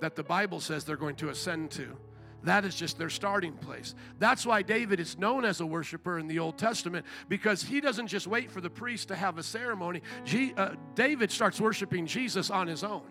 that 0.00 0.16
the 0.16 0.24
Bible 0.24 0.58
says 0.58 0.84
they're 0.84 0.96
going 0.96 1.16
to 1.16 1.28
ascend 1.28 1.70
to. 1.72 1.96
That 2.44 2.66
is 2.66 2.74
just 2.74 2.98
their 2.98 3.10
starting 3.10 3.54
place. 3.54 3.94
That's 4.18 4.44
why 4.44 4.62
David 4.62 5.00
is 5.00 5.18
known 5.18 5.44
as 5.44 5.60
a 5.60 5.66
worshiper 5.66 6.18
in 6.18 6.28
the 6.28 6.38
Old 6.38 6.58
Testament 6.58 7.06
because 7.28 7.62
he 7.62 7.80
doesn't 7.80 8.06
just 8.06 8.26
wait 8.26 8.50
for 8.50 8.60
the 8.60 8.70
priest 8.70 9.08
to 9.08 9.16
have 9.16 9.38
a 9.38 9.42
ceremony. 9.42 10.02
Uh, 10.56 10.70
David 10.94 11.30
starts 11.30 11.60
worshiping 11.60 12.06
Jesus 12.06 12.50
on 12.50 12.66
his 12.66 12.84
own. 12.84 13.02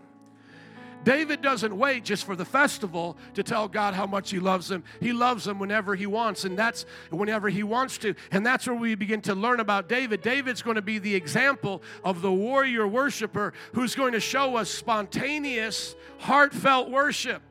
David 1.04 1.42
doesn't 1.42 1.76
wait 1.76 2.06
just 2.06 2.26
for 2.26 2.36
the 2.36 2.46
festival 2.46 3.18
to 3.34 3.44
tell 3.44 3.68
God 3.68 3.94
how 3.94 4.06
much 4.06 4.32
he 4.32 4.40
loves 4.40 4.72
him. 4.72 4.84
He 5.02 5.12
loves 5.12 5.46
him 5.46 5.60
whenever 5.60 5.96
he 5.96 6.06
wants, 6.06 6.46
and 6.46 6.58
that's 6.58 6.86
whenever 7.10 7.50
he 7.50 7.64
wants 7.64 7.98
to. 8.00 8.16
And 8.32 8.46
that's 8.46 8.68
where 8.68 8.76
we 8.76 8.96
begin 8.96 9.20
to 9.22 9.36
learn 9.36 9.60
about 9.60 9.90
David. 9.90 10.22
David's 10.22 10.62
going 10.62 10.76
to 10.76 10.82
be 10.82 11.00
the 11.00 11.14
example 11.14 11.82
of 12.06 12.22
the 12.22 12.32
warrior 12.32 12.88
worshiper 12.88 13.54
who's 13.74 13.96
going 13.96 14.14
to 14.14 14.22
show 14.22 14.56
us 14.56 14.70
spontaneous, 14.70 15.96
heartfelt 16.20 16.90
worship. 16.90 17.42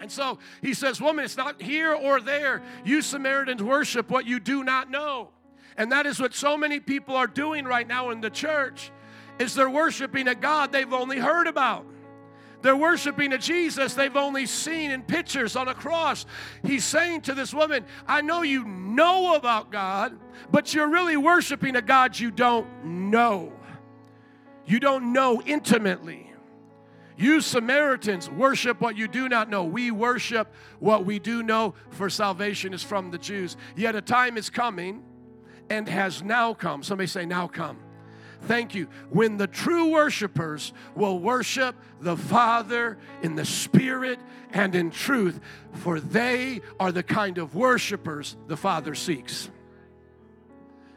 And 0.00 0.10
so 0.10 0.38
he 0.62 0.74
says, 0.74 1.00
Woman, 1.00 1.24
it's 1.24 1.36
not 1.36 1.60
here 1.60 1.92
or 1.92 2.20
there. 2.20 2.62
You 2.84 3.02
Samaritans 3.02 3.62
worship 3.62 4.10
what 4.10 4.26
you 4.26 4.40
do 4.40 4.64
not 4.64 4.90
know. 4.90 5.30
And 5.76 5.92
that 5.92 6.06
is 6.06 6.20
what 6.20 6.34
so 6.34 6.56
many 6.56 6.80
people 6.80 7.16
are 7.16 7.26
doing 7.26 7.64
right 7.64 7.86
now 7.86 8.10
in 8.10 8.20
the 8.20 8.30
church 8.30 8.90
is 9.38 9.54
they're 9.54 9.68
worshiping 9.70 10.28
a 10.28 10.34
God 10.34 10.72
they've 10.72 10.92
only 10.92 11.18
heard 11.18 11.46
about. 11.46 11.84
They're 12.62 12.76
worshiping 12.76 13.32
a 13.32 13.38
Jesus 13.38 13.94
they've 13.94 14.16
only 14.16 14.46
seen 14.46 14.90
in 14.90 15.02
pictures 15.02 15.56
on 15.56 15.68
a 15.68 15.74
cross. 15.74 16.24
He's 16.64 16.84
saying 16.84 17.22
to 17.22 17.34
this 17.34 17.52
woman, 17.52 17.84
I 18.08 18.22
know 18.22 18.42
you 18.42 18.64
know 18.64 19.34
about 19.34 19.70
God, 19.70 20.18
but 20.50 20.72
you're 20.72 20.88
really 20.88 21.16
worshiping 21.16 21.76
a 21.76 21.82
God 21.82 22.18
you 22.18 22.30
don't 22.30 22.84
know. 22.84 23.52
You 24.64 24.80
don't 24.80 25.12
know 25.12 25.42
intimately. 25.42 26.25
You 27.16 27.40
Samaritans 27.40 28.28
worship 28.30 28.80
what 28.80 28.96
you 28.96 29.08
do 29.08 29.28
not 29.28 29.48
know. 29.48 29.64
We 29.64 29.90
worship 29.90 30.52
what 30.80 31.06
we 31.06 31.18
do 31.18 31.42
know, 31.42 31.74
for 31.90 32.10
salvation 32.10 32.74
is 32.74 32.82
from 32.82 33.10
the 33.10 33.18
Jews. 33.18 33.56
Yet 33.74 33.94
a 33.94 34.02
time 34.02 34.36
is 34.36 34.50
coming 34.50 35.02
and 35.70 35.88
has 35.88 36.22
now 36.22 36.54
come. 36.54 36.82
Somebody 36.82 37.06
say, 37.06 37.24
now 37.24 37.48
come. 37.48 37.78
Thank 38.42 38.74
you. 38.74 38.88
When 39.10 39.38
the 39.38 39.46
true 39.46 39.90
worshipers 39.90 40.72
will 40.94 41.18
worship 41.18 41.74
the 42.00 42.16
Father 42.16 42.98
in 43.22 43.34
the 43.34 43.46
Spirit 43.46 44.20
and 44.52 44.74
in 44.74 44.90
truth, 44.90 45.40
for 45.72 46.00
they 46.00 46.60
are 46.78 46.92
the 46.92 47.02
kind 47.02 47.38
of 47.38 47.54
worshipers 47.54 48.36
the 48.46 48.56
Father 48.56 48.94
seeks. 48.94 49.50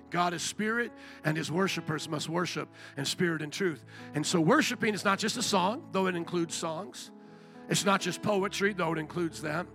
God 0.09 0.33
is 0.33 0.41
spirit, 0.41 0.91
and 1.23 1.37
his 1.37 1.51
worshipers 1.51 2.09
must 2.09 2.29
worship 2.29 2.69
in 2.97 3.05
spirit 3.05 3.41
and 3.41 3.51
truth. 3.51 3.83
And 4.13 4.25
so, 4.25 4.39
worshiping 4.39 4.93
is 4.93 5.05
not 5.05 5.19
just 5.19 5.37
a 5.37 5.41
song, 5.41 5.87
though 5.91 6.07
it 6.07 6.15
includes 6.15 6.55
songs. 6.55 7.11
It's 7.69 7.85
not 7.85 8.01
just 8.01 8.21
poetry, 8.21 8.73
though 8.73 8.93
it 8.93 8.97
includes 8.97 9.41
that. 9.43 9.67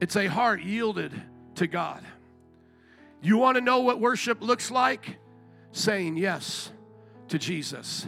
It's 0.00 0.16
a 0.16 0.26
heart 0.26 0.62
yielded 0.62 1.12
to 1.56 1.66
God. 1.66 2.04
You 3.22 3.38
want 3.38 3.56
to 3.56 3.60
know 3.60 3.80
what 3.80 4.00
worship 4.00 4.42
looks 4.42 4.70
like? 4.70 5.18
Saying 5.72 6.16
yes 6.16 6.70
to 7.28 7.38
Jesus. 7.38 8.06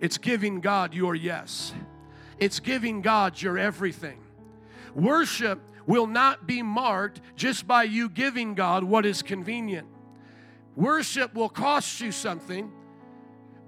It's 0.00 0.18
giving 0.18 0.60
God 0.60 0.92
your 0.94 1.14
yes, 1.14 1.72
it's 2.38 2.60
giving 2.60 3.00
God 3.00 3.40
your 3.40 3.58
everything. 3.58 4.18
Worship 4.94 5.60
will 5.86 6.06
not 6.06 6.46
be 6.46 6.62
marked 6.62 7.20
just 7.36 7.66
by 7.66 7.84
you 7.84 8.08
giving 8.08 8.54
God 8.54 8.84
what 8.84 9.06
is 9.06 9.22
convenient. 9.22 9.86
Worship 10.74 11.34
will 11.34 11.48
cost 11.48 12.00
you 12.00 12.12
something, 12.12 12.70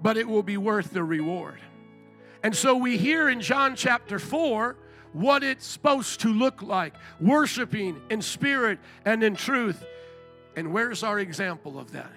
but 0.01 0.17
it 0.17 0.27
will 0.27 0.43
be 0.43 0.57
worth 0.57 0.91
the 0.91 1.03
reward. 1.03 1.59
And 2.43 2.55
so 2.55 2.75
we 2.75 2.97
hear 2.97 3.29
in 3.29 3.41
John 3.41 3.75
chapter 3.75 4.19
4 4.19 4.75
what 5.13 5.43
it's 5.43 5.65
supposed 5.65 6.19
to 6.21 6.29
look 6.29 6.61
like 6.61 6.93
worshiping 7.19 8.01
in 8.09 8.21
spirit 8.21 8.79
and 9.05 9.23
in 9.23 9.35
truth. 9.35 9.83
And 10.55 10.71
where's 10.71 11.03
our 11.03 11.19
example 11.19 11.79
of 11.79 11.91
that? 11.93 12.11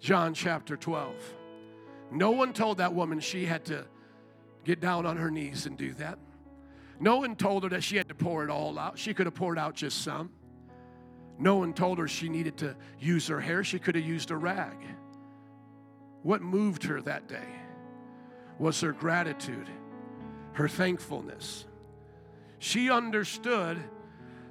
John 0.00 0.34
chapter 0.34 0.76
12. 0.76 1.14
No 2.12 2.30
one 2.30 2.52
told 2.52 2.78
that 2.78 2.94
woman 2.94 3.20
she 3.20 3.46
had 3.46 3.64
to 3.66 3.84
get 4.64 4.80
down 4.80 5.06
on 5.06 5.16
her 5.16 5.30
knees 5.30 5.66
and 5.66 5.76
do 5.76 5.92
that. 5.94 6.18
No 7.04 7.18
one 7.18 7.36
told 7.36 7.64
her 7.64 7.68
that 7.68 7.84
she 7.84 7.96
had 7.96 8.08
to 8.08 8.14
pour 8.14 8.44
it 8.44 8.50
all 8.50 8.78
out. 8.78 8.98
She 8.98 9.12
could 9.12 9.26
have 9.26 9.34
poured 9.34 9.58
out 9.58 9.74
just 9.74 10.02
some. 10.02 10.30
No 11.38 11.56
one 11.56 11.74
told 11.74 11.98
her 11.98 12.08
she 12.08 12.30
needed 12.30 12.56
to 12.58 12.74
use 12.98 13.26
her 13.26 13.38
hair. 13.38 13.62
She 13.62 13.78
could 13.78 13.94
have 13.94 14.06
used 14.06 14.30
a 14.30 14.36
rag. 14.38 14.78
What 16.22 16.40
moved 16.40 16.84
her 16.84 17.02
that 17.02 17.28
day 17.28 17.46
was 18.58 18.80
her 18.80 18.92
gratitude, 18.92 19.68
her 20.52 20.66
thankfulness. 20.66 21.66
She 22.58 22.90
understood 22.90 23.76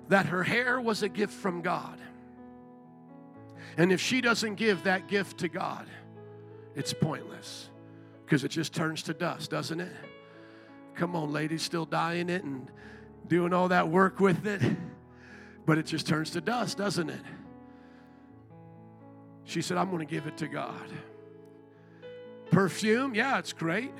that 0.09 0.27
her 0.27 0.43
hair 0.43 0.79
was 0.79 1.01
a 1.01 1.09
gift 1.09 1.33
from 1.33 1.63
God. 1.63 1.97
And 3.77 3.91
if 3.91 3.99
she 3.99 4.21
doesn't 4.21 4.55
give 4.55 4.83
that 4.83 5.07
gift 5.07 5.39
to 5.39 5.47
God, 5.47 5.87
it's 6.75 6.93
pointless 6.93 7.71
because 8.23 8.43
it 8.43 8.49
just 8.49 8.75
turns 8.75 9.01
to 9.03 9.15
dust, 9.15 9.49
doesn't 9.49 9.79
it? 9.79 9.91
Come 10.95 11.15
on, 11.15 11.31
ladies, 11.31 11.61
still 11.61 11.85
dyeing 11.85 12.29
it 12.29 12.43
and 12.43 12.69
doing 13.27 13.53
all 13.53 13.69
that 13.69 13.89
work 13.89 14.19
with 14.19 14.45
it. 14.45 14.61
But 15.65 15.77
it 15.77 15.85
just 15.85 16.07
turns 16.07 16.31
to 16.31 16.41
dust, 16.41 16.77
doesn't 16.77 17.09
it? 17.09 17.21
She 19.45 19.61
said, 19.61 19.77
I'm 19.77 19.89
going 19.89 20.05
to 20.05 20.11
give 20.11 20.27
it 20.27 20.37
to 20.37 20.47
God. 20.47 20.89
Perfume, 22.51 23.15
yeah, 23.15 23.39
it's 23.39 23.53
great. 23.53 23.91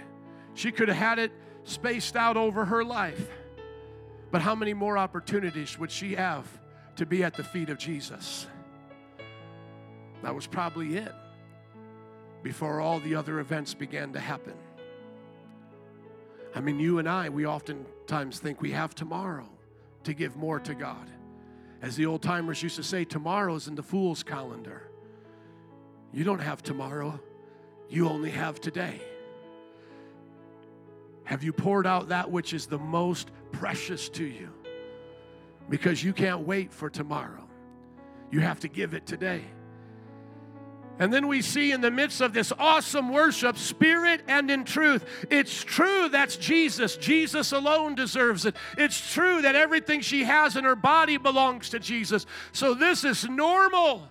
She 0.53 0.71
could 0.71 0.87
have 0.87 0.97
had 0.97 1.19
it 1.19 1.31
spaced 1.63 2.15
out 2.15 2.37
over 2.37 2.65
her 2.65 2.83
life. 2.83 3.29
But 4.31 4.41
how 4.41 4.55
many 4.55 4.73
more 4.73 4.97
opportunities 4.97 5.77
would 5.79 5.91
she 5.91 6.15
have 6.15 6.47
to 6.95 7.05
be 7.05 7.23
at 7.23 7.33
the 7.33 7.43
feet 7.43 7.69
of 7.69 7.77
Jesus? 7.77 8.47
That 10.21 10.33
was 10.33 10.47
probably 10.47 10.97
it 10.97 11.11
before 12.41 12.81
all 12.81 12.99
the 12.99 13.15
other 13.15 13.39
events 13.39 13.73
began 13.73 14.13
to 14.13 14.19
happen. 14.19 14.53
I 16.55 16.61
mean, 16.61 16.79
you 16.79 16.99
and 16.99 17.09
I, 17.09 17.29
we 17.29 17.45
oftentimes 17.45 18.39
think 18.39 18.61
we 18.61 18.71
have 18.71 18.93
tomorrow 18.93 19.49
to 20.03 20.13
give 20.13 20.35
more 20.35 20.59
to 20.59 20.75
God. 20.75 21.09
As 21.81 21.95
the 21.95 22.05
old 22.05 22.21
timers 22.21 22.61
used 22.61 22.75
to 22.77 22.83
say, 22.83 23.05
tomorrow's 23.05 23.67
in 23.67 23.75
the 23.75 23.83
fool's 23.83 24.23
calendar. 24.23 24.89
You 26.13 26.23
don't 26.23 26.39
have 26.39 26.61
tomorrow, 26.61 27.19
you 27.89 28.07
only 28.07 28.29
have 28.29 28.61
today. 28.61 29.01
Have 31.23 31.43
you 31.43 31.53
poured 31.53 31.87
out 31.87 32.09
that 32.09 32.29
which 32.29 32.53
is 32.53 32.67
the 32.67 32.77
most 32.77 33.31
precious 33.51 34.09
to 34.09 34.23
you? 34.23 34.49
Because 35.69 36.03
you 36.03 36.13
can't 36.13 36.41
wait 36.41 36.71
for 36.73 36.89
tomorrow. 36.89 37.47
You 38.31 38.41
have 38.41 38.59
to 38.61 38.67
give 38.67 38.93
it 38.93 39.05
today. 39.05 39.43
And 40.99 41.11
then 41.11 41.27
we 41.27 41.41
see 41.41 41.71
in 41.71 41.81
the 41.81 41.89
midst 41.89 42.21
of 42.21 42.33
this 42.33 42.53
awesome 42.57 43.09
worship, 43.09 43.57
spirit 43.57 44.21
and 44.27 44.51
in 44.51 44.63
truth. 44.63 45.03
It's 45.31 45.63
true 45.63 46.07
that's 46.09 46.37
Jesus. 46.37 46.95
Jesus 46.97 47.51
alone 47.51 47.95
deserves 47.95 48.45
it. 48.45 48.55
It's 48.77 49.11
true 49.13 49.41
that 49.41 49.55
everything 49.55 50.01
she 50.01 50.23
has 50.23 50.55
in 50.55 50.63
her 50.65 50.75
body 50.75 51.17
belongs 51.17 51.69
to 51.71 51.79
Jesus. 51.79 52.25
So 52.51 52.75
this 52.75 53.03
is 53.03 53.27
normal. 53.27 54.07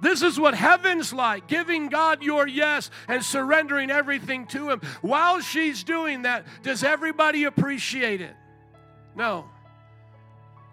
This 0.00 0.22
is 0.22 0.38
what 0.38 0.54
heaven's 0.54 1.12
like 1.12 1.48
giving 1.48 1.88
God 1.88 2.22
your 2.22 2.46
yes 2.46 2.90
and 3.08 3.24
surrendering 3.24 3.90
everything 3.90 4.46
to 4.48 4.70
Him. 4.70 4.80
While 5.00 5.40
she's 5.40 5.84
doing 5.84 6.22
that, 6.22 6.46
does 6.62 6.84
everybody 6.84 7.44
appreciate 7.44 8.20
it? 8.20 8.34
No. 9.14 9.46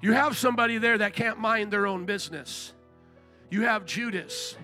You 0.02 0.12
have 0.12 0.38
somebody 0.38 0.78
there 0.78 0.98
that 0.98 1.14
can't 1.14 1.40
mind 1.40 1.72
their 1.72 1.88
own 1.88 2.06
business. 2.06 2.74
You 3.50 3.62
have 3.62 3.86
Judas, 3.86 4.58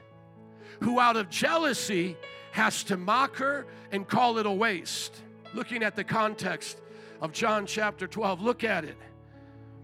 who 0.82 1.00
out 1.00 1.18
of 1.18 1.30
jealousy 1.30 2.18
has 2.52 2.84
to 2.86 2.98
mock 2.98 3.36
her 3.38 3.66
and 3.92 4.08
call 4.08 4.38
it 4.38 4.46
a 4.46 4.52
waste. 4.52 5.22
Looking 5.54 5.84
at 5.84 5.96
the 5.96 6.04
context 6.04 6.80
of 7.22 7.32
John 7.32 7.66
chapter 7.66 8.08
12, 8.08 8.42
look 8.42 8.64
at 8.64 8.86
it. 8.86 8.98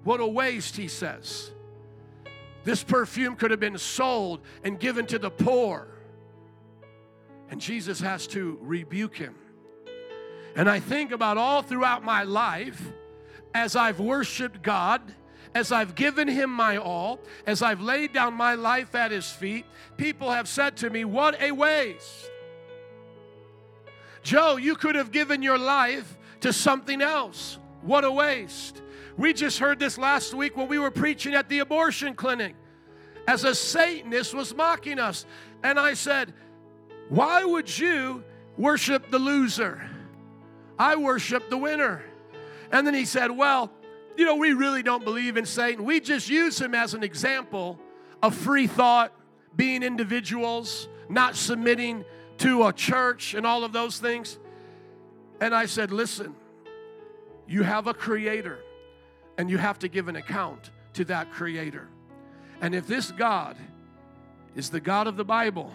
What 0.04 0.20
a 0.20 0.28
waste, 0.28 0.78
he 0.78 0.88
says. 0.88 1.52
This 2.64 2.84
perfume 2.84 3.36
could 3.36 3.52
have 3.52 3.60
been 3.60 3.78
sold 3.78 4.42
and 4.64 4.80
given 4.80 5.06
to 5.08 5.20
the 5.20 5.30
poor. 5.30 5.88
And 7.50 7.62
Jesus 7.62 8.00
has 8.00 8.28
to 8.28 8.58
rebuke 8.62 9.16
him. 9.16 9.36
And 10.56 10.70
I 10.70 10.80
think 10.80 11.12
about 11.12 11.38
all 11.38 11.62
throughout 11.62 12.04
my 12.04 12.24
life 12.24 12.92
as 13.54 13.76
I've 13.76 14.00
worshiped 14.00 14.62
God, 14.62 15.02
as 15.56 15.72
I've 15.72 15.96
given 15.96 16.28
Him 16.28 16.52
my 16.52 16.78
all, 16.78 17.20
as 17.48 17.62
I've 17.62 17.82
laid 17.82 18.12
down 18.12 18.34
my 18.34 18.56
life 18.56 18.94
at 18.94 19.12
His 19.12 19.32
feet, 19.32 19.66
people 19.96 20.30
have 20.30 20.50
said 20.50 20.76
to 20.78 20.90
me, 20.90 21.06
What 21.06 21.42
a 21.42 21.52
waste. 21.52 22.30
Joe, 24.22 24.58
you 24.58 24.76
could 24.76 24.96
have 24.96 25.12
given 25.12 25.42
your 25.42 25.58
life 25.58 26.18
to 26.42 26.52
something 26.52 27.02
else. 27.02 27.58
What 27.82 28.04
a 28.04 28.12
waste. 28.12 28.82
We 29.18 29.32
just 29.32 29.60
heard 29.60 29.80
this 29.80 29.98
last 29.98 30.34
week 30.34 30.58
when 30.58 30.68
we 30.68 30.78
were 30.78 30.92
preaching 30.92 31.34
at 31.36 31.48
the 31.48 31.60
abortion 31.60 32.16
clinic 32.16 32.56
as 33.28 33.44
a 33.44 33.56
Satanist 33.56 34.34
was 34.34 34.54
mocking 34.54 35.00
us. 35.00 35.26
And 35.64 35.80
I 35.80 35.94
said, 35.94 36.34
Why 37.08 37.46
would 37.46 37.80
you 37.80 38.26
worship 38.58 39.10
the 39.10 39.20
loser? 39.20 39.90
I 40.78 40.98
worship 40.98 41.50
the 41.50 41.58
winner. 41.58 42.04
And 42.74 42.86
then 42.86 42.94
he 42.94 43.06
said, 43.06 43.32
Well, 43.32 43.72
you 44.18 44.26
know, 44.26 44.36
we 44.36 44.54
really 44.54 44.84
don't 44.84 45.04
believe 45.04 45.38
in 45.38 45.46
Satan. 45.46 45.86
We 45.86 46.00
just 46.00 46.30
use 46.30 46.60
him 46.60 46.74
as 46.74 46.94
an 46.94 47.04
example 47.04 47.80
of 48.22 48.36
free 48.36 48.68
thought, 48.68 49.12
being 49.56 49.84
individuals, 49.84 50.88
not 51.10 51.36
submitting 51.36 52.06
to 52.40 52.66
a 52.66 52.74
church, 52.74 53.34
and 53.34 53.46
all 53.46 53.64
of 53.64 53.72
those 53.72 54.00
things. 54.00 54.38
And 55.40 55.54
I 55.54 55.66
said, 55.66 55.92
Listen, 55.92 56.36
you 57.48 57.64
have 57.64 57.88
a 57.88 57.94
creator, 57.94 58.60
and 59.38 59.50
you 59.50 59.58
have 59.58 59.80
to 59.80 59.88
give 59.88 60.08
an 60.08 60.16
account 60.16 60.72
to 60.94 61.06
that 61.06 61.32
creator. 61.32 61.88
And 62.62 62.74
if 62.74 62.88
this 62.88 63.12
God 63.12 63.58
is 64.56 64.70
the 64.70 64.80
God 64.80 65.08
of 65.08 65.18
the 65.18 65.26
Bible, 65.26 65.72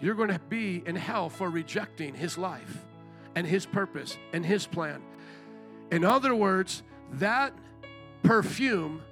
you're 0.00 0.14
going 0.14 0.30
to 0.30 0.40
be 0.48 0.82
in 0.86 0.96
hell 0.96 1.28
for 1.28 1.48
rejecting 1.48 2.14
his 2.14 2.36
life 2.36 2.84
and 3.34 3.46
his 3.46 3.66
purpose 3.66 4.16
and 4.32 4.44
his 4.44 4.66
plan. 4.66 5.02
In 5.90 6.04
other 6.04 6.34
words, 6.34 6.82
that 7.12 7.52
perfume 8.26 9.02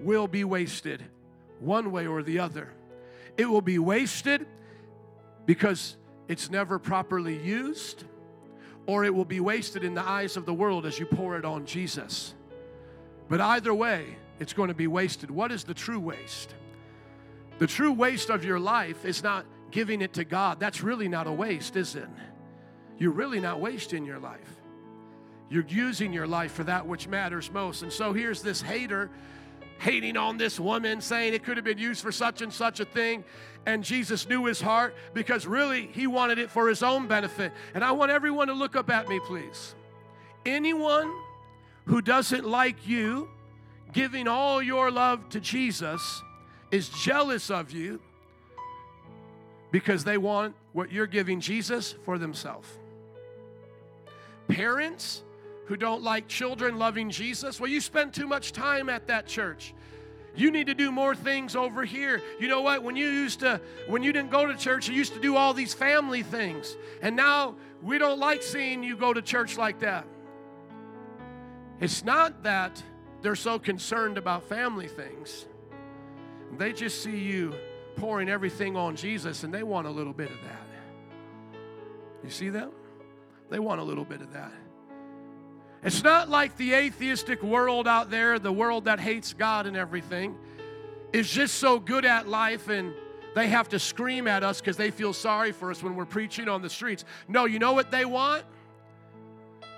will 0.00 0.26
be 0.26 0.44
wasted 0.44 1.04
one 1.60 1.92
way 1.92 2.06
or 2.06 2.22
the 2.22 2.40
other. 2.40 2.72
It 3.36 3.48
will 3.48 3.62
be 3.62 3.78
wasted 3.78 4.46
because 5.46 5.96
it's 6.28 6.50
never 6.50 6.78
properly 6.78 7.38
used, 7.38 8.04
or 8.86 9.04
it 9.04 9.14
will 9.14 9.24
be 9.24 9.40
wasted 9.40 9.84
in 9.84 9.94
the 9.94 10.02
eyes 10.02 10.36
of 10.36 10.46
the 10.46 10.52
world 10.52 10.84
as 10.84 10.98
you 10.98 11.06
pour 11.06 11.38
it 11.38 11.44
on 11.44 11.64
Jesus. 11.64 12.34
But 13.28 13.40
either 13.40 13.72
way, 13.72 14.16
it's 14.40 14.52
going 14.52 14.68
to 14.68 14.74
be 14.74 14.88
wasted. 14.88 15.30
What 15.30 15.52
is 15.52 15.64
the 15.64 15.74
true 15.74 16.00
waste? 16.00 16.54
The 17.58 17.66
true 17.66 17.92
waste 17.92 18.30
of 18.30 18.44
your 18.44 18.58
life 18.58 19.04
is 19.04 19.22
not 19.22 19.46
giving 19.70 20.02
it 20.02 20.14
to 20.14 20.24
God. 20.24 20.58
That's 20.58 20.82
really 20.82 21.08
not 21.08 21.26
a 21.26 21.32
waste, 21.32 21.76
is 21.76 21.94
it? 21.94 22.08
You're 22.98 23.12
really 23.12 23.40
not 23.40 23.60
wasting 23.60 24.04
your 24.04 24.18
life. 24.18 24.55
You're 25.48 25.66
using 25.68 26.12
your 26.12 26.26
life 26.26 26.52
for 26.52 26.64
that 26.64 26.86
which 26.86 27.06
matters 27.06 27.50
most. 27.52 27.82
And 27.82 27.92
so 27.92 28.12
here's 28.12 28.42
this 28.42 28.60
hater 28.60 29.10
hating 29.78 30.16
on 30.16 30.38
this 30.38 30.58
woman, 30.58 31.00
saying 31.00 31.34
it 31.34 31.44
could 31.44 31.56
have 31.56 31.64
been 31.64 31.78
used 31.78 32.02
for 32.02 32.10
such 32.10 32.42
and 32.42 32.52
such 32.52 32.80
a 32.80 32.84
thing. 32.84 33.24
And 33.66 33.84
Jesus 33.84 34.28
knew 34.28 34.46
his 34.46 34.60
heart 34.60 34.94
because 35.12 35.46
really 35.46 35.88
he 35.92 36.06
wanted 36.06 36.38
it 36.38 36.50
for 36.50 36.68
his 36.68 36.82
own 36.82 37.06
benefit. 37.06 37.52
And 37.74 37.84
I 37.84 37.92
want 37.92 38.10
everyone 38.10 38.48
to 38.48 38.54
look 38.54 38.76
up 38.76 38.90
at 38.90 39.08
me, 39.08 39.20
please. 39.26 39.74
Anyone 40.44 41.12
who 41.86 42.00
doesn't 42.00 42.44
like 42.44 42.86
you 42.86 43.28
giving 43.92 44.28
all 44.28 44.62
your 44.62 44.90
love 44.90 45.28
to 45.30 45.40
Jesus 45.40 46.22
is 46.70 46.88
jealous 46.88 47.50
of 47.50 47.70
you 47.70 48.00
because 49.70 50.04
they 50.04 50.18
want 50.18 50.54
what 50.72 50.92
you're 50.92 51.06
giving 51.06 51.40
Jesus 51.40 51.94
for 52.04 52.18
themselves. 52.18 52.68
Parents 54.48 55.22
who 55.66 55.76
don't 55.76 56.02
like 56.02 56.28
children 56.28 56.78
loving 56.78 57.10
Jesus, 57.10 57.60
well, 57.60 57.70
you 57.70 57.80
spend 57.80 58.14
too 58.14 58.26
much 58.26 58.52
time 58.52 58.88
at 58.88 59.06
that 59.08 59.26
church. 59.26 59.74
You 60.34 60.50
need 60.50 60.66
to 60.66 60.74
do 60.74 60.92
more 60.92 61.14
things 61.14 61.56
over 61.56 61.84
here. 61.84 62.22
You 62.38 62.48
know 62.48 62.60
what? 62.60 62.82
When 62.82 62.94
you 62.94 63.06
used 63.06 63.40
to, 63.40 63.60
when 63.88 64.02
you 64.02 64.12
didn't 64.12 64.30
go 64.30 64.46
to 64.46 64.54
church, 64.54 64.88
you 64.88 64.94
used 64.94 65.14
to 65.14 65.20
do 65.20 65.34
all 65.34 65.54
these 65.54 65.72
family 65.72 66.22
things. 66.22 66.76
And 67.00 67.16
now 67.16 67.56
we 67.82 67.98
don't 67.98 68.18
like 68.18 68.42
seeing 68.42 68.82
you 68.82 68.96
go 68.96 69.14
to 69.14 69.22
church 69.22 69.56
like 69.56 69.80
that. 69.80 70.06
It's 71.80 72.04
not 72.04 72.42
that 72.42 72.82
they're 73.22 73.34
so 73.34 73.58
concerned 73.58 74.18
about 74.18 74.48
family 74.48 74.88
things, 74.88 75.46
they 76.58 76.72
just 76.72 77.02
see 77.02 77.18
you 77.18 77.54
pouring 77.96 78.28
everything 78.28 78.76
on 78.76 78.94
Jesus 78.94 79.42
and 79.42 79.52
they 79.52 79.62
want 79.62 79.86
a 79.86 79.90
little 79.90 80.12
bit 80.12 80.30
of 80.30 80.40
that. 80.42 80.66
You 82.22 82.30
see 82.30 82.50
that? 82.50 82.70
They 83.50 83.58
want 83.58 83.80
a 83.80 83.84
little 83.84 84.04
bit 84.04 84.20
of 84.20 84.32
that. 84.32 84.52
It's 85.86 86.02
not 86.02 86.28
like 86.28 86.56
the 86.56 86.74
atheistic 86.74 87.44
world 87.44 87.86
out 87.86 88.10
there, 88.10 88.40
the 88.40 88.50
world 88.50 88.86
that 88.86 88.98
hates 88.98 89.32
God 89.32 89.66
and 89.66 89.76
everything, 89.76 90.34
is 91.12 91.30
just 91.30 91.54
so 91.54 91.78
good 91.78 92.04
at 92.04 92.26
life 92.26 92.68
and 92.68 92.92
they 93.36 93.46
have 93.46 93.68
to 93.68 93.78
scream 93.78 94.26
at 94.26 94.42
us 94.42 94.60
because 94.60 94.76
they 94.76 94.90
feel 94.90 95.12
sorry 95.12 95.52
for 95.52 95.70
us 95.70 95.84
when 95.84 95.94
we're 95.94 96.04
preaching 96.04 96.48
on 96.48 96.60
the 96.60 96.68
streets. 96.68 97.04
No, 97.28 97.44
you 97.44 97.60
know 97.60 97.72
what 97.72 97.92
they 97.92 98.04
want? 98.04 98.42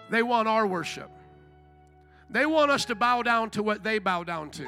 They 0.08 0.22
want 0.22 0.48
our 0.48 0.66
worship. 0.66 1.10
They 2.30 2.46
want 2.46 2.70
us 2.70 2.86
to 2.86 2.94
bow 2.94 3.22
down 3.22 3.50
to 3.50 3.62
what 3.62 3.84
they 3.84 3.98
bow 3.98 4.24
down 4.24 4.48
to. 4.52 4.66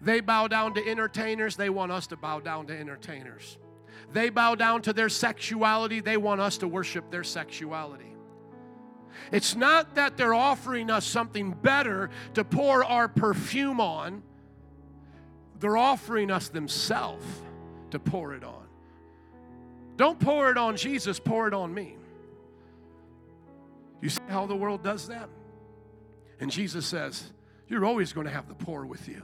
They 0.00 0.20
bow 0.20 0.46
down 0.46 0.74
to 0.74 0.88
entertainers, 0.88 1.56
they 1.56 1.68
want 1.68 1.90
us 1.90 2.06
to 2.06 2.16
bow 2.16 2.38
down 2.38 2.68
to 2.68 2.78
entertainers. 2.78 3.58
They 4.12 4.30
bow 4.30 4.54
down 4.54 4.82
to 4.82 4.92
their 4.92 5.08
sexuality, 5.08 5.98
they 5.98 6.16
want 6.16 6.40
us 6.40 6.58
to 6.58 6.68
worship 6.68 7.10
their 7.10 7.24
sexuality. 7.24 8.11
It's 9.30 9.54
not 9.54 9.94
that 9.94 10.16
they're 10.16 10.34
offering 10.34 10.90
us 10.90 11.06
something 11.06 11.52
better 11.52 12.10
to 12.34 12.44
pour 12.44 12.84
our 12.84 13.08
perfume 13.08 13.80
on, 13.80 14.22
they're 15.60 15.76
offering 15.76 16.30
us 16.30 16.48
themselves 16.48 17.24
to 17.90 17.98
pour 17.98 18.34
it 18.34 18.42
on. 18.42 18.66
Don't 19.96 20.18
pour 20.18 20.50
it 20.50 20.56
on 20.56 20.76
Jesus, 20.76 21.20
pour 21.20 21.46
it 21.46 21.54
on 21.54 21.72
me. 21.72 21.96
You 24.00 24.08
see 24.08 24.20
how 24.28 24.46
the 24.46 24.56
world 24.56 24.82
does 24.82 25.08
that? 25.08 25.28
And 26.40 26.50
Jesus 26.50 26.84
says, 26.84 27.30
You're 27.68 27.84
always 27.84 28.12
going 28.12 28.26
to 28.26 28.32
have 28.32 28.48
the 28.48 28.54
poor 28.54 28.84
with 28.84 29.08
you. 29.08 29.22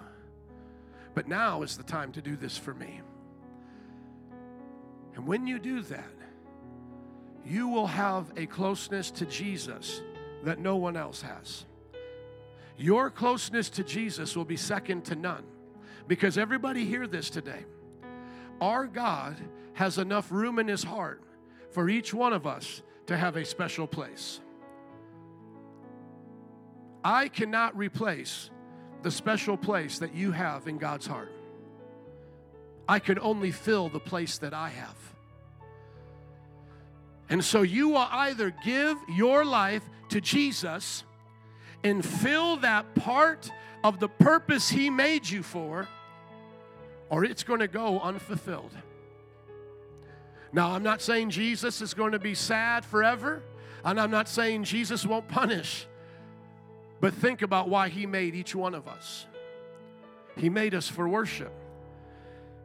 But 1.14 1.26
now 1.26 1.62
is 1.62 1.76
the 1.76 1.82
time 1.82 2.12
to 2.12 2.22
do 2.22 2.36
this 2.36 2.56
for 2.56 2.74
me. 2.74 3.00
And 5.16 5.26
when 5.26 5.48
you 5.48 5.58
do 5.58 5.82
that, 5.82 6.17
you 7.44 7.68
will 7.68 7.86
have 7.86 8.32
a 8.36 8.46
closeness 8.46 9.10
to 9.12 9.26
Jesus 9.26 10.02
that 10.44 10.58
no 10.58 10.76
one 10.76 10.96
else 10.96 11.22
has. 11.22 11.64
Your 12.76 13.10
closeness 13.10 13.70
to 13.70 13.84
Jesus 13.84 14.36
will 14.36 14.44
be 14.44 14.56
second 14.56 15.04
to 15.06 15.16
none 15.16 15.44
because 16.06 16.38
everybody 16.38 16.84
hear 16.84 17.06
this 17.06 17.28
today. 17.30 17.64
Our 18.60 18.86
God 18.86 19.36
has 19.74 19.98
enough 19.98 20.30
room 20.30 20.58
in 20.58 20.68
his 20.68 20.82
heart 20.82 21.22
for 21.70 21.88
each 21.88 22.14
one 22.14 22.32
of 22.32 22.46
us 22.46 22.82
to 23.06 23.16
have 23.16 23.36
a 23.36 23.44
special 23.44 23.86
place. 23.86 24.40
I 27.04 27.28
cannot 27.28 27.76
replace 27.76 28.50
the 29.02 29.10
special 29.10 29.56
place 29.56 29.98
that 30.00 30.14
you 30.14 30.32
have 30.32 30.66
in 30.66 30.78
God's 30.78 31.06
heart. 31.06 31.32
I 32.88 32.98
can 32.98 33.18
only 33.18 33.50
fill 33.50 33.88
the 33.88 34.00
place 34.00 34.38
that 34.38 34.54
I 34.54 34.70
have. 34.70 34.96
And 37.30 37.44
so 37.44 37.62
you 37.62 37.90
will 37.90 38.08
either 38.10 38.54
give 38.64 38.96
your 39.08 39.44
life 39.44 39.82
to 40.10 40.20
Jesus 40.20 41.04
and 41.84 42.04
fill 42.04 42.56
that 42.58 42.94
part 42.94 43.50
of 43.84 44.00
the 44.00 44.08
purpose 44.08 44.68
He 44.68 44.90
made 44.90 45.28
you 45.28 45.42
for, 45.42 45.88
or 47.10 47.24
it's 47.24 47.42
going 47.42 47.60
to 47.60 47.68
go 47.68 48.00
unfulfilled. 48.00 48.72
Now, 50.52 50.72
I'm 50.72 50.82
not 50.82 51.02
saying 51.02 51.30
Jesus 51.30 51.82
is 51.82 51.92
going 51.92 52.12
to 52.12 52.18
be 52.18 52.34
sad 52.34 52.84
forever, 52.84 53.42
and 53.84 54.00
I'm 54.00 54.10
not 54.10 54.28
saying 54.28 54.64
Jesus 54.64 55.04
won't 55.04 55.28
punish. 55.28 55.86
But 57.00 57.14
think 57.14 57.42
about 57.42 57.68
why 57.68 57.88
He 57.90 58.06
made 58.06 58.34
each 58.34 58.54
one 58.54 58.74
of 58.74 58.88
us. 58.88 59.26
He 60.36 60.48
made 60.48 60.74
us 60.74 60.88
for 60.88 61.08
worship. 61.08 61.52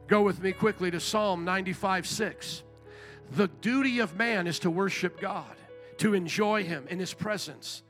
Go 0.06 0.22
with 0.22 0.42
me 0.42 0.52
quickly 0.52 0.90
to 0.90 1.00
Psalm 1.00 1.44
95 1.44 2.06
6. 2.06 2.62
The 3.32 3.48
duty 3.48 3.98
of 3.98 4.16
man 4.16 4.46
is 4.46 4.58
to 4.60 4.70
worship 4.70 5.20
God, 5.20 5.56
to 5.98 6.14
enjoy 6.14 6.64
Him 6.64 6.86
in 6.88 6.98
His 6.98 7.14
presence. 7.14 7.82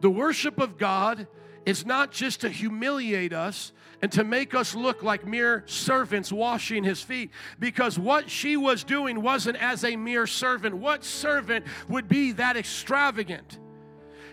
The 0.00 0.10
worship 0.10 0.58
of 0.58 0.78
God 0.78 1.26
is 1.66 1.84
not 1.84 2.12
just 2.12 2.40
to 2.42 2.48
humiliate 2.48 3.32
us 3.32 3.72
and 4.00 4.10
to 4.12 4.24
make 4.24 4.54
us 4.54 4.74
look 4.74 5.02
like 5.02 5.26
mere 5.26 5.64
servants 5.66 6.30
washing 6.30 6.84
his 6.84 7.02
feet, 7.02 7.30
because 7.58 7.98
what 7.98 8.30
she 8.30 8.56
was 8.56 8.84
doing 8.84 9.22
wasn't 9.22 9.60
as 9.60 9.84
a 9.84 9.96
mere 9.96 10.26
servant. 10.26 10.76
What 10.76 11.04
servant 11.04 11.66
would 11.88 12.08
be 12.08 12.32
that 12.32 12.56
extravagant? 12.56 13.58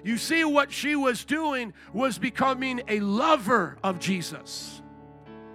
You 0.04 0.18
see, 0.18 0.46
what 0.46 0.72
she 0.72 0.96
was 0.96 1.26
doing 1.26 1.74
was 1.94 2.20
becoming 2.20 2.84
a 2.88 3.00
lover 3.00 3.78
of 3.84 4.00
Jesus 4.00 4.75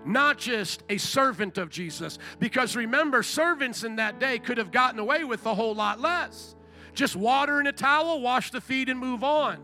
not 0.05 0.39
just 0.39 0.83
a 0.89 0.99
servant 0.99 1.59
of 1.59 1.71
Jesus. 1.71 2.19
Because 2.39 2.77
remember, 2.77 3.23
servants 3.23 3.85
in 3.85 3.97
that 3.97 4.19
day 4.19 4.39
could 4.39 4.59
have 4.59 4.71
gotten 4.71 4.99
away 4.99 5.25
with 5.25 5.45
a 5.47 5.55
whole 5.55 5.75
lot 5.75 6.01
less. 6.01 6.55
Just 6.95 7.17
water 7.17 7.61
in 7.61 7.67
a 7.67 7.73
towel, 7.73 8.21
wash 8.21 8.51
the 8.51 8.61
feet, 8.61 8.89
and 8.89 8.99
move 8.99 9.23
on. 9.23 9.63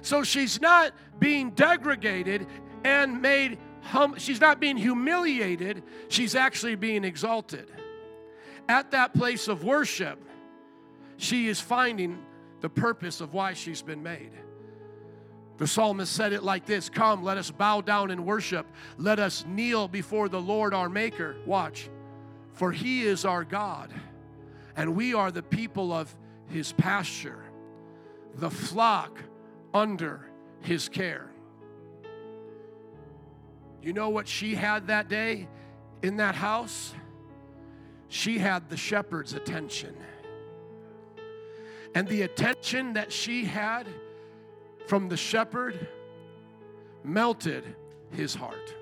So 0.00 0.22
she's 0.22 0.60
not 0.60 0.92
being 1.18 1.50
degraded 1.50 2.46
and 2.84 3.22
made 3.22 3.58
hum, 3.82 4.14
she's 4.16 4.40
not 4.40 4.60
being 4.60 4.76
humiliated, 4.76 5.82
she's 6.08 6.34
actually 6.34 6.76
being 6.76 7.04
exalted. 7.04 7.70
At 8.68 8.92
that 8.92 9.12
place 9.12 9.48
of 9.48 9.64
worship, 9.64 10.22
she 11.16 11.48
is 11.48 11.60
finding 11.60 12.18
the 12.60 12.68
purpose 12.68 13.20
of 13.20 13.34
why 13.34 13.52
she's 13.54 13.82
been 13.82 14.02
made. 14.02 14.30
The 15.58 15.66
psalmist 15.66 16.12
said 16.12 16.32
it 16.32 16.42
like 16.42 16.66
this 16.66 16.88
Come, 16.88 17.22
let 17.22 17.36
us 17.36 17.50
bow 17.50 17.80
down 17.80 18.10
and 18.10 18.24
worship. 18.24 18.66
Let 18.98 19.18
us 19.18 19.44
kneel 19.46 19.88
before 19.88 20.28
the 20.28 20.40
Lord 20.40 20.74
our 20.74 20.88
Maker. 20.88 21.36
Watch, 21.46 21.88
for 22.52 22.72
he 22.72 23.02
is 23.02 23.24
our 23.24 23.44
God, 23.44 23.92
and 24.76 24.96
we 24.96 25.14
are 25.14 25.30
the 25.30 25.42
people 25.42 25.92
of 25.92 26.14
his 26.48 26.72
pasture, 26.72 27.44
the 28.36 28.50
flock 28.50 29.18
under 29.74 30.28
his 30.60 30.88
care. 30.88 31.30
You 33.82 33.92
know 33.92 34.10
what 34.10 34.28
she 34.28 34.54
had 34.54 34.86
that 34.86 35.08
day 35.08 35.48
in 36.02 36.16
that 36.18 36.36
house? 36.36 36.94
She 38.08 38.38
had 38.38 38.68
the 38.68 38.76
shepherd's 38.76 39.32
attention. 39.32 39.96
And 41.94 42.06
the 42.06 42.22
attention 42.22 42.92
that 42.92 43.12
she 43.12 43.44
had 43.44 43.86
from 44.86 45.08
the 45.08 45.16
shepherd 45.16 45.88
melted 47.04 47.64
his 48.10 48.34
heart. 48.34 48.74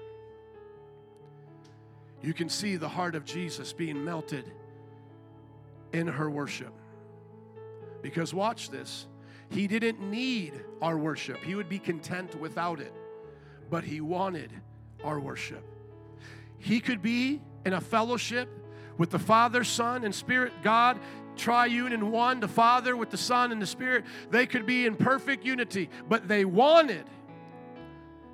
You 2.23 2.35
can 2.35 2.49
see 2.49 2.77
the 2.77 2.89
heart 2.89 3.15
of 3.15 3.25
Jesus 3.25 3.73
being 3.73 4.05
melted 4.05 4.45
in 5.93 6.07
her 6.07 6.29
worship. 6.29 6.73
Because 8.03 8.35
watch 8.35 8.71
this. 8.71 9.07
He 9.49 9.67
didn't 9.67 10.01
need 10.01 10.65
our 10.81 10.97
worship. 10.97 11.39
He 11.43 11.55
would 11.55 11.69
be 11.69 11.79
content 11.79 12.39
without 12.39 12.81
it. 12.81 12.95
But 13.71 13.85
he 13.85 14.01
wanted 14.01 14.53
our 15.03 15.19
worship. 15.19 15.65
He 16.59 16.81
could 16.81 17.03
be 17.03 17.41
in 17.65 17.73
a 17.73 17.81
fellowship 17.81 18.49
with 18.99 19.11
the 19.11 19.19
Father, 19.19 19.65
Son, 19.65 20.05
and 20.05 20.15
Spirit, 20.15 20.53
God, 20.63 20.99
triune 21.41 21.93
in 21.93 22.11
one, 22.11 22.39
the 22.39 22.49
Father 22.49 22.97
with 22.97 23.11
the 23.11 23.17
Son 23.17 23.51
and 23.51 23.61
the 23.61 23.67
Spirit. 23.67 24.05
They 24.31 24.47
could 24.47 24.67
be 24.67 24.87
in 24.87 24.95
perfect 24.95 25.45
unity, 25.45 25.91
but 26.09 26.29
they 26.29 26.45
wanted 26.45 27.05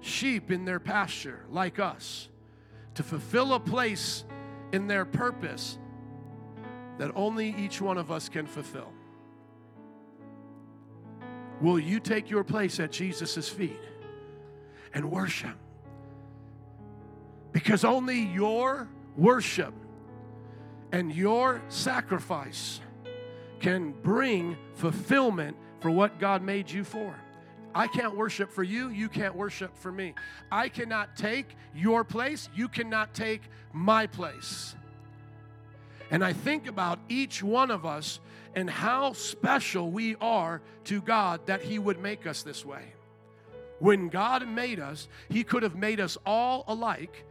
sheep 0.00 0.50
in 0.50 0.64
their 0.64 0.80
pasture 0.80 1.44
like 1.48 1.78
us 1.78 2.28
to 2.94 3.02
fulfill 3.02 3.54
a 3.54 3.60
place 3.60 4.24
in 4.72 4.86
their 4.86 5.04
purpose 5.04 5.78
that 6.98 7.12
only 7.14 7.54
each 7.56 7.80
one 7.80 7.98
of 7.98 8.10
us 8.10 8.28
can 8.28 8.46
fulfill. 8.46 8.92
Will 11.60 11.78
you 11.78 12.00
take 12.00 12.28
your 12.28 12.44
place 12.44 12.80
at 12.80 12.92
Jesus' 12.92 13.48
feet 13.48 13.80
and 14.92 15.10
worship? 15.10 15.56
Because 17.52 17.84
only 17.84 18.20
your 18.20 18.88
worship 19.16 19.72
and 20.92 21.14
your 21.14 21.62
sacrifice 21.68 22.80
can 23.60 23.92
bring 24.02 24.56
fulfillment 24.74 25.56
for 25.80 25.90
what 25.90 26.18
God 26.18 26.42
made 26.42 26.70
you 26.70 26.84
for. 26.84 27.14
I 27.74 27.88
can't 27.88 28.16
worship 28.16 28.50
for 28.50 28.62
you, 28.62 28.88
you 28.88 29.08
can't 29.08 29.34
worship 29.34 29.76
for 29.76 29.92
me. 29.92 30.14
I 30.50 30.68
cannot 30.70 31.16
take 31.16 31.54
your 31.74 32.04
place, 32.04 32.48
you 32.54 32.68
cannot 32.68 33.14
take 33.14 33.42
my 33.72 34.06
place. 34.06 34.74
And 36.10 36.24
I 36.24 36.32
think 36.32 36.68
about 36.68 37.00
each 37.08 37.42
one 37.42 37.70
of 37.70 37.84
us 37.84 38.20
and 38.54 38.70
how 38.70 39.12
special 39.12 39.90
we 39.90 40.16
are 40.16 40.62
to 40.84 41.02
God 41.02 41.46
that 41.46 41.60
He 41.62 41.78
would 41.78 42.00
make 42.00 42.26
us 42.26 42.42
this 42.42 42.64
way. 42.64 42.94
When 43.78 44.08
God 44.08 44.48
made 44.48 44.80
us, 44.80 45.08
He 45.28 45.44
could 45.44 45.62
have 45.62 45.76
made 45.76 46.00
us 46.00 46.16
all 46.24 46.64
alike 46.68 47.26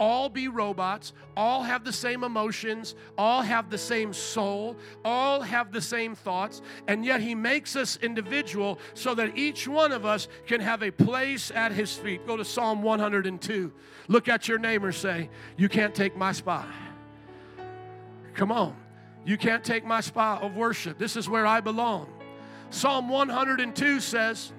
all 0.00 0.30
be 0.30 0.48
robots, 0.48 1.12
all 1.36 1.62
have 1.62 1.84
the 1.84 1.92
same 1.92 2.24
emotions, 2.24 2.94
all 3.18 3.42
have 3.42 3.68
the 3.68 3.78
same 3.78 4.14
soul, 4.14 4.74
all 5.04 5.42
have 5.42 5.70
the 5.70 5.80
same 5.80 6.14
thoughts, 6.14 6.62
and 6.88 7.04
yet 7.04 7.20
He 7.20 7.34
makes 7.34 7.76
us 7.76 7.98
individual 7.98 8.78
so 8.94 9.14
that 9.14 9.36
each 9.36 9.68
one 9.68 9.92
of 9.92 10.06
us 10.06 10.26
can 10.46 10.60
have 10.60 10.82
a 10.82 10.90
place 10.90 11.52
at 11.54 11.70
His 11.70 11.94
feet. 11.94 12.26
Go 12.26 12.38
to 12.38 12.44
Psalm 12.44 12.82
102. 12.82 13.72
Look 14.08 14.28
at 14.28 14.48
your 14.48 14.58
neighbor, 14.58 14.90
say, 14.90 15.28
You 15.58 15.68
can't 15.68 15.94
take 15.94 16.16
my 16.16 16.32
spot. 16.32 16.66
Come 18.34 18.50
on. 18.50 18.74
You 19.26 19.36
can't 19.36 19.62
take 19.62 19.84
my 19.84 20.00
spot 20.00 20.42
of 20.42 20.56
worship. 20.56 20.96
This 20.96 21.14
is 21.14 21.28
where 21.28 21.46
I 21.46 21.60
belong. 21.60 22.08
Psalm 22.70 23.10
102 23.10 24.00
says, 24.00 24.50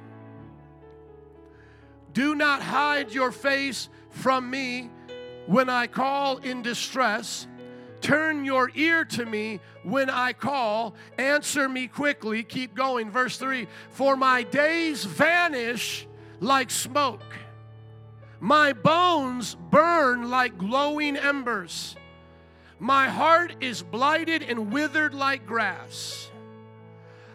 Do 2.13 2.35
not 2.35 2.61
hide 2.61 3.11
your 3.11 3.31
face 3.31 3.89
from 4.11 4.47
me 4.49 4.91
when 5.51 5.69
I 5.69 5.85
call 5.85 6.37
in 6.37 6.61
distress. 6.61 7.45
Turn 7.99 8.45
your 8.45 8.71
ear 8.73 9.03
to 9.05 9.25
me 9.25 9.59
when 9.83 10.09
I 10.09 10.31
call. 10.31 10.95
Answer 11.17 11.67
me 11.67 11.87
quickly. 11.87 12.41
Keep 12.41 12.73
going. 12.73 13.11
Verse 13.11 13.37
3 13.37 13.67
For 13.89 14.15
my 14.15 14.43
days 14.43 15.03
vanish 15.03 16.07
like 16.39 16.71
smoke, 16.71 17.35
my 18.39 18.71
bones 18.71 19.57
burn 19.69 20.29
like 20.29 20.57
glowing 20.57 21.17
embers. 21.17 21.97
My 22.79 23.09
heart 23.09 23.55
is 23.59 23.83
blighted 23.83 24.41
and 24.41 24.71
withered 24.71 25.13
like 25.13 25.45
grass. 25.45 26.30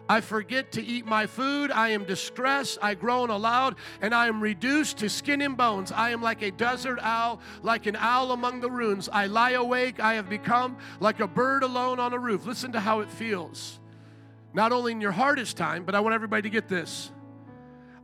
I 0.09 0.21
forget 0.21 0.71
to 0.73 0.83
eat 0.83 1.05
my 1.05 1.27
food. 1.27 1.69
I 1.71 1.89
am 1.89 2.05
distressed. 2.05 2.79
I 2.81 2.93
groan 2.93 3.29
aloud, 3.29 3.75
and 4.01 4.13
I 4.13 4.27
am 4.27 4.41
reduced 4.41 4.97
to 4.99 5.09
skin 5.09 5.41
and 5.41 5.57
bones. 5.57 5.91
I 5.91 6.11
am 6.11 6.21
like 6.21 6.41
a 6.41 6.51
desert 6.51 6.99
owl, 7.01 7.41
like 7.61 7.87
an 7.87 7.97
owl 7.97 8.31
among 8.31 8.61
the 8.61 8.71
ruins. 8.71 9.09
I 9.11 9.27
lie 9.27 9.51
awake. 9.51 9.99
I 9.99 10.13
have 10.13 10.29
become 10.29 10.77
like 10.99 11.19
a 11.19 11.27
bird 11.27 11.63
alone 11.63 11.99
on 11.99 12.13
a 12.13 12.19
roof. 12.19 12.45
Listen 12.45 12.71
to 12.71 12.79
how 12.79 13.01
it 13.01 13.09
feels. 13.09 13.79
Not 14.53 14.71
only 14.71 14.93
in 14.93 15.01
your 15.01 15.11
hardest 15.11 15.57
time, 15.57 15.83
but 15.83 15.93
I 15.93 15.99
want 15.99 16.15
everybody 16.15 16.43
to 16.43 16.49
get 16.49 16.69
this. 16.69 17.11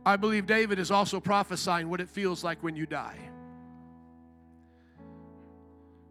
I 0.04 0.16
believe 0.16 0.46
David 0.46 0.78
is 0.78 0.90
also 0.90 1.20
prophesying 1.20 1.88
what 1.88 2.00
it 2.00 2.10
feels 2.10 2.44
like 2.44 2.62
when 2.62 2.76
you 2.76 2.84
die. 2.84 3.18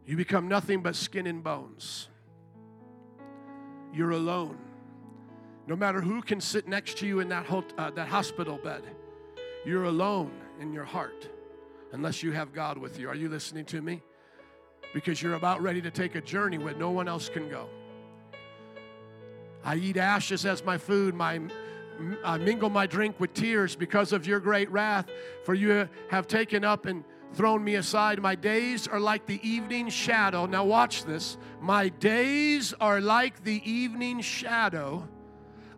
You 0.05 0.17
become 0.17 0.47
nothing 0.47 0.81
but 0.81 0.95
skin 0.95 1.27
and 1.27 1.43
bones. 1.43 2.09
You're 3.93 4.11
alone. 4.11 4.57
No 5.66 5.76
matter 5.76 6.01
who 6.01 6.22
can 6.22 6.41
sit 6.41 6.68
next 6.68 6.97
to 6.97 7.07
you 7.07 7.20
in 7.22 7.30
that, 7.30 7.49
uh, 7.78 7.91
that 7.91 8.07
hospital 8.07 8.57
bed, 8.57 8.84
you're 9.66 9.86
alone 9.86 10.32
in 10.59 10.74
your 10.74 10.84
heart 10.84 11.30
unless 11.93 12.22
you 12.22 12.32
have 12.32 12.53
God 12.53 12.78
with 12.78 12.99
you. 12.99 13.07
Are 13.07 13.16
you 13.16 13.30
listening 13.30 13.66
to 13.66 13.82
me? 13.82 14.01
Because 14.93 15.22
you're 15.22 15.36
about 15.36 15.61
ready 15.61 15.82
to 15.82 15.91
take 15.91 16.16
a 16.16 16.22
journey 16.22 16.57
where 16.57 16.76
no 16.76 16.91
one 16.91 17.07
else 17.07 17.30
can 17.30 17.49
go. 17.49 17.70
I 19.64 19.76
eat 19.76 19.95
ashes 19.95 20.45
as 20.45 20.64
my 20.64 20.78
food, 20.78 21.16
my 21.16 21.39
I 22.26 22.38
mingle 22.38 22.70
my 22.70 22.88
drink 22.88 23.20
with 23.20 23.34
tears 23.34 23.76
because 23.76 24.14
of 24.14 24.26
your 24.26 24.39
great 24.39 24.70
wrath, 24.72 25.05
for 25.43 25.53
you 25.53 25.88
have 26.09 26.28
taken 26.28 26.66
up 26.66 26.86
and 26.88 27.03
thrown 27.34 27.64
me 27.64 27.76
aside. 27.76 28.22
My 28.22 28.36
days 28.36 28.88
are 28.88 28.99
like 28.99 29.26
the 29.26 29.39
evening 29.47 29.89
shadow. 29.89 30.45
Now, 30.45 30.66
watch 30.66 31.05
this. 31.05 31.38
My 31.61 31.89
days 31.89 32.74
are 32.82 32.99
like 32.99 33.43
the 33.43 33.61
evening 33.70 34.22
shadow 34.22 35.07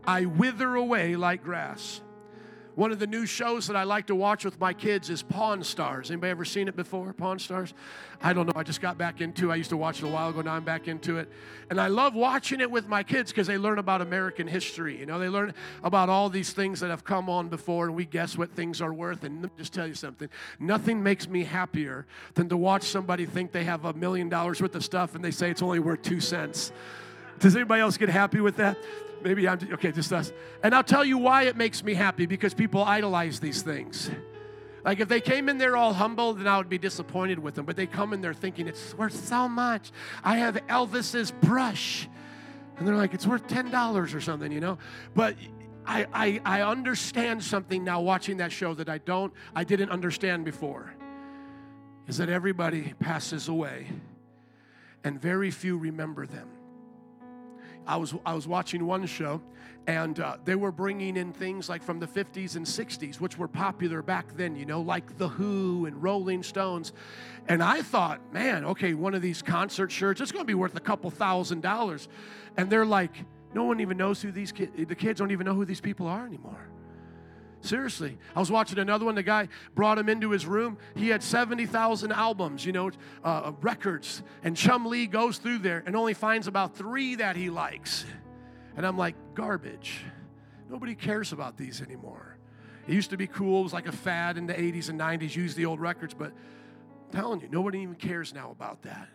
I 0.08 0.26
wither 0.26 0.76
away 0.76 1.16
like 1.16 1.44
grass. 1.44 2.02
One 2.76 2.92
of 2.92 3.00
the 3.00 3.08
new 3.08 3.26
shows 3.26 3.68
that 3.68 3.78
I 3.78 3.84
like 3.84 4.08
to 4.08 4.16
watch 4.16 4.44
with 4.44 4.60
my 4.60 4.74
kids 4.74 5.10
is 5.10 5.24
Pawn 5.24 5.64
Stars. 5.64 6.12
Anybody 6.12 6.32
ever 6.32 6.44
seen 6.44 6.68
it 6.68 6.76
before? 6.76 7.14
Pawn 7.14 7.40
Stars? 7.40 7.74
I 8.22 8.34
don't 8.34 8.48
know. 8.48 8.54
I 8.54 8.64
just 8.64 8.82
got 8.82 8.98
back 8.98 9.22
into. 9.22 9.50
it. 9.50 9.54
I 9.54 9.56
used 9.56 9.70
to 9.70 9.78
watch 9.78 10.04
it 10.04 10.06
a 10.06 10.10
while 10.10 10.28
ago. 10.28 10.42
Now 10.42 10.56
I'm 10.56 10.66
back 10.66 10.90
into 10.90 11.18
it, 11.18 11.30
and 11.70 11.80
I 11.80 11.88
love 11.88 12.16
watching 12.16 12.60
it 12.60 12.70
with 12.70 12.90
my 12.90 13.02
kids 13.02 13.32
because 13.32 13.48
they 13.48 13.58
learn 13.58 13.80
about 13.80 14.02
American 14.02 14.46
history. 14.46 15.00
You 15.00 15.06
know, 15.06 15.20
they 15.20 15.30
learn 15.30 15.54
about 15.84 16.10
all 16.10 16.30
these 16.30 16.52
things 16.52 16.82
that 16.82 16.90
have 16.90 17.06
come 17.06 17.30
on 17.30 17.48
before, 17.48 17.86
and 17.86 17.96
we 17.96 18.04
guess 18.04 18.38
what 18.38 18.52
things 18.52 18.82
are 18.82 18.94
worth. 18.94 19.24
And 19.24 19.42
let 19.42 19.52
me 19.52 19.58
just 19.58 19.74
tell 19.74 19.88
you 19.88 19.96
something: 19.96 20.28
nothing 20.60 21.02
makes 21.02 21.30
me 21.30 21.46
happier 21.46 22.06
than 22.34 22.50
to 22.50 22.58
watch 22.58 22.84
somebody 22.84 23.26
think 23.26 23.54
they 23.54 23.64
have 23.64 23.86
a 23.86 23.94
million 23.94 24.28
dollars 24.28 24.62
worth 24.62 24.76
of 24.76 24.84
stuff, 24.84 25.16
and 25.16 25.24
they 25.24 25.32
say 25.32 25.50
it's 25.50 25.62
only 25.62 25.80
worth 25.80 26.02
two 26.02 26.20
cents. 26.20 26.74
Does 27.40 27.56
anybody 27.56 27.82
else 27.82 27.96
get 27.98 28.10
happy 28.10 28.42
with 28.42 28.58
that? 28.58 28.78
Maybe 29.26 29.48
I'm 29.48 29.58
okay, 29.74 29.92
just 29.92 30.14
us. 30.14 30.32
And 30.62 30.76
I'll 30.76 30.84
tell 30.84 31.04
you 31.04 31.18
why 31.18 31.44
it 31.44 31.58
makes 31.58 31.84
me 31.84 31.96
happy 31.96 32.28
because 32.28 32.54
people 32.54 32.84
idolize 32.84 33.40
these 33.40 33.64
things. 33.64 34.12
Like 34.84 35.00
if 35.00 35.10
they 35.10 35.20
came 35.20 35.50
in 35.50 35.58
there 35.58 35.76
all 35.76 35.94
humble, 35.94 36.36
then 36.36 36.48
I 36.48 36.60
would 36.60 36.70
be 36.70 36.78
disappointed 36.78 37.40
with 37.40 37.56
them. 37.56 37.66
But 37.66 37.76
they 37.76 37.88
come 37.88 38.14
in 38.14 38.22
there 38.22 38.36
thinking 38.36 38.68
it's 38.68 38.94
worth 38.94 39.16
so 39.16 39.50
much. 39.50 39.92
I 40.24 40.38
have 40.38 40.56
Elvis's 40.68 41.32
brush. 41.32 42.08
And 42.78 42.88
they're 42.88 42.96
like, 42.96 43.16
it's 43.16 43.26
worth 43.26 43.48
$10 43.48 44.14
or 44.14 44.22
something, 44.22 44.52
you 44.52 44.60
know? 44.60 44.78
But 45.16 45.36
I, 45.88 46.06
I, 46.14 46.42
I 46.46 46.62
understand 46.62 47.44
something 47.44 47.84
now 47.84 48.02
watching 48.02 48.38
that 48.38 48.52
show 48.52 48.76
that 48.76 48.90
I 48.90 49.00
don't, 49.00 49.34
I 49.56 49.64
didn't 49.64 49.90
understand 49.90 50.46
before. 50.46 50.94
Is 52.08 52.18
that 52.18 52.30
everybody 52.30 52.94
passes 53.00 53.48
away 53.48 53.88
and 55.04 55.20
very 55.20 55.50
few 55.50 55.80
remember 55.80 56.28
them. 56.28 56.48
I 57.88 57.98
was, 57.98 58.14
I 58.26 58.34
was 58.34 58.48
watching 58.48 58.86
one 58.86 59.06
show 59.06 59.42
and 59.88 60.20
uh, 60.20 60.38
they 60.44 60.56
were 60.56 60.72
bringing 60.72 61.16
in 61.16 61.32
things 61.32 61.70
like 61.70 61.84
from 61.84 62.00
the 62.00 62.08
50s 62.08 62.56
and 62.56 62.66
60s, 62.66 63.20
which 63.20 63.38
were 63.38 63.48
popular 63.48 64.02
back 64.02 64.36
then, 64.36 64.56
you 64.56 64.66
know, 64.66 64.82
like 64.82 65.18
The 65.18 65.28
Who 65.28 65.86
and 65.86 66.02
Rolling 66.02 66.42
Stones. 66.42 66.92
And 67.48 67.62
I 67.62 67.82
thought, 67.82 68.20
man, 68.34 68.66
okay, 68.66 68.94
one 68.96 69.14
of 69.14 69.22
these 69.22 69.42
concert 69.42 69.92
shirts, 69.92 70.22
it's 70.22 70.32
going 70.32 70.44
to 70.44 70.48
be 70.48 70.56
worth 70.56 70.76
a 70.76 70.80
couple 70.80 71.12
thousand 71.12 71.62
dollars. 71.62 72.08
And 72.58 72.70
they're 72.70 72.86
like, 72.86 73.14
no 73.54 73.64
one 73.64 73.80
even 73.80 73.98
knows 73.98 74.22
who 74.22 74.32
these 74.32 74.52
kids, 74.52 74.72
the 74.76 74.96
kids 74.96 75.20
don't 75.20 75.32
even 75.32 75.46
know 75.46 75.54
who 75.54 75.66
these 75.66 75.82
people 75.82 76.08
are 76.08 76.26
anymore. 76.26 76.68
Seriously. 77.66 78.20
I 78.36 78.40
was 78.40 78.52
watching 78.52 78.78
another 78.78 79.06
one. 79.06 79.16
The 79.16 79.24
guy 79.24 79.48
brought 79.74 79.98
him 79.98 80.08
into 80.08 80.30
his 80.30 80.46
room. 80.46 80.78
He 80.96 81.10
had 81.10 81.24
70,000 81.24 82.12
albums, 82.12 82.64
you 82.64 82.72
know, 82.72 82.92
uh, 83.24 83.54
records. 83.62 84.22
And 84.44 84.56
Chumlee 84.56 85.10
goes 85.10 85.40
through 85.40 85.60
there 85.60 85.82
and 85.86 85.96
only 85.96 86.14
finds 86.14 86.46
about 86.46 86.76
three 86.76 87.16
that 87.16 87.36
he 87.36 87.50
likes. 87.50 88.06
And 88.78 88.86
I'm 88.86 89.00
like, 89.00 89.16
garbage. 89.34 90.04
Nobody 90.70 90.94
cares 90.94 91.32
about 91.32 91.58
these 91.58 91.82
anymore. 91.82 92.38
It 92.88 92.94
used 92.94 93.10
to 93.10 93.18
be 93.18 93.26
cool. 93.26 93.62
It 93.62 93.64
was 93.64 93.74
like 93.74 93.88
a 93.88 93.92
fad 93.92 94.38
in 94.38 94.46
the 94.46 94.54
80s 94.54 94.90
and 94.90 95.00
90s, 95.00 95.36
use 95.36 95.56
the 95.56 95.66
old 95.66 95.80
records. 95.80 96.14
But 96.14 96.34
I'm 97.08 97.12
telling 97.12 97.42
you, 97.42 97.48
nobody 97.50 97.80
even 97.80 97.96
cares 97.96 98.32
now 98.32 98.52
about 98.52 98.84
that. 98.84 99.10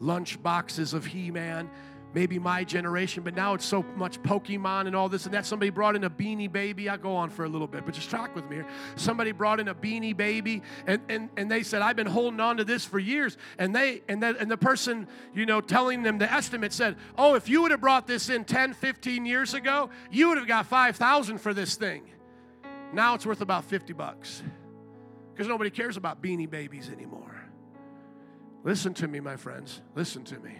Lunch 0.00 0.42
boxes 0.42 0.94
of 0.94 1.04
He 1.04 1.30
Man 1.30 1.68
maybe 2.14 2.38
my 2.38 2.64
generation, 2.64 3.22
but 3.22 3.34
now 3.34 3.54
it's 3.54 3.64
so 3.64 3.84
much 3.96 4.22
Pokemon 4.22 4.86
and 4.86 4.96
all 4.96 5.08
this 5.08 5.24
and 5.24 5.34
that. 5.34 5.46
Somebody 5.46 5.70
brought 5.70 5.96
in 5.96 6.04
a 6.04 6.10
beanie 6.10 6.50
baby. 6.50 6.88
I'll 6.88 6.98
go 6.98 7.14
on 7.14 7.30
for 7.30 7.44
a 7.44 7.48
little 7.48 7.66
bit, 7.66 7.84
but 7.84 7.94
just 7.94 8.10
talk 8.10 8.34
with 8.34 8.48
me 8.48 8.56
here. 8.56 8.66
Somebody 8.96 9.32
brought 9.32 9.60
in 9.60 9.68
a 9.68 9.74
beanie 9.74 10.16
baby 10.16 10.62
and, 10.86 11.00
and, 11.08 11.28
and 11.36 11.50
they 11.50 11.62
said, 11.62 11.82
I've 11.82 11.96
been 11.96 12.06
holding 12.06 12.40
on 12.40 12.56
to 12.58 12.64
this 12.64 12.84
for 12.84 12.98
years. 12.98 13.36
And 13.58 13.74
they 13.74 14.02
and 14.08 14.22
that 14.22 14.36
and 14.38 14.50
the 14.50 14.56
person, 14.56 15.08
you 15.34 15.46
know, 15.46 15.60
telling 15.60 16.02
them 16.02 16.18
the 16.18 16.30
estimate 16.30 16.72
said, 16.72 16.96
Oh, 17.16 17.34
if 17.34 17.48
you 17.48 17.62
would 17.62 17.70
have 17.70 17.80
brought 17.80 18.06
this 18.06 18.28
in 18.28 18.44
10, 18.44 18.74
15 18.74 19.26
years 19.26 19.54
ago, 19.54 19.90
you 20.10 20.28
would 20.28 20.38
have 20.38 20.46
got 20.48 20.66
5,000 20.66 21.38
for 21.38 21.54
this 21.54 21.76
thing. 21.76 22.02
Now 22.92 23.14
it's 23.14 23.24
worth 23.24 23.40
about 23.40 23.64
50 23.64 23.92
bucks. 23.92 24.42
Because 25.32 25.48
nobody 25.48 25.70
cares 25.70 25.96
about 25.96 26.22
beanie 26.22 26.48
babies 26.48 26.90
anymore. 26.90 27.42
Listen 28.64 28.94
to 28.94 29.08
me, 29.08 29.18
my 29.18 29.36
friends. 29.36 29.80
Listen 29.94 30.24
to 30.24 30.38
me. 30.38 30.56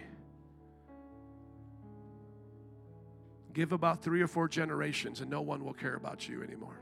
Give 3.53 3.71
about 3.71 4.01
three 4.01 4.21
or 4.21 4.27
four 4.27 4.47
generations, 4.47 5.21
and 5.21 5.29
no 5.29 5.41
one 5.41 5.63
will 5.63 5.73
care 5.73 5.95
about 5.95 6.27
you 6.27 6.43
anymore. 6.43 6.79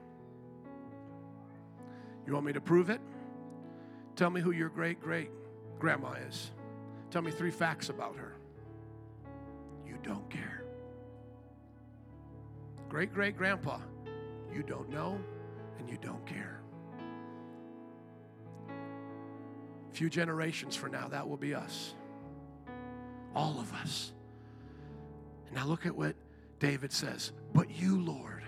You 2.26 2.34
want 2.34 2.46
me 2.46 2.54
to 2.54 2.62
prove 2.62 2.90
it? 2.90 3.02
Tell 4.16 4.30
me 4.30 4.42
who 4.42 4.52
your 4.52 4.70
great 4.70 5.02
great 5.02 5.30
grandma 5.80 6.14
is. 6.30 6.52
Tell 7.10 7.22
me 7.22 7.32
three 7.32 7.52
facts 7.52 7.90
about 7.90 8.16
her. 8.16 8.36
You 9.86 9.98
don't 10.04 10.30
care. 10.30 10.64
Great 12.88 13.14
great 13.14 13.38
grandpa, 13.38 13.80
you 14.54 14.64
don't 14.64 14.90
know 14.90 15.20
and 15.80 15.90
you 15.90 15.98
don't 16.02 16.26
care. 16.26 16.62
A 19.90 19.94
few 19.94 20.10
generations 20.10 20.76
from 20.76 20.92
now, 20.92 21.08
that 21.10 21.28
will 21.28 21.38
be 21.38 21.54
us. 21.54 21.96
All 23.36 23.60
of 23.60 23.74
us. 23.74 24.14
And 25.48 25.56
now 25.56 25.66
look 25.66 25.86
at 25.86 25.96
what 25.96 26.16
David 26.62 26.94
says, 26.94 27.32
But 27.56 27.72
you, 27.72 28.00
Lord, 28.00 28.44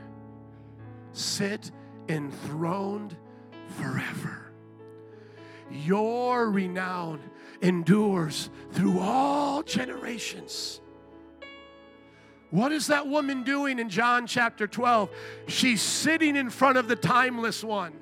sit 1.13 1.71
enthroned 2.07 3.17
forever. 3.69 4.51
Your 5.71 6.51
renown 6.51 7.19
endures 7.63 8.51
through 8.71 8.99
all 8.99 9.63
generations. 9.63 10.79
What 12.51 12.71
is 12.71 12.85
that 12.87 13.07
woman 13.07 13.41
doing 13.41 13.79
in 13.79 13.89
John 13.89 14.27
chapter 14.27 14.67
12? 14.67 15.09
She's 15.47 15.81
sitting 15.81 16.35
in 16.35 16.51
front 16.51 16.77
of 16.77 16.87
the 16.87 16.95
timeless 16.95 17.63
one. 17.63 17.93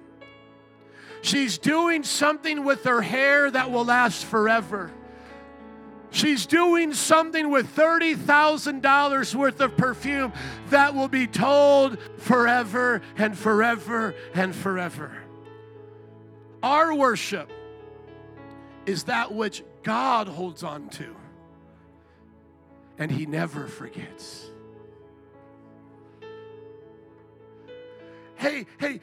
She's 1.21 1.57
doing 1.57 2.03
something 2.03 2.65
with 2.65 2.83
her 2.83 3.01
hair 3.01 3.49
that 3.49 3.71
will 3.71 3.85
last 3.85 4.25
forever. 4.25 4.91
She's 6.11 6.45
doing 6.45 6.93
something 6.93 7.49
with 7.49 7.73
$30,000 7.73 9.33
worth 9.35 9.61
of 9.61 9.77
perfume 9.77 10.33
that 10.69 10.93
will 10.93 11.07
be 11.07 11.25
told 11.25 11.97
forever 12.17 13.01
and 13.17 13.37
forever 13.37 14.13
and 14.33 14.53
forever. 14.53 15.11
Our 16.61 16.93
worship 16.93 17.49
is 18.85 19.05
that 19.05 19.33
which 19.33 19.63
God 19.83 20.27
holds 20.27 20.63
on 20.63 20.89
to, 20.89 21.15
and 22.97 23.09
He 23.09 23.25
never 23.25 23.67
forgets. 23.67 24.51
Hey, 28.35 28.65
hey, 28.79 28.99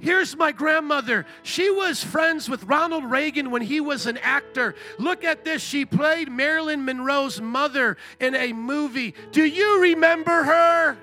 Here's 0.00 0.36
my 0.36 0.52
grandmother. 0.52 1.26
She 1.42 1.70
was 1.70 2.02
friends 2.02 2.48
with 2.48 2.64
Ronald 2.64 3.04
Reagan 3.04 3.50
when 3.50 3.62
he 3.62 3.80
was 3.80 4.06
an 4.06 4.18
actor. 4.18 4.74
Look 4.98 5.24
at 5.24 5.44
this. 5.44 5.62
She 5.62 5.84
played 5.84 6.30
Marilyn 6.30 6.84
Monroe's 6.84 7.40
mother 7.40 7.96
in 8.18 8.34
a 8.34 8.52
movie. 8.52 9.14
Do 9.30 9.44
you 9.44 9.82
remember 9.82 10.44
her? 10.44 10.96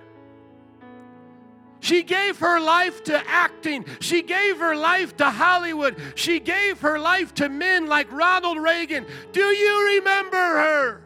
She 1.79 2.01
gave 2.01 2.39
her 2.39 2.59
life 2.59 3.03
to 3.05 3.29
acting. 3.29 3.85
She 3.99 4.23
gave 4.23 4.57
her 4.57 4.75
life 4.75 5.15
to 5.17 5.29
Hollywood. 5.29 5.95
She 6.15 6.39
gave 6.39 6.81
her 6.81 6.97
life 6.97 7.35
to 7.35 7.49
men 7.49 7.87
like 7.87 8.11
Ronald 8.11 8.57
Reagan. 8.57 9.05
Do 9.31 9.41
you 9.41 9.95
remember 9.95 10.37
her? 10.37 11.01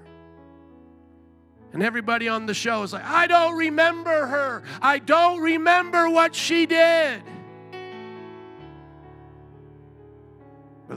And 1.73 1.83
everybody 1.83 2.27
on 2.27 2.45
the 2.45 2.53
show 2.53 2.83
is 2.83 2.93
like, 2.93 3.05
I 3.05 3.27
don't 3.27 3.55
remember 3.55 4.27
her. 4.27 4.63
I 4.81 4.99
don't 4.99 5.39
remember 5.41 6.09
what 6.09 6.35
she 6.35 6.65
did. 6.65 7.21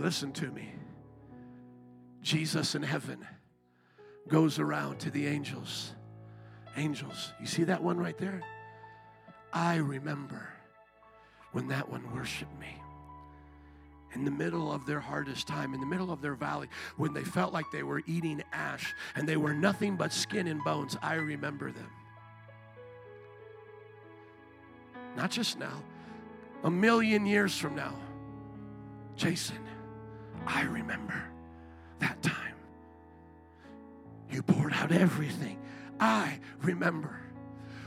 Listen 0.04 0.30
to 0.32 0.50
me 0.50 0.70
Jesus 2.20 2.74
in 2.74 2.82
heaven 2.82 3.26
goes 4.28 4.58
around 4.58 4.98
to 5.00 5.10
the 5.10 5.26
angels. 5.26 5.92
Angels, 6.76 7.32
you 7.40 7.46
see 7.46 7.64
that 7.64 7.82
one 7.82 7.98
right 7.98 8.16
there? 8.18 8.42
I 9.52 9.76
remember 9.76 10.48
when 11.52 11.68
that 11.68 11.88
one 11.88 12.02
worshiped 12.14 12.58
me. 12.58 12.82
In 14.14 14.24
the 14.24 14.30
middle 14.30 14.70
of 14.72 14.84
their 14.84 15.00
hardest 15.00 15.46
time, 15.46 15.72
in 15.72 15.80
the 15.80 15.86
middle 15.86 16.10
of 16.10 16.20
their 16.20 16.34
valley, 16.34 16.68
when 16.96 17.14
they 17.14 17.24
felt 17.24 17.54
like 17.54 17.70
they 17.72 17.82
were 17.82 18.02
eating 18.06 18.42
ash 18.52 18.94
and 19.16 19.26
they 19.26 19.36
were 19.36 19.54
nothing 19.54 19.96
but 19.96 20.12
skin 20.12 20.48
and 20.48 20.62
bones, 20.64 20.98
I 21.02 21.14
remember 21.14 21.72
them. 21.72 21.90
Not 25.16 25.30
just 25.30 25.58
now, 25.58 25.82
a 26.62 26.70
million 26.70 27.24
years 27.24 27.56
from 27.56 27.74
now. 27.74 27.94
Jason, 29.16 29.58
I 30.46 30.62
remember 30.62 31.22
that 32.00 32.22
time. 32.22 32.54
You 34.30 34.42
poured 34.42 34.72
out 34.72 34.92
everything. 34.92 35.58
I 36.00 36.38
remember. 36.62 37.20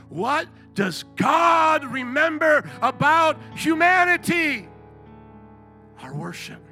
What 0.08 0.48
does 0.74 1.04
God 1.16 1.84
remember 1.84 2.68
about 2.80 3.38
humanity? 3.54 4.68
Our 6.00 6.14
worship. 6.14 6.62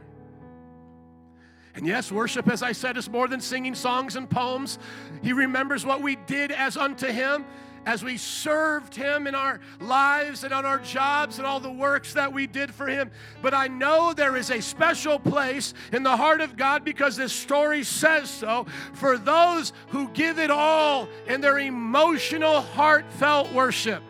And 1.74 1.86
yes, 1.86 2.10
worship, 2.10 2.48
as 2.48 2.62
I 2.62 2.72
said, 2.72 2.96
is 2.96 3.10
more 3.10 3.28
than 3.28 3.40
singing 3.40 3.74
songs 3.74 4.16
and 4.16 4.28
poems. 4.30 4.78
He 5.22 5.34
remembers 5.34 5.84
what 5.84 6.00
we 6.00 6.16
did 6.16 6.50
as 6.50 6.78
unto 6.78 7.06
Him 7.06 7.44
as 7.86 8.02
we 8.02 8.18
served 8.18 8.94
Him 8.94 9.26
in 9.26 9.34
our 9.34 9.60
lives 9.80 10.44
and 10.44 10.52
on 10.52 10.66
our 10.66 10.80
jobs 10.80 11.38
and 11.38 11.46
all 11.46 11.60
the 11.60 11.70
works 11.70 12.12
that 12.12 12.32
we 12.32 12.46
did 12.46 12.74
for 12.74 12.86
Him. 12.86 13.10
But 13.40 13.54
I 13.54 13.68
know 13.68 14.12
there 14.12 14.36
is 14.36 14.50
a 14.50 14.60
special 14.60 15.18
place 15.18 15.72
in 15.92 16.02
the 16.02 16.16
heart 16.16 16.40
of 16.40 16.56
God 16.56 16.84
because 16.84 17.16
this 17.16 17.32
story 17.32 17.84
says 17.84 18.28
so 18.28 18.66
for 18.92 19.16
those 19.16 19.72
who 19.88 20.08
give 20.08 20.38
it 20.38 20.50
all 20.50 21.08
in 21.28 21.40
their 21.40 21.60
emotional, 21.60 22.60
heartfelt 22.60 23.52
worship 23.52 24.02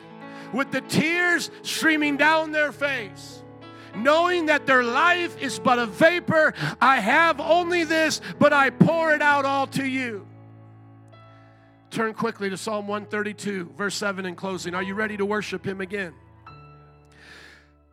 with 0.53 0.71
the 0.71 0.81
tears 0.81 1.51
streaming 1.63 2.17
down 2.17 2.53
their 2.53 2.73
face 2.73 3.43
knowing 3.95 4.47
that 4.47 4.67
their 4.67 4.83
life 4.83 5.41
is 5.41 5.59
but 5.59 5.79
a 5.79 5.87
vapor. 5.87 6.53
I 6.83 7.01
have 7.01 7.41
only 7.41 7.85
this, 7.85 8.21
but 8.39 8.53
I 8.53 8.69
pour 8.69 9.13
it 9.13 9.23
out 9.23 9.47
all 9.47 9.67
to 9.69 9.87
you. 9.87 10.27
Turn 11.91 12.15
quickly 12.15 12.51
to 12.51 12.57
Psalm 12.57 12.89
132, 12.89 13.73
verse 13.77 13.95
7 13.95 14.27
in 14.27 14.35
closing. 14.35 14.75
Are 14.75 14.83
you 14.83 14.95
ready 14.95 15.17
to 15.17 15.25
worship 15.25 15.65
Him 15.67 15.81
again? 15.81 16.13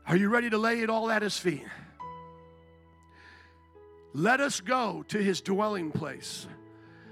Are 0.06 0.18
you 0.18 0.30
ready 0.30 0.50
to 0.50 0.58
lay 0.58 0.82
it 0.82 0.90
all 0.90 1.10
at 1.10 1.22
his 1.22 1.38
feet? 1.38 1.66
Let 4.14 4.42
us 4.42 4.60
go 4.60 5.04
to 5.08 5.18
his 5.18 5.42
dwelling 5.42 5.92
place. 5.92 6.46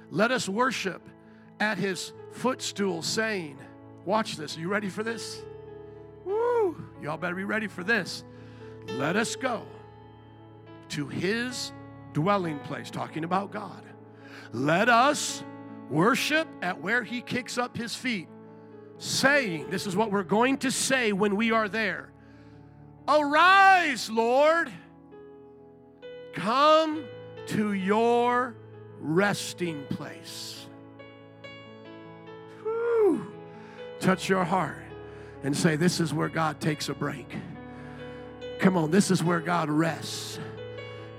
Let 0.10 0.32
us 0.32 0.48
worship 0.48 1.02
at 1.60 1.78
his 1.78 2.14
footstool, 2.32 3.02
saying, 3.02 3.58
Watch 4.06 4.36
this. 4.36 4.58
Are 4.58 4.60
you 4.60 4.68
ready 4.68 4.90
for 4.90 5.04
this? 5.04 5.44
Woo! 6.26 6.76
Y'all 7.02 7.18
better 7.18 7.36
be 7.36 7.44
ready 7.44 7.68
for 7.68 7.84
this. 7.84 8.24
Let 8.88 9.16
us 9.16 9.36
go 9.36 9.64
to 10.90 11.08
his 11.08 11.72
dwelling 12.14 12.60
place, 12.60 12.90
talking 12.90 13.24
about 13.24 13.52
God. 13.52 13.84
Let 14.54 14.90
us 14.90 15.44
worship 15.92 16.48
at 16.62 16.82
where 16.82 17.04
he 17.04 17.22
kicks 17.22 17.58
up 17.58 17.76
his 17.76 17.94
feet, 17.94 18.28
saying, 18.98 19.70
This 19.70 19.86
is 19.86 19.96
what 19.96 20.12
we're 20.12 20.24
going 20.24 20.58
to 20.60 20.72
say 20.72 21.12
when 21.12 21.36
we 21.36 21.52
are 21.52 21.68
there 21.68 22.12
Arise, 23.08 24.10
Lord, 24.10 24.72
come 26.34 27.04
to 27.48 27.74
your 27.74 28.56
resting 29.00 29.86
place. 29.90 30.66
Whew. 32.64 33.34
Touch 34.00 34.30
your 34.30 34.44
heart 34.44 34.84
and 35.44 35.56
say, 35.56 35.76
This 35.76 36.00
is 36.00 36.14
where 36.14 36.30
God 36.30 36.62
takes 36.62 36.90
a 36.90 36.94
break. 36.94 37.28
Come 38.60 38.78
on, 38.78 38.92
this 38.92 39.10
is 39.10 39.24
where 39.24 39.40
God 39.40 39.70
rests. 39.70 40.40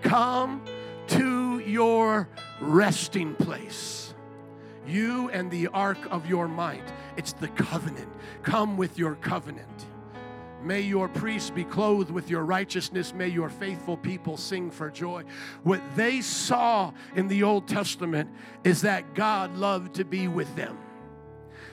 Come 0.02 0.64
to 1.08 1.58
your 1.58 2.28
resting 2.60 3.34
place. 3.34 4.01
You 4.86 5.30
and 5.30 5.50
the 5.50 5.68
ark 5.68 5.98
of 6.10 6.26
your 6.26 6.48
might. 6.48 6.92
It's 7.16 7.32
the 7.34 7.48
covenant. 7.48 8.08
Come 8.42 8.76
with 8.76 8.98
your 8.98 9.14
covenant. 9.16 9.86
May 10.62 10.80
your 10.80 11.08
priests 11.08 11.50
be 11.50 11.64
clothed 11.64 12.10
with 12.10 12.30
your 12.30 12.44
righteousness. 12.44 13.12
May 13.12 13.28
your 13.28 13.48
faithful 13.48 13.96
people 13.96 14.36
sing 14.36 14.70
for 14.70 14.90
joy. 14.90 15.24
What 15.64 15.82
they 15.96 16.20
saw 16.20 16.92
in 17.16 17.28
the 17.28 17.42
Old 17.42 17.66
Testament 17.66 18.30
is 18.62 18.82
that 18.82 19.14
God 19.14 19.56
loved 19.56 19.94
to 19.94 20.04
be 20.04 20.28
with 20.28 20.54
them, 20.54 20.78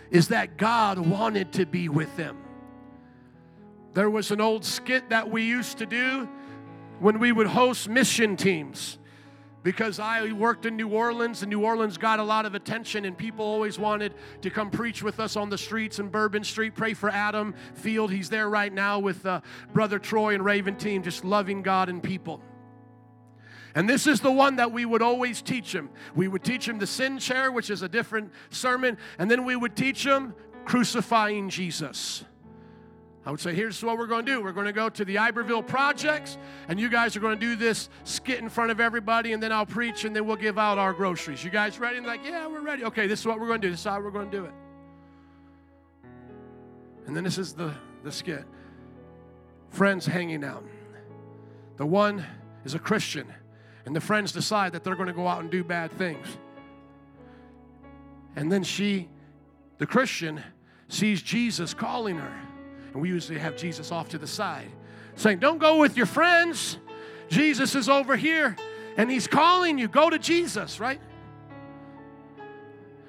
is 0.10 0.30
that 0.30 0.58
God 0.58 0.98
wanted 0.98 1.54
to 1.54 1.66
be 1.66 1.88
with 1.88 2.16
them. 2.18 2.38
There 3.94 4.10
was 4.10 4.32
an 4.32 4.42
old 4.42 4.66
skit 4.66 5.10
that 5.10 5.30
we 5.30 5.44
used 5.44 5.78
to 5.80 5.86
do 5.86 6.28
when 7.00 7.20
we 7.20 7.32
would 7.32 7.48
host 7.48 7.90
mission 7.90 8.36
teams 8.38 8.98
because 9.64 10.00
I 10.00 10.32
worked 10.32 10.66
in 10.66 10.78
New 10.78 10.90
Orleans, 10.90 11.42
and 11.42 11.50
New 11.50 11.64
Orleans 11.64 11.98
got 11.98 12.20
a 12.20 12.24
lot 12.24 12.46
of 12.46 12.56
attention, 12.56 13.06
and 13.06 13.18
people 13.18 13.46
always 13.46 13.78
wanted 13.78 14.14
to 14.42 14.50
come 14.50 14.70
preach 14.70 15.04
with 15.04 15.20
us 15.20 15.36
on 15.36 15.50
the 15.50 15.58
streets 15.58 16.00
in 16.00 16.08
Bourbon 16.08 16.44
Street. 16.44 16.76
Pray 16.76 16.94
for 16.94 17.10
Adam 17.10 17.54
Field. 17.74 18.12
He's 18.12 18.30
there 18.30 18.50
right 18.50 18.74
now 18.74 19.00
with 19.00 19.26
uh, 19.26 19.42
Brother 19.74 20.00
Troy 20.00 20.34
and 20.34 20.46
Raven 20.46 20.76
team, 20.76 21.04
just 21.04 21.26
loving 21.26 21.62
God 21.62 21.90
and 21.90 22.02
people. 22.02 22.42
And 23.76 23.88
this 23.88 24.08
is 24.08 24.22
the 24.22 24.32
one 24.32 24.56
that 24.56 24.72
we 24.72 24.86
would 24.86 25.02
always 25.02 25.42
teach 25.42 25.74
him. 25.74 25.90
We 26.16 26.28
would 26.28 26.44
teach 26.44 26.68
him 26.68 26.80
the 26.80 26.88
sin 26.88 27.20
chair, 27.20 27.52
which 27.52 27.70
is 27.70 27.82
a 27.82 27.90
different 27.90 28.32
sermon, 28.50 28.98
and 29.18 29.30
then 29.30 29.46
we 29.46 29.56
would 29.56 29.76
teach 29.76 30.06
him 30.06 30.34
crucifying 30.66 31.50
Jesus. 31.50 32.24
I 33.30 33.32
would 33.32 33.40
say, 33.40 33.54
here's 33.54 33.84
what 33.84 34.00
we're 34.00 34.08
going 34.08 34.26
to 34.26 34.32
do. 34.32 34.42
We're 34.42 34.54
going 34.54 34.66
to 34.66 34.74
go 34.74 34.90
to 34.90 35.06
the 35.06 35.20
Iberville 35.20 35.62
Projects, 35.62 36.40
and 36.68 36.80
you 36.80 36.90
guys 36.90 37.16
are 37.16 37.20
going 37.20 37.40
to 37.40 37.40
do 37.40 37.56
this 37.56 37.88
skit 38.04 38.40
in 38.40 38.50
front 38.50 38.72
of 38.72 38.80
everybody, 38.80 39.34
and 39.34 39.44
then 39.44 39.52
I'll 39.52 39.68
preach, 39.68 40.04
and 40.04 40.16
then 40.16 40.26
we'll 40.26 40.36
give 40.36 40.58
out 40.58 40.80
our 40.80 40.94
groceries. 40.94 41.44
You 41.44 41.52
guys 41.52 41.78
ready? 41.78 41.98
And 41.98 42.08
like, 42.08 42.26
yeah, 42.26 42.48
we're 42.48 42.64
ready. 42.64 42.86
Okay, 42.86 43.06
this 43.06 43.20
is 43.20 43.28
what 43.28 43.40
we're 43.40 43.46
going 43.46 43.62
to 43.62 43.68
do. 43.68 43.72
This 43.72 43.82
is 43.82 43.86
how 43.86 44.02
we're 44.02 44.10
going 44.10 44.32
to 44.32 44.36
do 44.36 44.46
it. 44.46 44.52
And 47.06 47.16
then 47.16 47.24
this 47.24 47.38
is 47.38 47.54
the, 47.54 47.72
the 48.04 48.12
skit. 48.12 48.46
Friends 49.70 50.08
hanging 50.08 50.44
out. 50.44 50.66
The 51.78 51.86
one 51.86 52.26
is 52.66 52.74
a 52.74 52.80
Christian, 52.80 53.32
and 53.86 53.96
the 53.96 54.02
friends 54.02 54.32
decide 54.32 54.72
that 54.72 54.84
they're 54.84 54.96
going 54.96 55.06
to 55.06 55.14
go 55.14 55.28
out 55.28 55.42
and 55.42 55.52
do 55.52 55.64
bad 55.64 55.92
things. 55.92 56.26
And 58.36 58.52
then 58.52 58.64
she, 58.64 59.08
the 59.78 59.86
Christian, 59.86 60.42
sees 60.88 61.22
Jesus 61.22 61.76
calling 61.76 62.18
her. 62.18 62.49
And 62.94 63.02
we 63.02 63.10
usually 63.10 63.40
have 63.40 63.56
Jesus 63.56 63.92
off 63.92 64.10
to 64.10 64.18
the 64.18 64.28
side, 64.28 64.72
saying, 65.16 65.40
Don't 65.40 65.60
go 65.60 65.78
with 65.78 65.98
your 65.98 66.06
friends. 66.06 66.78
Jesus 67.30 67.76
is 67.76 67.88
over 67.88 68.16
here 68.16 68.56
and 68.98 69.10
he's 69.10 69.28
calling 69.28 69.78
you. 69.78 69.88
Go 69.88 70.10
to 70.10 70.20
Jesus, 70.20 70.80
right? 70.80 71.00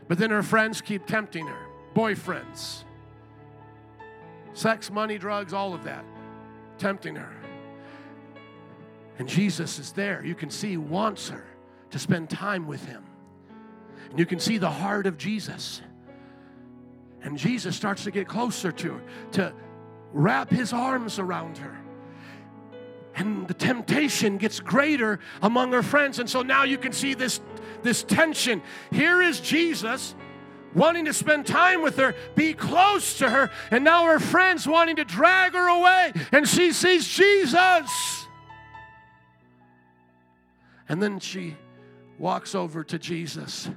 But 0.06 0.18
then 0.18 0.30
her 0.30 0.42
friends 0.42 0.80
keep 0.80 1.06
tempting 1.06 1.46
her 1.46 1.66
boyfriends, 1.94 2.84
sex, 4.52 4.90
money, 4.90 5.18
drugs, 5.18 5.52
all 5.52 5.74
of 5.74 5.84
that, 5.84 6.04
tempting 6.78 7.16
her. 7.16 7.32
And 9.18 9.28
Jesus 9.28 9.78
is 9.78 9.92
there. 9.92 10.24
You 10.24 10.34
can 10.34 10.50
see 10.50 10.70
he 10.70 10.76
wants 10.76 11.28
her 11.28 11.44
to 11.90 11.98
spend 11.98 12.30
time 12.30 12.66
with 12.66 12.84
him. 12.84 13.04
And 14.10 14.18
you 14.18 14.26
can 14.26 14.38
see 14.38 14.58
the 14.58 14.70
heart 14.70 15.06
of 15.06 15.18
Jesus. 15.18 15.82
And 17.22 17.36
Jesus 17.36 17.76
starts 17.76 18.04
to 18.04 18.10
get 18.10 18.28
closer 18.28 18.72
to 18.72 18.92
her, 18.92 19.02
to 19.32 19.52
wrap 20.12 20.50
his 20.50 20.72
arms 20.72 21.18
around 21.18 21.58
her. 21.58 21.76
And 23.14 23.46
the 23.48 23.54
temptation 23.54 24.38
gets 24.38 24.60
greater 24.60 25.20
among 25.42 25.72
her 25.72 25.82
friends. 25.82 26.18
And 26.18 26.28
so 26.28 26.42
now 26.42 26.62
you 26.62 26.78
can 26.78 26.92
see 26.92 27.14
this, 27.14 27.40
this 27.82 28.02
tension. 28.02 28.62
Here 28.90 29.20
is 29.20 29.40
Jesus 29.40 30.14
wanting 30.74 31.04
to 31.04 31.12
spend 31.12 31.46
time 31.46 31.82
with 31.82 31.96
her, 31.96 32.14
be 32.34 32.54
close 32.54 33.18
to 33.18 33.28
her, 33.28 33.50
and 33.70 33.82
now 33.82 34.04
her 34.04 34.20
friends 34.20 34.66
wanting 34.66 34.96
to 34.96 35.04
drag 35.04 35.52
her 35.52 35.68
away. 35.68 36.12
And 36.32 36.48
she 36.48 36.72
sees 36.72 37.06
Jesus. 37.06 38.26
And 40.88 41.02
then 41.02 41.20
she 41.20 41.56
walks 42.18 42.54
over 42.54 42.84
to 42.84 42.98
Jesus 42.98 43.70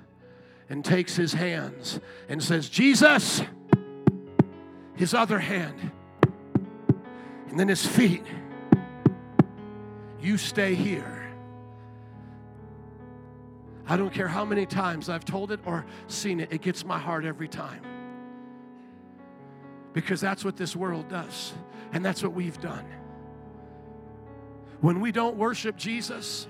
and 0.69 0.83
takes 0.83 1.15
his 1.15 1.33
hands 1.33 1.99
and 2.29 2.41
says, 2.41 2.69
Jesus, 2.69 3.41
his 4.95 5.13
other 5.13 5.39
hand 5.39 5.91
and 7.53 7.59
then 7.59 7.67
his 7.67 7.85
feet. 7.85 8.25
You 10.19 10.37
stay 10.39 10.73
here. 10.73 11.31
I 13.87 13.95
don't 13.95 14.11
care 14.11 14.27
how 14.27 14.43
many 14.43 14.65
times 14.65 15.07
I've 15.07 15.23
told 15.23 15.51
it 15.51 15.59
or 15.63 15.85
seen 16.07 16.39
it, 16.39 16.51
it 16.51 16.61
gets 16.63 16.83
my 16.83 16.97
heart 16.97 17.25
every 17.25 17.47
time. 17.47 17.83
Because 19.93 20.19
that's 20.19 20.43
what 20.43 20.57
this 20.57 20.75
world 20.75 21.09
does, 21.09 21.53
and 21.91 22.03
that's 22.03 22.23
what 22.23 22.33
we've 22.33 22.59
done. 22.59 22.87
When 24.81 24.99
we 24.99 25.11
don't 25.11 25.37
worship 25.37 25.77
Jesus, 25.77 26.47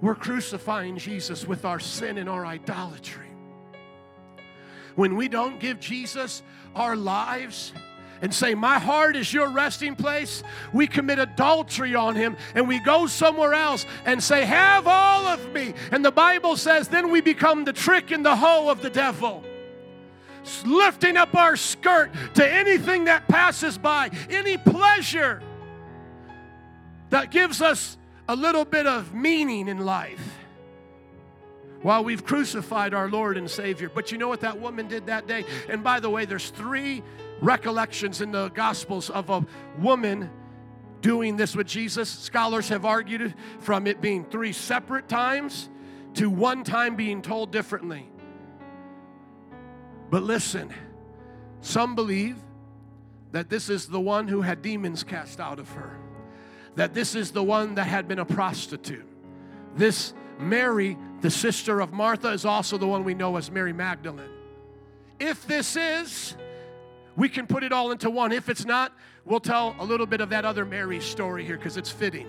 we're 0.00 0.14
crucifying 0.14 0.96
Jesus 0.96 1.46
with 1.46 1.66
our 1.66 1.78
sin 1.78 2.16
and 2.16 2.26
our 2.26 2.46
idolatry. 2.46 3.28
When 4.94 5.14
we 5.14 5.28
don't 5.28 5.60
give 5.60 5.78
Jesus 5.78 6.42
our 6.74 6.96
lives, 6.96 7.74
and 8.22 8.32
say, 8.34 8.54
My 8.54 8.78
heart 8.78 9.16
is 9.16 9.32
your 9.32 9.48
resting 9.48 9.96
place, 9.96 10.42
we 10.72 10.86
commit 10.86 11.18
adultery 11.18 11.94
on 11.94 12.14
him 12.14 12.36
and 12.54 12.68
we 12.68 12.78
go 12.80 13.06
somewhere 13.06 13.54
else 13.54 13.86
and 14.04 14.22
say, 14.22 14.44
Have 14.44 14.86
all 14.86 15.26
of 15.26 15.52
me. 15.52 15.74
And 15.90 16.04
the 16.04 16.10
Bible 16.10 16.56
says, 16.56 16.88
then 16.88 17.10
we 17.10 17.20
become 17.20 17.64
the 17.64 17.72
trick 17.72 18.10
in 18.10 18.22
the 18.22 18.36
hoe 18.36 18.68
of 18.68 18.82
the 18.82 18.90
devil. 18.90 19.44
Lifting 20.64 21.16
up 21.16 21.34
our 21.34 21.56
skirt 21.56 22.10
to 22.34 22.52
anything 22.52 23.04
that 23.04 23.28
passes 23.28 23.76
by, 23.76 24.10
any 24.28 24.56
pleasure 24.56 25.42
that 27.10 27.30
gives 27.30 27.60
us 27.60 27.98
a 28.28 28.34
little 28.34 28.64
bit 28.64 28.86
of 28.86 29.12
meaning 29.12 29.68
in 29.68 29.84
life 29.84 30.38
while 31.82 32.04
we've 32.04 32.24
crucified 32.24 32.94
our 32.94 33.08
Lord 33.08 33.36
and 33.36 33.50
Savior. 33.50 33.90
But 33.92 34.12
you 34.12 34.18
know 34.18 34.28
what 34.28 34.40
that 34.40 34.60
woman 34.60 34.88
did 34.88 35.06
that 35.06 35.26
day? 35.26 35.44
And 35.68 35.82
by 35.82 36.00
the 36.00 36.10
way, 36.10 36.24
there's 36.24 36.50
three 36.50 37.02
recollections 37.40 38.20
in 38.20 38.32
the 38.32 38.48
Gospels 38.48 39.10
of 39.10 39.30
a 39.30 39.46
woman 39.78 40.30
doing 41.00 41.36
this 41.36 41.56
with 41.56 41.66
Jesus. 41.66 42.08
Scholars 42.08 42.68
have 42.68 42.84
argued 42.84 43.34
from 43.60 43.86
it 43.86 44.00
being 44.00 44.24
three 44.24 44.52
separate 44.52 45.08
times 45.08 45.68
to 46.14 46.28
one 46.28 46.64
time 46.64 46.96
being 46.96 47.22
told 47.22 47.50
differently. 47.50 48.10
But 50.10 50.22
listen, 50.22 50.72
some 51.60 51.94
believe 51.94 52.36
that 53.32 53.48
this 53.48 53.70
is 53.70 53.86
the 53.86 54.00
one 54.00 54.26
who 54.26 54.42
had 54.42 54.60
demons 54.60 55.04
cast 55.04 55.40
out 55.40 55.58
of 55.58 55.70
her, 55.70 55.96
that 56.74 56.94
this 56.94 57.14
is 57.14 57.30
the 57.30 57.42
one 57.42 57.76
that 57.76 57.86
had 57.86 58.08
been 58.08 58.18
a 58.18 58.24
prostitute. 58.24 59.06
This 59.76 60.14
Mary, 60.38 60.96
the 61.20 61.30
sister 61.30 61.80
of 61.80 61.92
Martha, 61.92 62.28
is 62.28 62.44
also 62.44 62.76
the 62.76 62.86
one 62.86 63.04
we 63.04 63.14
know 63.14 63.36
as 63.36 63.50
Mary 63.50 63.72
Magdalene. 63.72 64.30
If 65.20 65.46
this 65.46 65.76
is 65.76 66.34
we 67.20 67.28
can 67.28 67.46
put 67.46 67.62
it 67.62 67.70
all 67.70 67.90
into 67.90 68.08
one. 68.08 68.32
If 68.32 68.48
it's 68.48 68.64
not, 68.64 68.94
we'll 69.26 69.40
tell 69.40 69.76
a 69.78 69.84
little 69.84 70.06
bit 70.06 70.22
of 70.22 70.30
that 70.30 70.46
other 70.46 70.64
Mary 70.64 71.00
story 71.00 71.44
here 71.44 71.58
because 71.58 71.76
it's 71.76 71.90
fitting. 71.90 72.26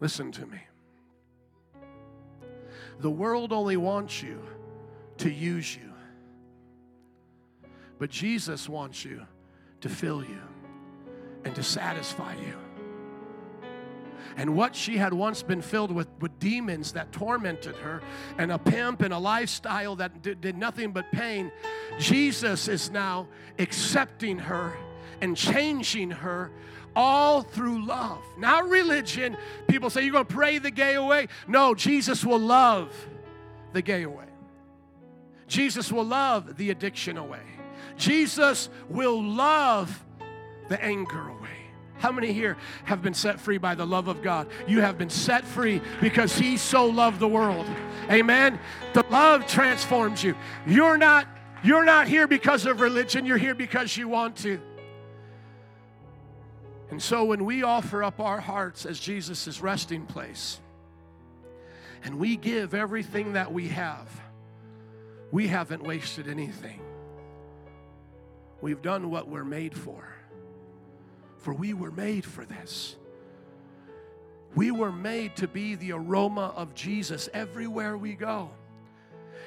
Listen 0.00 0.32
to 0.32 0.46
me. 0.46 0.58
The 3.00 3.10
world 3.10 3.52
only 3.52 3.76
wants 3.76 4.22
you 4.22 4.40
to 5.18 5.30
use 5.30 5.76
you, 5.76 5.92
but 7.98 8.08
Jesus 8.08 8.70
wants 8.70 9.04
you 9.04 9.26
to 9.82 9.90
fill 9.90 10.24
you. 10.24 10.40
and 11.44 11.54
to 11.54 11.62
satisfy 11.62 12.34
you. 12.36 12.71
And 14.36 14.56
what 14.56 14.74
she 14.74 14.96
had 14.96 15.12
once 15.12 15.42
been 15.42 15.62
filled 15.62 15.92
with, 15.92 16.08
with 16.20 16.38
demons 16.38 16.92
that 16.92 17.12
tormented 17.12 17.76
her, 17.76 18.02
and 18.38 18.50
a 18.50 18.58
pimp 18.58 19.02
and 19.02 19.12
a 19.12 19.18
lifestyle 19.18 19.96
that 19.96 20.22
did, 20.22 20.40
did 20.40 20.56
nothing 20.56 20.92
but 20.92 21.10
pain, 21.12 21.52
Jesus 21.98 22.68
is 22.68 22.90
now 22.90 23.28
accepting 23.58 24.38
her 24.38 24.76
and 25.20 25.36
changing 25.36 26.10
her 26.10 26.50
all 26.94 27.42
through 27.42 27.84
love. 27.84 28.22
Not 28.38 28.68
religion. 28.68 29.36
People 29.66 29.90
say, 29.90 30.02
You're 30.02 30.12
going 30.12 30.26
to 30.26 30.34
pray 30.34 30.58
the 30.58 30.70
gay 30.70 30.94
away. 30.94 31.28
No, 31.46 31.74
Jesus 31.74 32.24
will 32.24 32.40
love 32.40 32.92
the 33.72 33.82
gay 33.82 34.02
away. 34.02 34.26
Jesus 35.46 35.92
will 35.92 36.04
love 36.04 36.56
the 36.56 36.70
addiction 36.70 37.16
away. 37.16 37.42
Jesus 37.96 38.68
will 38.88 39.22
love 39.22 40.04
the 40.68 40.82
anger 40.82 41.28
away. 41.28 41.41
How 42.02 42.10
many 42.10 42.32
here 42.32 42.56
have 42.82 43.00
been 43.00 43.14
set 43.14 43.38
free 43.38 43.58
by 43.58 43.76
the 43.76 43.86
love 43.86 44.08
of 44.08 44.22
God? 44.22 44.48
You 44.66 44.80
have 44.80 44.98
been 44.98 45.08
set 45.08 45.44
free 45.44 45.80
because 46.00 46.36
He 46.36 46.56
so 46.56 46.86
loved 46.86 47.20
the 47.20 47.28
world. 47.28 47.64
Amen. 48.10 48.58
The 48.92 49.04
love 49.08 49.46
transforms 49.46 50.24
you. 50.24 50.34
You're 50.66 50.98
not 50.98 51.28
you're 51.62 51.84
not 51.84 52.08
here 52.08 52.26
because 52.26 52.66
of 52.66 52.80
religion, 52.80 53.24
you're 53.24 53.38
here 53.38 53.54
because 53.54 53.96
you 53.96 54.08
want 54.08 54.34
to. 54.38 54.60
And 56.90 57.00
so 57.00 57.22
when 57.22 57.44
we 57.44 57.62
offer 57.62 58.02
up 58.02 58.18
our 58.18 58.40
hearts 58.40 58.84
as 58.84 58.98
Jesus' 58.98 59.60
resting 59.60 60.04
place, 60.04 60.58
and 62.02 62.18
we 62.18 62.36
give 62.36 62.74
everything 62.74 63.34
that 63.34 63.52
we 63.52 63.68
have, 63.68 64.08
we 65.30 65.46
haven't 65.46 65.84
wasted 65.84 66.26
anything. 66.26 66.80
We've 68.60 68.82
done 68.82 69.08
what 69.08 69.28
we're 69.28 69.44
made 69.44 69.78
for 69.78 70.11
for 71.42 71.52
we 71.52 71.74
were 71.74 71.90
made 71.90 72.24
for 72.24 72.44
this. 72.44 72.96
We 74.54 74.70
were 74.70 74.92
made 74.92 75.36
to 75.36 75.48
be 75.48 75.74
the 75.74 75.92
aroma 75.92 76.52
of 76.56 76.74
Jesus 76.74 77.28
everywhere 77.32 77.96
we 77.96 78.14
go. 78.14 78.50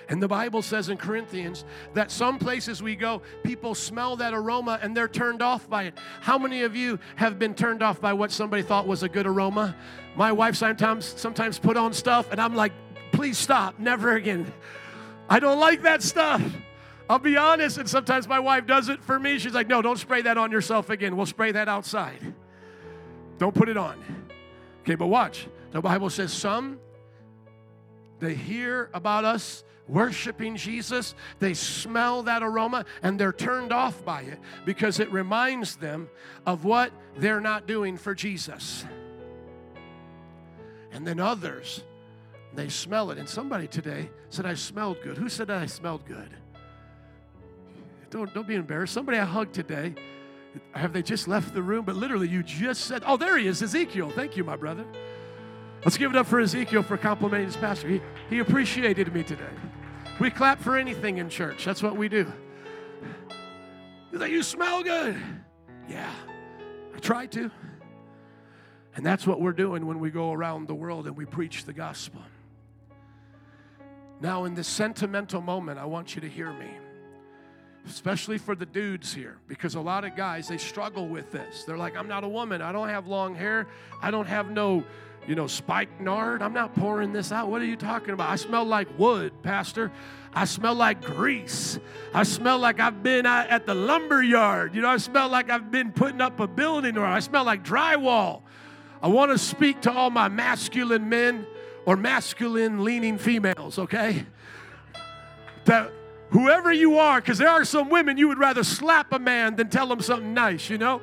And 0.08 0.22
the 0.22 0.28
Bible 0.28 0.62
says 0.62 0.90
in 0.90 0.98
Corinthians 0.98 1.66
that 1.94 2.12
some 2.12 2.38
places 2.38 2.84
we 2.84 2.96
go, 2.96 3.22
people 3.44 3.74
smell 3.74 4.16
that 4.18 4.34
aroma 4.34 4.80
and 4.82 4.96
they're 4.96 5.08
turned 5.08 5.42
off 5.42 5.68
by 5.70 5.84
it. 5.84 5.98
How 6.22 6.38
many 6.38 6.62
of 6.62 6.76
you 6.76 7.00
have 7.16 7.40
been 7.40 7.56
turned 7.56 7.82
off 7.82 8.02
by 8.02 8.14
what 8.14 8.32
somebody 8.32 8.62
thought 8.62 8.86
was 8.86 9.02
a 9.02 9.10
good 9.10 9.26
aroma? 9.26 9.76
My 10.16 10.32
wife 10.32 10.56
sometimes 10.56 11.06
sometimes 11.06 11.58
put 11.58 11.78
on 11.78 11.94
stuff 11.94 12.32
and 12.32 12.40
I'm 12.40 12.56
like, 12.56 12.74
please 13.14 13.38
stop, 13.38 13.80
never 13.80 14.16
again. 14.16 14.52
I 15.28 15.40
don't 15.40 15.60
like 15.60 15.82
that 15.84 16.04
stuff. 16.04 16.42
I'll 17.10 17.20
be 17.20 17.38
honest, 17.38 17.78
and 17.78 17.88
sometimes 17.88 18.28
my 18.28 18.40
wife 18.40 18.66
does 18.66 18.90
it 18.90 19.04
for 19.04 19.20
me. 19.20 19.38
She's 19.38 19.54
like, 19.54 19.68
no, 19.68 19.82
don't 19.82 20.00
spray 20.00 20.24
that 20.24 20.38
on 20.38 20.52
yourself 20.52 20.90
again. 20.90 21.16
We'll 21.16 21.28
spray 21.28 21.52
that 21.52 21.68
outside. 21.68 22.34
Don't 23.38 23.54
put 23.54 23.70
it 23.70 23.78
on. 23.78 24.02
Okay, 24.82 24.96
but 24.96 25.08
watch. 25.08 25.48
The 25.72 25.82
Bible 25.82 26.10
says 26.10 26.32
some, 26.32 26.80
they 28.20 28.34
hear 28.34 28.90
about 28.94 29.26
us 29.26 29.64
worshiping 29.88 30.56
Jesus, 30.56 31.14
they 31.40 31.54
smell 31.54 32.24
that 32.24 32.42
aroma, 32.42 32.86
and 33.04 33.20
they're 33.20 33.34
turned 33.34 33.72
off 33.72 34.04
by 34.04 34.22
it 34.22 34.40
because 34.66 35.00
it 35.00 35.12
reminds 35.12 35.76
them 35.76 36.10
of 36.46 36.66
what 36.66 36.92
they're 37.18 37.42
not 37.42 37.68
doing 37.68 37.98
for 37.98 38.16
Jesus. 38.16 38.86
And 40.92 41.06
then 41.06 41.20
others, 41.20 41.84
they 42.54 42.70
smell 42.70 43.12
it. 43.12 43.18
And 43.18 43.28
somebody 43.28 43.68
today 43.68 44.10
said, 44.30 44.46
I 44.46 44.54
smelled 44.54 45.02
good. 45.04 45.18
Who 45.18 45.30
said 45.30 45.52
I 45.52 45.66
smelled 45.66 46.06
good? 46.06 46.30
Don't, 48.10 48.34
don't 48.34 48.48
be 48.48 48.56
embarrassed. 48.56 48.94
Somebody 48.94 49.18
I 49.18 49.26
hugged 49.26 49.54
today, 49.54 49.96
have 50.72 50.94
they 50.94 51.02
just 51.02 51.28
left 51.28 51.54
the 51.54 51.62
room? 51.62 51.86
But 51.86 51.96
literally, 51.96 52.28
you 52.28 52.44
just 52.44 52.86
said, 52.86 53.04
Oh, 53.06 53.18
there 53.18 53.38
he 53.38 53.48
is, 53.48 53.62
Ezekiel. 53.62 54.12
Thank 54.12 54.38
you, 54.38 54.44
my 54.44 54.56
brother. 54.56 54.86
Let's 55.84 55.98
give 55.98 56.12
it 56.12 56.18
up 56.18 56.26
for 56.26 56.40
Ezekiel 56.40 56.84
for 56.84 56.98
complimenting 56.98 57.48
his 57.48 57.58
pastor. 57.58 57.88
He, 57.88 58.02
he 58.30 58.40
appreciated 58.40 59.14
me 59.14 59.24
today. 59.24 59.44
We 60.20 60.30
clap 60.30 60.60
for 60.62 60.78
anything 60.78 61.18
in 61.18 61.30
church. 61.30 61.66
That's 61.66 61.84
what 61.84 61.96
we 61.96 62.10
do. 62.10 62.32
He's 64.12 64.20
like, 64.20 64.32
You 64.32 64.44
smell 64.44 64.84
good. 64.84 65.16
Yeah, 65.88 66.12
I 66.96 67.00
try 67.00 67.28
to. 67.28 67.52
And 68.96 69.06
that's 69.06 69.28
what 69.28 69.42
we're 69.42 69.52
doing 69.52 69.86
when 69.86 70.00
we 70.00 70.10
go 70.10 70.32
around 70.32 70.68
the 70.68 70.76
world 70.76 71.06
and 71.06 71.18
we 71.18 71.26
preach 71.26 71.66
the 71.66 71.74
gospel. 71.74 72.22
Now, 74.22 74.46
in 74.46 74.56
this 74.56 74.70
sentimental 74.70 75.42
moment, 75.42 75.78
I 75.78 75.86
want 75.86 76.16
you 76.16 76.22
to 76.22 76.30
hear 76.30 76.54
me 76.54 76.70
especially 77.88 78.38
for 78.38 78.56
the 78.56 78.66
dudes 78.66 79.14
here 79.14 79.38
because 79.48 79.76
a 79.76 79.80
lot 79.80 80.04
of 80.04 80.16
guys 80.16 80.48
they 80.48 80.58
struggle 80.58 81.08
with 81.08 81.32
this. 81.32 81.64
They're 81.64 81.78
like 81.78 81.96
i'm 81.96 82.08
not 82.08 82.24
a 82.24 82.28
woman. 82.28 82.62
I 82.62 82.72
don't 82.72 82.90
have 82.90 83.08
long 83.08 83.36
hair. 83.36 83.68
I 84.02 84.12
don't 84.12 84.28
have 84.28 84.50
no 84.50 84.84
you 85.28 85.36
know 85.36 85.48
spike 85.48 86.02
nard. 86.02 86.42
I'm 86.42 86.54
not 86.54 86.76
pouring 86.76 87.14
this 87.14 87.32
out. 87.32 87.50
What 87.50 87.62
are 87.62 87.66
you 87.66 87.76
talking 87.76 88.12
about? 88.12 88.30
I 88.30 88.36
smell 88.36 88.66
like 88.66 88.88
wood 88.98 89.32
pastor. 89.44 89.92
I 90.34 90.46
smell 90.46 90.76
like 90.76 91.02
grease. 91.02 91.80
I 92.14 92.24
smell 92.24 92.60
like 92.60 92.80
i've 92.80 93.04
been 93.04 93.26
at 93.26 93.66
the 93.66 93.76
lumber 93.76 94.22
yard. 94.22 94.76
You 94.76 94.82
know 94.82 94.90
i 94.90 94.98
smell 94.98 95.30
like 95.30 95.50
i've 95.50 95.72
been 95.72 95.92
putting 95.92 96.22
up 96.22 96.40
a 96.40 96.48
building 96.48 96.98
or 96.98 97.06
i 97.06 97.20
smell 97.20 97.44
like 97.44 97.64
drywall. 97.64 98.42
I 99.02 99.08
want 99.08 99.32
to 99.32 99.38
speak 99.38 99.82
to 99.82 99.92
all 99.92 100.10
my 100.10 100.30
masculine 100.30 101.10
men 101.10 101.46
or 101.86 101.96
masculine 101.96 102.84
leaning 102.84 103.20
females 103.20 103.78
okay? 103.78 104.26
That 105.66 105.92
whoever 106.30 106.72
you 106.72 106.98
are, 106.98 107.22
because 107.22 107.38
there 107.38 107.50
are 107.50 107.66
some 107.66 107.90
women 107.90 108.18
you 108.18 108.28
would 108.28 108.40
rather 108.40 108.64
slap 108.64 109.14
a 109.14 109.20
man 109.20 109.56
than 109.56 109.70
tell 109.70 109.92
him 109.92 110.02
something 110.02 110.34
nice, 110.34 110.70
you 110.70 110.78
know? 110.78 111.02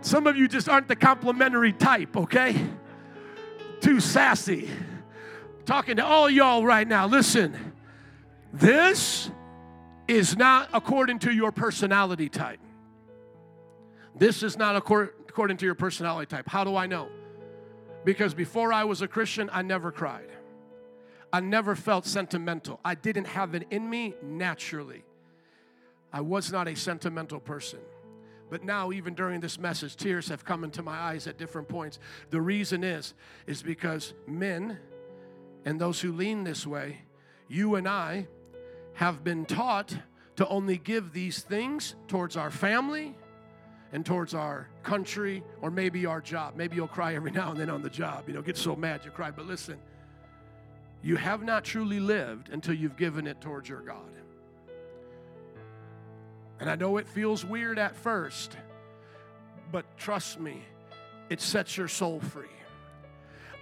Some 0.00 0.26
of 0.26 0.36
you 0.36 0.48
just 0.48 0.68
aren't 0.68 0.88
the 0.88 0.96
complimentary 0.96 1.72
type, 1.72 2.16
okay? 2.16 2.66
Too 3.80 4.00
sassy. 4.00 4.68
Talking 5.64 5.96
to 5.96 6.04
all 6.04 6.28
y'all 6.28 6.64
right 6.64 6.86
now, 6.86 7.06
listen. 7.06 7.72
This 8.52 9.30
is 10.08 10.36
not 10.36 10.68
according 10.74 11.20
to 11.20 11.32
your 11.32 11.52
personality 11.52 12.28
type. 12.28 12.60
This 14.14 14.42
is 14.42 14.58
not 14.58 14.76
according 14.76 15.56
to 15.56 15.64
your 15.64 15.74
personality 15.74 16.26
type. 16.26 16.48
How 16.48 16.64
do 16.64 16.76
I 16.76 16.86
know? 16.86 17.08
Because 18.04 18.34
before 18.34 18.72
I 18.72 18.84
was 18.84 19.00
a 19.00 19.08
Christian, 19.08 19.48
I 19.52 19.62
never 19.62 19.92
cried. 19.92 20.28
I 21.32 21.40
never 21.40 21.74
felt 21.74 22.04
sentimental. 22.04 22.78
I 22.84 22.94
didn't 22.94 23.26
have 23.26 23.54
it 23.54 23.66
in 23.70 23.88
me 23.88 24.14
naturally. 24.22 25.02
I 26.12 26.20
was 26.20 26.52
not 26.52 26.68
a 26.68 26.76
sentimental 26.76 27.40
person. 27.40 27.80
But 28.50 28.64
now, 28.64 28.92
even 28.92 29.14
during 29.14 29.40
this 29.40 29.58
message, 29.58 29.96
tears 29.96 30.28
have 30.28 30.44
come 30.44 30.62
into 30.62 30.82
my 30.82 30.94
eyes 30.94 31.26
at 31.26 31.38
different 31.38 31.68
points. 31.68 31.98
The 32.28 32.40
reason 32.40 32.84
is, 32.84 33.14
is 33.46 33.62
because 33.62 34.12
men 34.26 34.78
and 35.64 35.80
those 35.80 36.00
who 36.00 36.12
lean 36.12 36.44
this 36.44 36.66
way, 36.66 36.98
you 37.48 37.76
and 37.76 37.88
I, 37.88 38.28
have 38.94 39.24
been 39.24 39.46
taught 39.46 39.96
to 40.36 40.46
only 40.48 40.76
give 40.76 41.14
these 41.14 41.40
things 41.40 41.94
towards 42.08 42.36
our 42.36 42.50
family 42.50 43.14
and 43.92 44.04
towards 44.04 44.34
our 44.34 44.68
country 44.82 45.42
or 45.62 45.70
maybe 45.70 46.04
our 46.04 46.20
job. 46.20 46.54
Maybe 46.56 46.76
you'll 46.76 46.88
cry 46.88 47.14
every 47.14 47.30
now 47.32 47.52
and 47.52 47.60
then 47.60 47.70
on 47.70 47.80
the 47.80 47.90
job, 47.90 48.24
you 48.26 48.34
know, 48.34 48.42
get 48.42 48.58
so 48.58 48.76
mad 48.76 49.02
you 49.04 49.10
cry. 49.10 49.30
But 49.30 49.46
listen, 49.46 49.78
you 51.02 51.16
have 51.16 51.42
not 51.42 51.64
truly 51.64 52.00
lived 52.00 52.48
until 52.48 52.74
you've 52.74 52.96
given 52.96 53.26
it 53.26 53.40
towards 53.40 53.68
your 53.68 53.80
God. 53.80 54.12
And 56.60 56.70
I 56.70 56.76
know 56.76 56.96
it 56.98 57.08
feels 57.08 57.44
weird 57.44 57.78
at 57.78 57.96
first, 57.96 58.56
but 59.72 59.96
trust 59.96 60.38
me, 60.38 60.62
it 61.28 61.40
sets 61.40 61.76
your 61.76 61.88
soul 61.88 62.20
free. 62.20 62.46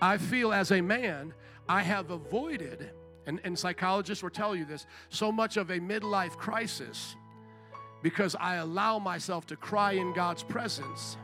I 0.02 0.18
feel 0.18 0.52
as 0.52 0.70
a 0.70 0.80
man, 0.80 1.32
I 1.68 1.82
have 1.82 2.10
avoided, 2.10 2.90
and, 3.26 3.40
and 3.44 3.58
psychologists 3.58 4.22
will 4.22 4.30
tell 4.30 4.54
you 4.54 4.64
this, 4.66 4.86
so 5.08 5.32
much 5.32 5.56
of 5.56 5.70
a 5.70 5.78
midlife 5.78 6.36
crisis 6.36 7.16
because 8.02 8.34
I 8.34 8.56
allow 8.56 8.98
myself 8.98 9.46
to 9.46 9.56
cry 9.56 9.92
in 9.92 10.12
God's 10.12 10.42
presence 10.42 11.16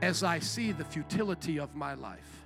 as 0.00 0.22
I 0.22 0.40
see 0.40 0.72
the 0.72 0.84
futility 0.84 1.58
of 1.58 1.74
my 1.74 1.94
life. 1.94 2.41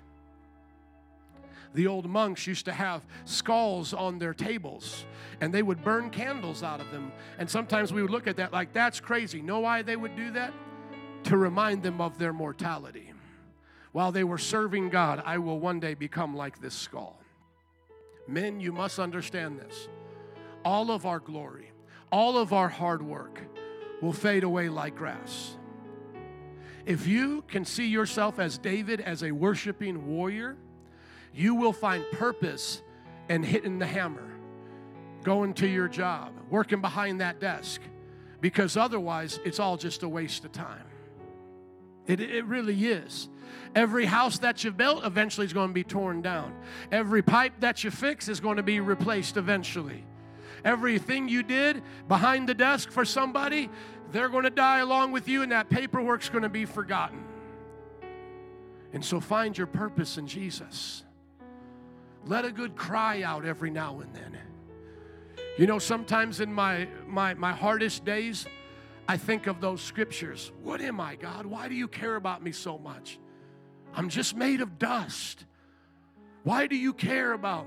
The 1.77 1.87
old 1.87 2.09
monks 2.09 2.47
used 2.47 2.65
to 2.65 2.73
have 2.73 3.07
skulls 3.27 3.93
on 3.93 4.19
their 4.19 4.33
tables 4.33 5.05
and 5.43 5.53
they 5.53 5.63
would 5.63 5.85
burn 5.85 6.09
candles 6.09 6.63
out 6.63 6.81
of 6.81 6.91
them. 6.91 7.13
And 7.39 7.51
sometimes 7.51 7.93
we 7.93 8.01
would 8.01 8.11
look 8.11 8.27
at 8.27 8.39
that 8.39 8.51
like, 8.51 8.73
that's 8.73 8.99
crazy. 8.99 9.43
Know 9.43 9.61
why 9.61 9.83
they 9.83 9.95
would 9.95 10.17
do 10.17 10.31
that? 10.31 10.55
To 11.25 11.37
remind 11.37 11.83
them 11.83 12.01
of 12.01 12.17
their 12.17 12.33
mortality. 12.33 13.13
While 13.93 14.11
they 14.11 14.25
were 14.25 14.39
serving 14.39 14.89
God, 14.89 15.23
I 15.27 15.37
will 15.37 15.61
one 15.61 15.79
day 15.79 15.93
become 15.93 16.35
like 16.35 16.63
this 16.63 16.75
skull. 16.75 17.21
Men, 18.27 18.59
you 18.59 18.73
must 18.73 18.99
understand 18.99 19.59
this. 19.59 19.89
All 20.65 20.91
of 20.91 21.05
our 21.05 21.21
glory, 21.21 21.73
all 22.11 22.39
of 22.39 22.55
our 22.55 22.71
hard 22.71 23.03
work 23.03 23.39
will 24.01 24.15
fade 24.15 24.45
away 24.45 24.71
like 24.71 24.97
grass. 24.97 25.59
If 26.87 27.07
you 27.07 27.45
can 27.49 27.67
see 27.67 27.87
yourself 27.87 28.39
as 28.39 28.57
David, 28.57 29.03
as 29.03 29.23
a 29.23 29.33
worshiping 29.33 30.07
warrior, 30.07 30.57
you 31.37 31.55
will 31.55 31.73
find 31.73 32.05
purpose 32.13 32.83
in 33.29 33.43
hitting 33.43 33.79
the 33.79 33.87
hammer, 33.87 34.27
going 35.23 35.53
to 35.55 35.67
your 35.67 35.89
job, 35.89 36.33
working 36.51 36.81
behind 36.81 37.21
that 37.21 37.41
desk, 37.41 37.83
because 38.41 38.77
otherwise 38.77 39.39
it's 39.45 39.61
all 39.61 39.77
just 39.77 40.03
a 40.03 40.09
waste 40.09 40.45
of 40.45 40.53
time. 40.53 40.87
It, 42.07 42.21
it 42.21 42.45
really 42.47 42.87
is. 42.87 43.29
Every 43.75 44.07
house 44.07 44.39
that 44.39 44.65
you 44.65 44.71
built 44.71 45.05
eventually 45.05 45.47
is 45.47 45.53
going 45.53 45.69
to 45.69 45.75
be 45.75 45.85
torn 45.85 46.23
down. 46.23 46.55
Every 46.91 47.23
pipe 47.23 47.55
that 47.61 47.85
you 47.85 47.91
fix 47.91 48.29
is 48.29 48.41
going 48.41 48.57
to 48.57 48.63
be 48.63 48.81
replaced 48.81 49.37
eventually. 49.37 50.05
Everything 50.65 51.29
you 51.29 51.43
did 51.43 51.83
behind 52.09 52.49
the 52.49 52.55
desk 52.55 52.91
for 52.91 53.05
somebody, 53.05 53.69
they're 54.11 54.29
going 54.29 54.45
to 54.45 54.51
die 54.51 54.79
along 54.79 55.13
with 55.13 55.29
you, 55.29 55.43
and 55.43 55.53
that 55.53 55.69
paperwork's 55.69 56.29
going 56.29 56.43
to 56.43 56.49
be 56.49 56.65
forgotten. 56.65 57.23
And 58.93 59.05
so 59.05 59.21
find 59.21 59.57
your 59.57 59.67
purpose 59.67 60.17
in 60.17 60.27
Jesus. 60.27 61.05
Let 62.27 62.45
a 62.45 62.51
good 62.51 62.75
cry 62.75 63.23
out 63.23 63.45
every 63.45 63.71
now 63.71 64.01
and 64.01 64.13
then. 64.15 64.39
You 65.59 65.67
know, 65.67 65.79
sometimes 65.79 66.41
in 66.41 66.53
my, 66.53 66.89
my, 67.07 67.35
my 67.35 67.53
hardest 67.53 68.05
days, 68.05 68.47
I 69.09 69.17
think 69.17 69.47
of 69.47 69.61
those 69.61 69.81
scriptures. 69.81 70.53
What 70.63 70.81
am 70.81 71.01
I, 71.01 71.15
God? 71.15 71.47
Why 71.47 71.69
do 71.69 71.75
you 71.75 71.89
care 71.89 72.17
about 72.17 72.43
me 72.43 72.53
so 72.53 72.79
much? 72.79 73.19
I'm 73.95 74.09
just 74.09 74.37
made 74.37 74.61
of 74.61 74.79
dust. 74.79 75.45
Why 76.43 76.67
do 76.67 76.77
you 76.77 76.93
care 76.93 77.33
about 77.33 77.67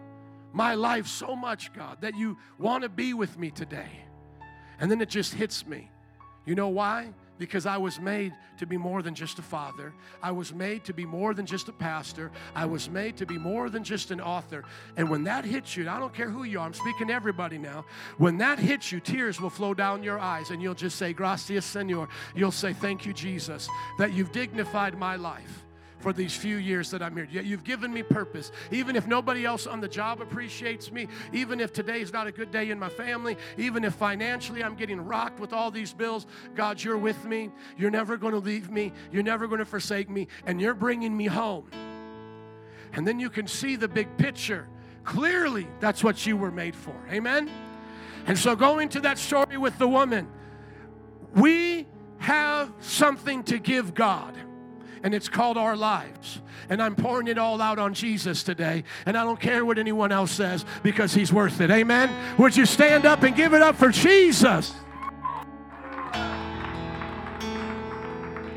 my 0.53 0.75
life 0.75 1.07
so 1.07 1.35
much, 1.35 1.73
God, 1.73 2.01
that 2.01 2.15
you 2.15 2.37
want 2.59 2.83
to 2.83 2.89
be 2.89 3.13
with 3.13 3.39
me 3.39 3.49
today? 3.49 4.05
And 4.79 4.91
then 4.91 5.01
it 5.01 5.09
just 5.09 5.33
hits 5.33 5.65
me. 5.65 5.89
You 6.45 6.55
know 6.55 6.69
why? 6.69 7.13
Because 7.39 7.65
I 7.65 7.77
was 7.77 7.99
made 7.99 8.33
to 8.57 8.67
be 8.67 8.77
more 8.77 9.01
than 9.01 9.15
just 9.15 9.39
a 9.39 9.41
father. 9.41 9.93
I 10.21 10.31
was 10.31 10.53
made 10.53 10.83
to 10.85 10.93
be 10.93 11.05
more 11.05 11.33
than 11.33 11.45
just 11.45 11.69
a 11.69 11.71
pastor. 11.71 12.31
I 12.53 12.65
was 12.65 12.89
made 12.89 13.17
to 13.17 13.25
be 13.25 13.37
more 13.37 13.69
than 13.69 13.83
just 13.83 14.11
an 14.11 14.21
author. 14.21 14.65
And 14.97 15.09
when 15.09 15.23
that 15.23 15.45
hits 15.45 15.75
you, 15.75 15.89
I 15.89 15.99
don't 15.99 16.13
care 16.13 16.29
who 16.29 16.43
you 16.43 16.59
are, 16.59 16.65
I'm 16.65 16.73
speaking 16.73 17.07
to 17.07 17.13
everybody 17.13 17.57
now. 17.57 17.85
When 18.17 18.37
that 18.39 18.59
hits 18.59 18.91
you, 18.91 18.99
tears 18.99 19.39
will 19.39 19.49
flow 19.49 19.73
down 19.73 20.03
your 20.03 20.19
eyes 20.19 20.51
and 20.51 20.61
you'll 20.61 20.75
just 20.75 20.97
say, 20.97 21.13
Gracias, 21.13 21.65
Senor. 21.65 22.09
You'll 22.35 22.51
say, 22.51 22.73
Thank 22.73 23.05
you, 23.05 23.13
Jesus, 23.13 23.67
that 23.97 24.13
you've 24.13 24.31
dignified 24.31 24.97
my 24.97 25.15
life 25.15 25.65
for 25.99 26.13
these 26.13 26.35
few 26.35 26.57
years 26.57 26.89
that 26.91 27.01
I'm 27.01 27.15
here. 27.15 27.25
You've 27.25 27.63
given 27.63 27.93
me 27.93 28.03
purpose. 28.03 28.51
Even 28.71 28.95
if 28.95 29.05
nobody 29.05 29.45
else 29.45 29.67
on 29.67 29.81
the 29.81 29.87
job 29.87 30.21
appreciates 30.21 30.91
me, 30.91 31.07
even 31.33 31.59
if 31.59 31.73
today 31.73 32.01
is 32.01 32.13
not 32.13 32.27
a 32.27 32.31
good 32.31 32.51
day 32.51 32.69
in 32.71 32.79
my 32.79 32.89
family, 32.89 33.37
even 33.57 33.83
if 33.83 33.93
financially 33.95 34.63
I'm 34.63 34.75
getting 34.75 35.01
rocked 35.01 35.39
with 35.39 35.53
all 35.53 35.71
these 35.71 35.93
bills, 35.93 36.25
God, 36.55 36.81
you're 36.81 36.97
with 36.97 37.25
me. 37.25 37.51
You're 37.77 37.91
never 37.91 38.17
going 38.17 38.33
to 38.33 38.39
leave 38.39 38.69
me. 38.69 38.93
You're 39.11 39.23
never 39.23 39.47
going 39.47 39.59
to 39.59 39.65
forsake 39.65 40.09
me. 40.09 40.27
And 40.45 40.61
you're 40.61 40.73
bringing 40.73 41.15
me 41.15 41.25
home. 41.25 41.69
And 42.93 43.07
then 43.07 43.19
you 43.19 43.29
can 43.29 43.47
see 43.47 43.75
the 43.75 43.87
big 43.87 44.17
picture. 44.17 44.67
Clearly, 45.03 45.67
that's 45.79 46.03
what 46.03 46.25
you 46.25 46.37
were 46.37 46.51
made 46.51 46.75
for. 46.75 46.95
Amen? 47.11 47.49
And 48.25 48.37
so, 48.37 48.55
going 48.55 48.89
to 48.89 49.01
that 49.01 49.17
story 49.17 49.57
with 49.57 49.77
the 49.77 49.87
woman, 49.87 50.27
we 51.35 51.87
have 52.19 52.71
something 52.79 53.43
to 53.43 53.59
give 53.59 53.93
God 53.93 54.37
and 55.03 55.13
it's 55.13 55.29
called 55.29 55.57
our 55.57 55.75
lives. 55.75 56.41
And 56.69 56.81
I'm 56.81 56.95
pouring 56.95 57.27
it 57.27 57.37
all 57.37 57.61
out 57.61 57.79
on 57.79 57.93
Jesus 57.93 58.43
today. 58.43 58.83
And 59.05 59.17
I 59.17 59.23
don't 59.23 59.39
care 59.39 59.65
what 59.65 59.77
anyone 59.77 60.11
else 60.11 60.31
says 60.31 60.65
because 60.83 61.13
he's 61.13 61.33
worth 61.33 61.61
it. 61.61 61.71
Amen. 61.71 62.13
Would 62.37 62.55
you 62.55 62.65
stand 62.65 63.05
up 63.05 63.23
and 63.23 63.35
give 63.35 63.53
it 63.53 63.61
up 63.61 63.75
for 63.75 63.89
Jesus? 63.89 64.73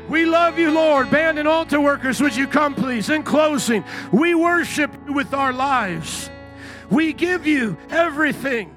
We 0.09 0.25
love 0.25 0.59
you, 0.59 0.69
Lord. 0.69 1.09
Band 1.09 1.39
and 1.39 1.47
altar 1.47 1.81
workers, 1.81 2.21
would 2.21 2.35
you 2.35 2.45
come, 2.45 2.75
please? 2.75 3.09
In 3.09 3.23
closing, 3.23 3.83
we 4.11 4.35
worship 4.35 4.91
you 5.07 5.13
with 5.13 5.33
our 5.33 5.51
lives. 5.51 6.29
We 6.91 7.13
give 7.13 7.47
you 7.47 7.77
everything 7.89 8.75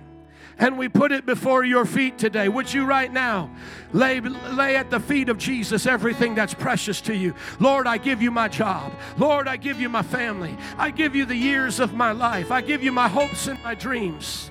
and 0.59 0.79
we 0.79 0.89
put 0.89 1.13
it 1.13 1.27
before 1.27 1.65
your 1.65 1.85
feet 1.85 2.19
today. 2.19 2.49
Would 2.49 2.73
you 2.73 2.85
right 2.85 3.13
now 3.13 3.51
lay, 3.93 4.21
lay 4.21 4.77
at 4.77 4.91
the 4.91 5.01
feet 5.01 5.29
of 5.29 5.39
Jesus 5.39 5.87
everything 5.87 6.35
that's 6.35 6.55
precious 6.55 7.01
to 7.03 7.15
you? 7.15 7.35
Lord, 7.61 7.87
I 7.87 7.99
give 7.99 8.23
you 8.23 8.31
my 8.31 8.49
job. 8.49 8.93
Lord, 9.19 9.49
I 9.49 9.57
give 9.57 9.81
you 9.81 9.89
my 9.89 10.03
family. 10.03 10.57
I 10.79 10.91
give 10.91 11.15
you 11.15 11.27
the 11.27 11.37
years 11.37 11.79
of 11.81 11.95
my 11.95 12.13
life. 12.13 12.51
I 12.51 12.61
give 12.61 12.83
you 12.83 12.93
my 12.93 13.09
hopes 13.09 13.47
and 13.47 13.63
my 13.63 13.75
dreams. 13.75 14.51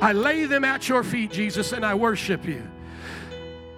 I 0.00 0.12
lay 0.12 0.44
them 0.44 0.64
at 0.64 0.88
your 0.88 1.04
feet, 1.04 1.30
Jesus, 1.30 1.72
and 1.72 1.86
I 1.86 1.94
worship 1.94 2.44
you. 2.44 2.62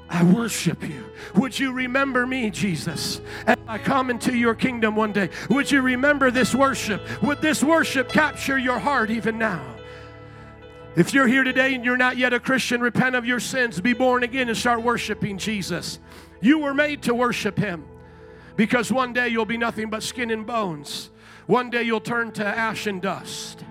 I 0.09 0.23
worship 0.25 0.83
you. 0.83 1.05
Would 1.35 1.59
you 1.59 1.73
remember 1.73 2.27
me, 2.27 2.51
Jesus, 2.51 3.21
as 3.47 3.57
I 3.67 3.79
come 3.79 4.09
into 4.09 4.35
your 4.35 4.55
kingdom 4.55 4.97
one 4.97 5.13
day? 5.13 5.31
Would 5.51 5.71
you 5.71 5.83
remember 5.83 6.31
this 6.31 6.55
worship? 6.55 7.03
Would 7.23 7.43
this 7.43 7.63
worship 7.63 8.09
capture 8.11 8.57
your 8.57 8.79
heart 8.79 9.11
even 9.11 9.37
now? 9.37 9.76
If 10.97 11.13
you're 11.13 11.27
here 11.27 11.45
today 11.45 11.75
and 11.75 11.85
you're 11.85 11.99
not 11.99 12.17
yet 12.17 12.33
a 12.33 12.41
Christian, 12.41 12.81
repent 12.81 13.15
of 13.15 13.27
your 13.27 13.39
sins, 13.39 13.79
be 13.83 13.93
born 13.93 14.23
again, 14.23 14.49
and 14.49 14.57
start 14.57 14.83
worshiping 14.83 15.37
Jesus. 15.37 15.99
You 16.41 16.59
were 16.59 16.73
made 16.73 17.03
to 17.03 17.15
worship 17.15 17.59
Him 17.59 17.85
because 18.57 18.91
one 18.91 19.13
day 19.13 19.29
you'll 19.29 19.45
be 19.45 19.59
nothing 19.59 19.91
but 19.91 20.03
skin 20.03 20.31
and 20.31 20.47
bones. 20.47 21.11
One 21.47 21.69
day 21.69 21.83
you'll 21.83 22.01
turn 22.01 22.33
to 22.33 22.47
ash 22.47 22.87
and 22.87 23.03
dust. 23.03 23.63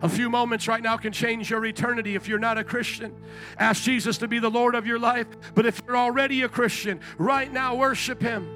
A 0.00 0.08
few 0.08 0.30
moments 0.30 0.66
right 0.66 0.82
now 0.82 0.96
can 0.96 1.12
change 1.12 1.50
your 1.50 1.64
eternity 1.66 2.14
if 2.14 2.28
you're 2.28 2.38
not 2.38 2.56
a 2.56 2.64
Christian. 2.64 3.14
Ask 3.58 3.82
Jesus 3.82 4.16
to 4.18 4.28
be 4.28 4.38
the 4.38 4.50
Lord 4.50 4.74
of 4.74 4.86
your 4.86 4.98
life. 4.98 5.26
But 5.54 5.66
if 5.66 5.82
you're 5.86 5.98
already 5.98 6.42
a 6.42 6.48
Christian, 6.48 6.98
right 7.18 7.52
now 7.52 7.74
worship 7.74 8.22
Him. 8.22 8.48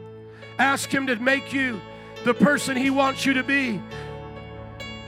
Ask 0.59 0.89
Him 0.89 1.07
to 1.09 1.17
make 1.17 1.53
you 1.53 1.79
the 2.25 2.33
person 2.35 2.75
He 2.75 2.89
wants 2.89 3.27
you 3.27 3.35
to 3.35 3.43
be 3.43 3.83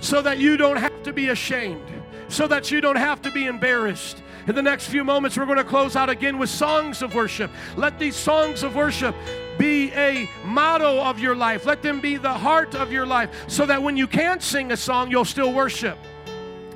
so 0.01 0.21
that 0.21 0.39
you 0.39 0.59
don't 0.59 0.77
have 0.77 1.03
to 1.05 1.15
be 1.15 1.29
ashamed 1.29 2.00
so 2.31 2.47
that 2.47 2.71
you 2.71 2.81
don't 2.81 2.97
have 2.97 3.21
to 3.23 3.31
be 3.31 3.47
embarrassed. 3.47 4.23
In 4.47 4.55
the 4.55 4.63
next 4.63 4.89
few 4.89 5.05
moments, 5.05 5.37
we're 5.37 5.47
going 5.47 5.59
to 5.59 5.65
close 5.65 5.97
out 5.97 6.09
again 6.09 6.39
with 6.39 6.49
songs 6.49 7.03
of 7.03 7.15
worship. 7.15 7.51
Let 7.77 7.99
these 7.99 8.17
songs 8.17 8.63
of 8.63 8.75
worship 8.75 9.15
be 9.59 9.93
a 9.93 10.29
motto 10.45 11.01
of 11.03 11.19
your 11.19 11.37
life. 11.37 11.67
Let 11.67 11.83
them 11.83 12.01
be 12.01 12.17
the 12.17 12.33
heart 12.33 12.75
of 12.75 12.91
your 12.91 13.05
life 13.05 13.31
so 13.49 13.67
that 13.67 13.83
when 13.83 13.97
you 13.97 14.07
can't 14.07 14.43
sing 14.43 14.73
a 14.73 14.77
song, 14.77 15.11
you'll 15.11 15.25
still 15.27 15.53
worship. 15.53 15.99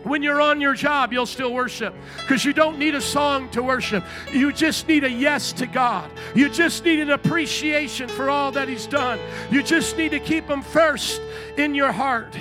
When 0.03 0.23
you're 0.23 0.41
on 0.43 0.61
your 0.61 0.75
job, 0.75 1.15
you'll 1.15 1.25
still 1.25 1.55
worship 1.55 1.95
because 2.21 2.45
you 2.45 2.53
don't 2.53 2.79
need 2.79 2.95
a 2.95 3.01
song 3.01 3.49
to 3.51 3.63
worship. 3.63 4.05
You 4.31 4.53
just 4.53 4.87
need 4.87 5.03
a 5.03 5.11
yes 5.11 5.51
to 5.55 5.67
God. 5.67 6.11
You 6.35 6.51
just 6.51 6.85
need 6.85 7.01
an 7.01 7.11
appreciation 7.11 8.09
for 8.09 8.29
all 8.29 8.53
that 8.53 8.69
He's 8.69 8.87
done. 8.87 9.19
You 9.51 9.63
just 9.63 9.97
need 9.97 10.11
to 10.11 10.21
keep 10.21 10.47
Him 10.47 10.61
first 10.61 11.23
in 11.57 11.75
your 11.75 11.91
heart. 11.91 12.37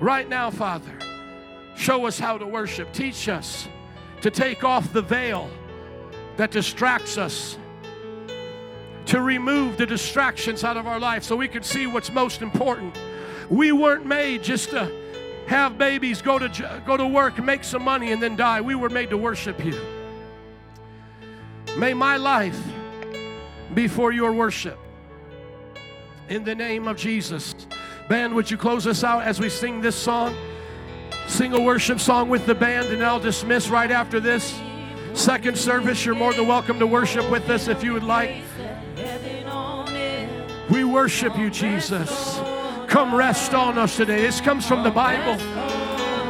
Right 0.00 0.28
now, 0.28 0.50
Father. 0.50 1.01
Show 1.82 2.06
us 2.06 2.16
how 2.16 2.38
to 2.38 2.46
worship. 2.46 2.92
Teach 2.92 3.28
us 3.28 3.66
to 4.20 4.30
take 4.30 4.62
off 4.62 4.92
the 4.92 5.02
veil 5.02 5.50
that 6.36 6.52
distracts 6.52 7.18
us, 7.18 7.58
to 9.06 9.20
remove 9.20 9.78
the 9.78 9.86
distractions 9.86 10.62
out 10.62 10.76
of 10.76 10.86
our 10.86 11.00
life 11.00 11.24
so 11.24 11.34
we 11.34 11.48
can 11.48 11.64
see 11.64 11.88
what's 11.88 12.12
most 12.12 12.40
important. 12.40 12.96
We 13.50 13.72
weren't 13.72 14.06
made 14.06 14.44
just 14.44 14.70
to 14.70 14.92
have 15.48 15.76
babies, 15.76 16.22
go 16.22 16.38
to, 16.38 16.82
go 16.86 16.96
to 16.96 17.04
work, 17.04 17.42
make 17.42 17.64
some 17.64 17.82
money, 17.82 18.12
and 18.12 18.22
then 18.22 18.36
die. 18.36 18.60
We 18.60 18.76
were 18.76 18.88
made 18.88 19.10
to 19.10 19.18
worship 19.18 19.64
you. 19.64 19.76
May 21.76 21.94
my 21.94 22.16
life 22.16 22.62
be 23.74 23.88
for 23.88 24.12
your 24.12 24.30
worship. 24.30 24.78
In 26.28 26.44
the 26.44 26.54
name 26.54 26.86
of 26.86 26.96
Jesus. 26.96 27.56
Band, 28.08 28.36
would 28.36 28.48
you 28.48 28.56
close 28.56 28.86
us 28.86 29.02
out 29.02 29.24
as 29.24 29.40
we 29.40 29.48
sing 29.48 29.80
this 29.80 29.96
song? 29.96 30.32
Sing 31.32 31.54
a 31.54 31.60
worship 31.60 31.98
song 31.98 32.28
with 32.28 32.44
the 32.44 32.54
band, 32.54 32.88
and 32.88 33.02
I'll 33.02 33.18
dismiss 33.18 33.70
right 33.70 33.90
after 33.90 34.20
this. 34.20 34.60
Second 35.14 35.56
service, 35.56 36.04
you're 36.04 36.14
more 36.14 36.34
than 36.34 36.46
welcome 36.46 36.78
to 36.78 36.86
worship 36.86 37.28
with 37.30 37.48
us 37.48 37.68
if 37.68 37.82
you 37.82 37.94
would 37.94 38.02
like. 38.02 38.42
We 40.68 40.84
worship 40.84 41.38
you, 41.38 41.48
Jesus. 41.48 42.38
Come 42.86 43.14
rest 43.14 43.54
on 43.54 43.78
us 43.78 43.96
today. 43.96 44.20
This 44.20 44.42
comes 44.42 44.66
from 44.66 44.82
the 44.82 44.90
Bible. 44.90 45.42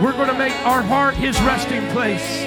We're 0.00 0.12
going 0.12 0.28
to 0.28 0.38
make 0.38 0.54
our 0.64 0.82
heart 0.82 1.14
his 1.14 1.36
resting 1.42 1.84
place. 1.88 2.46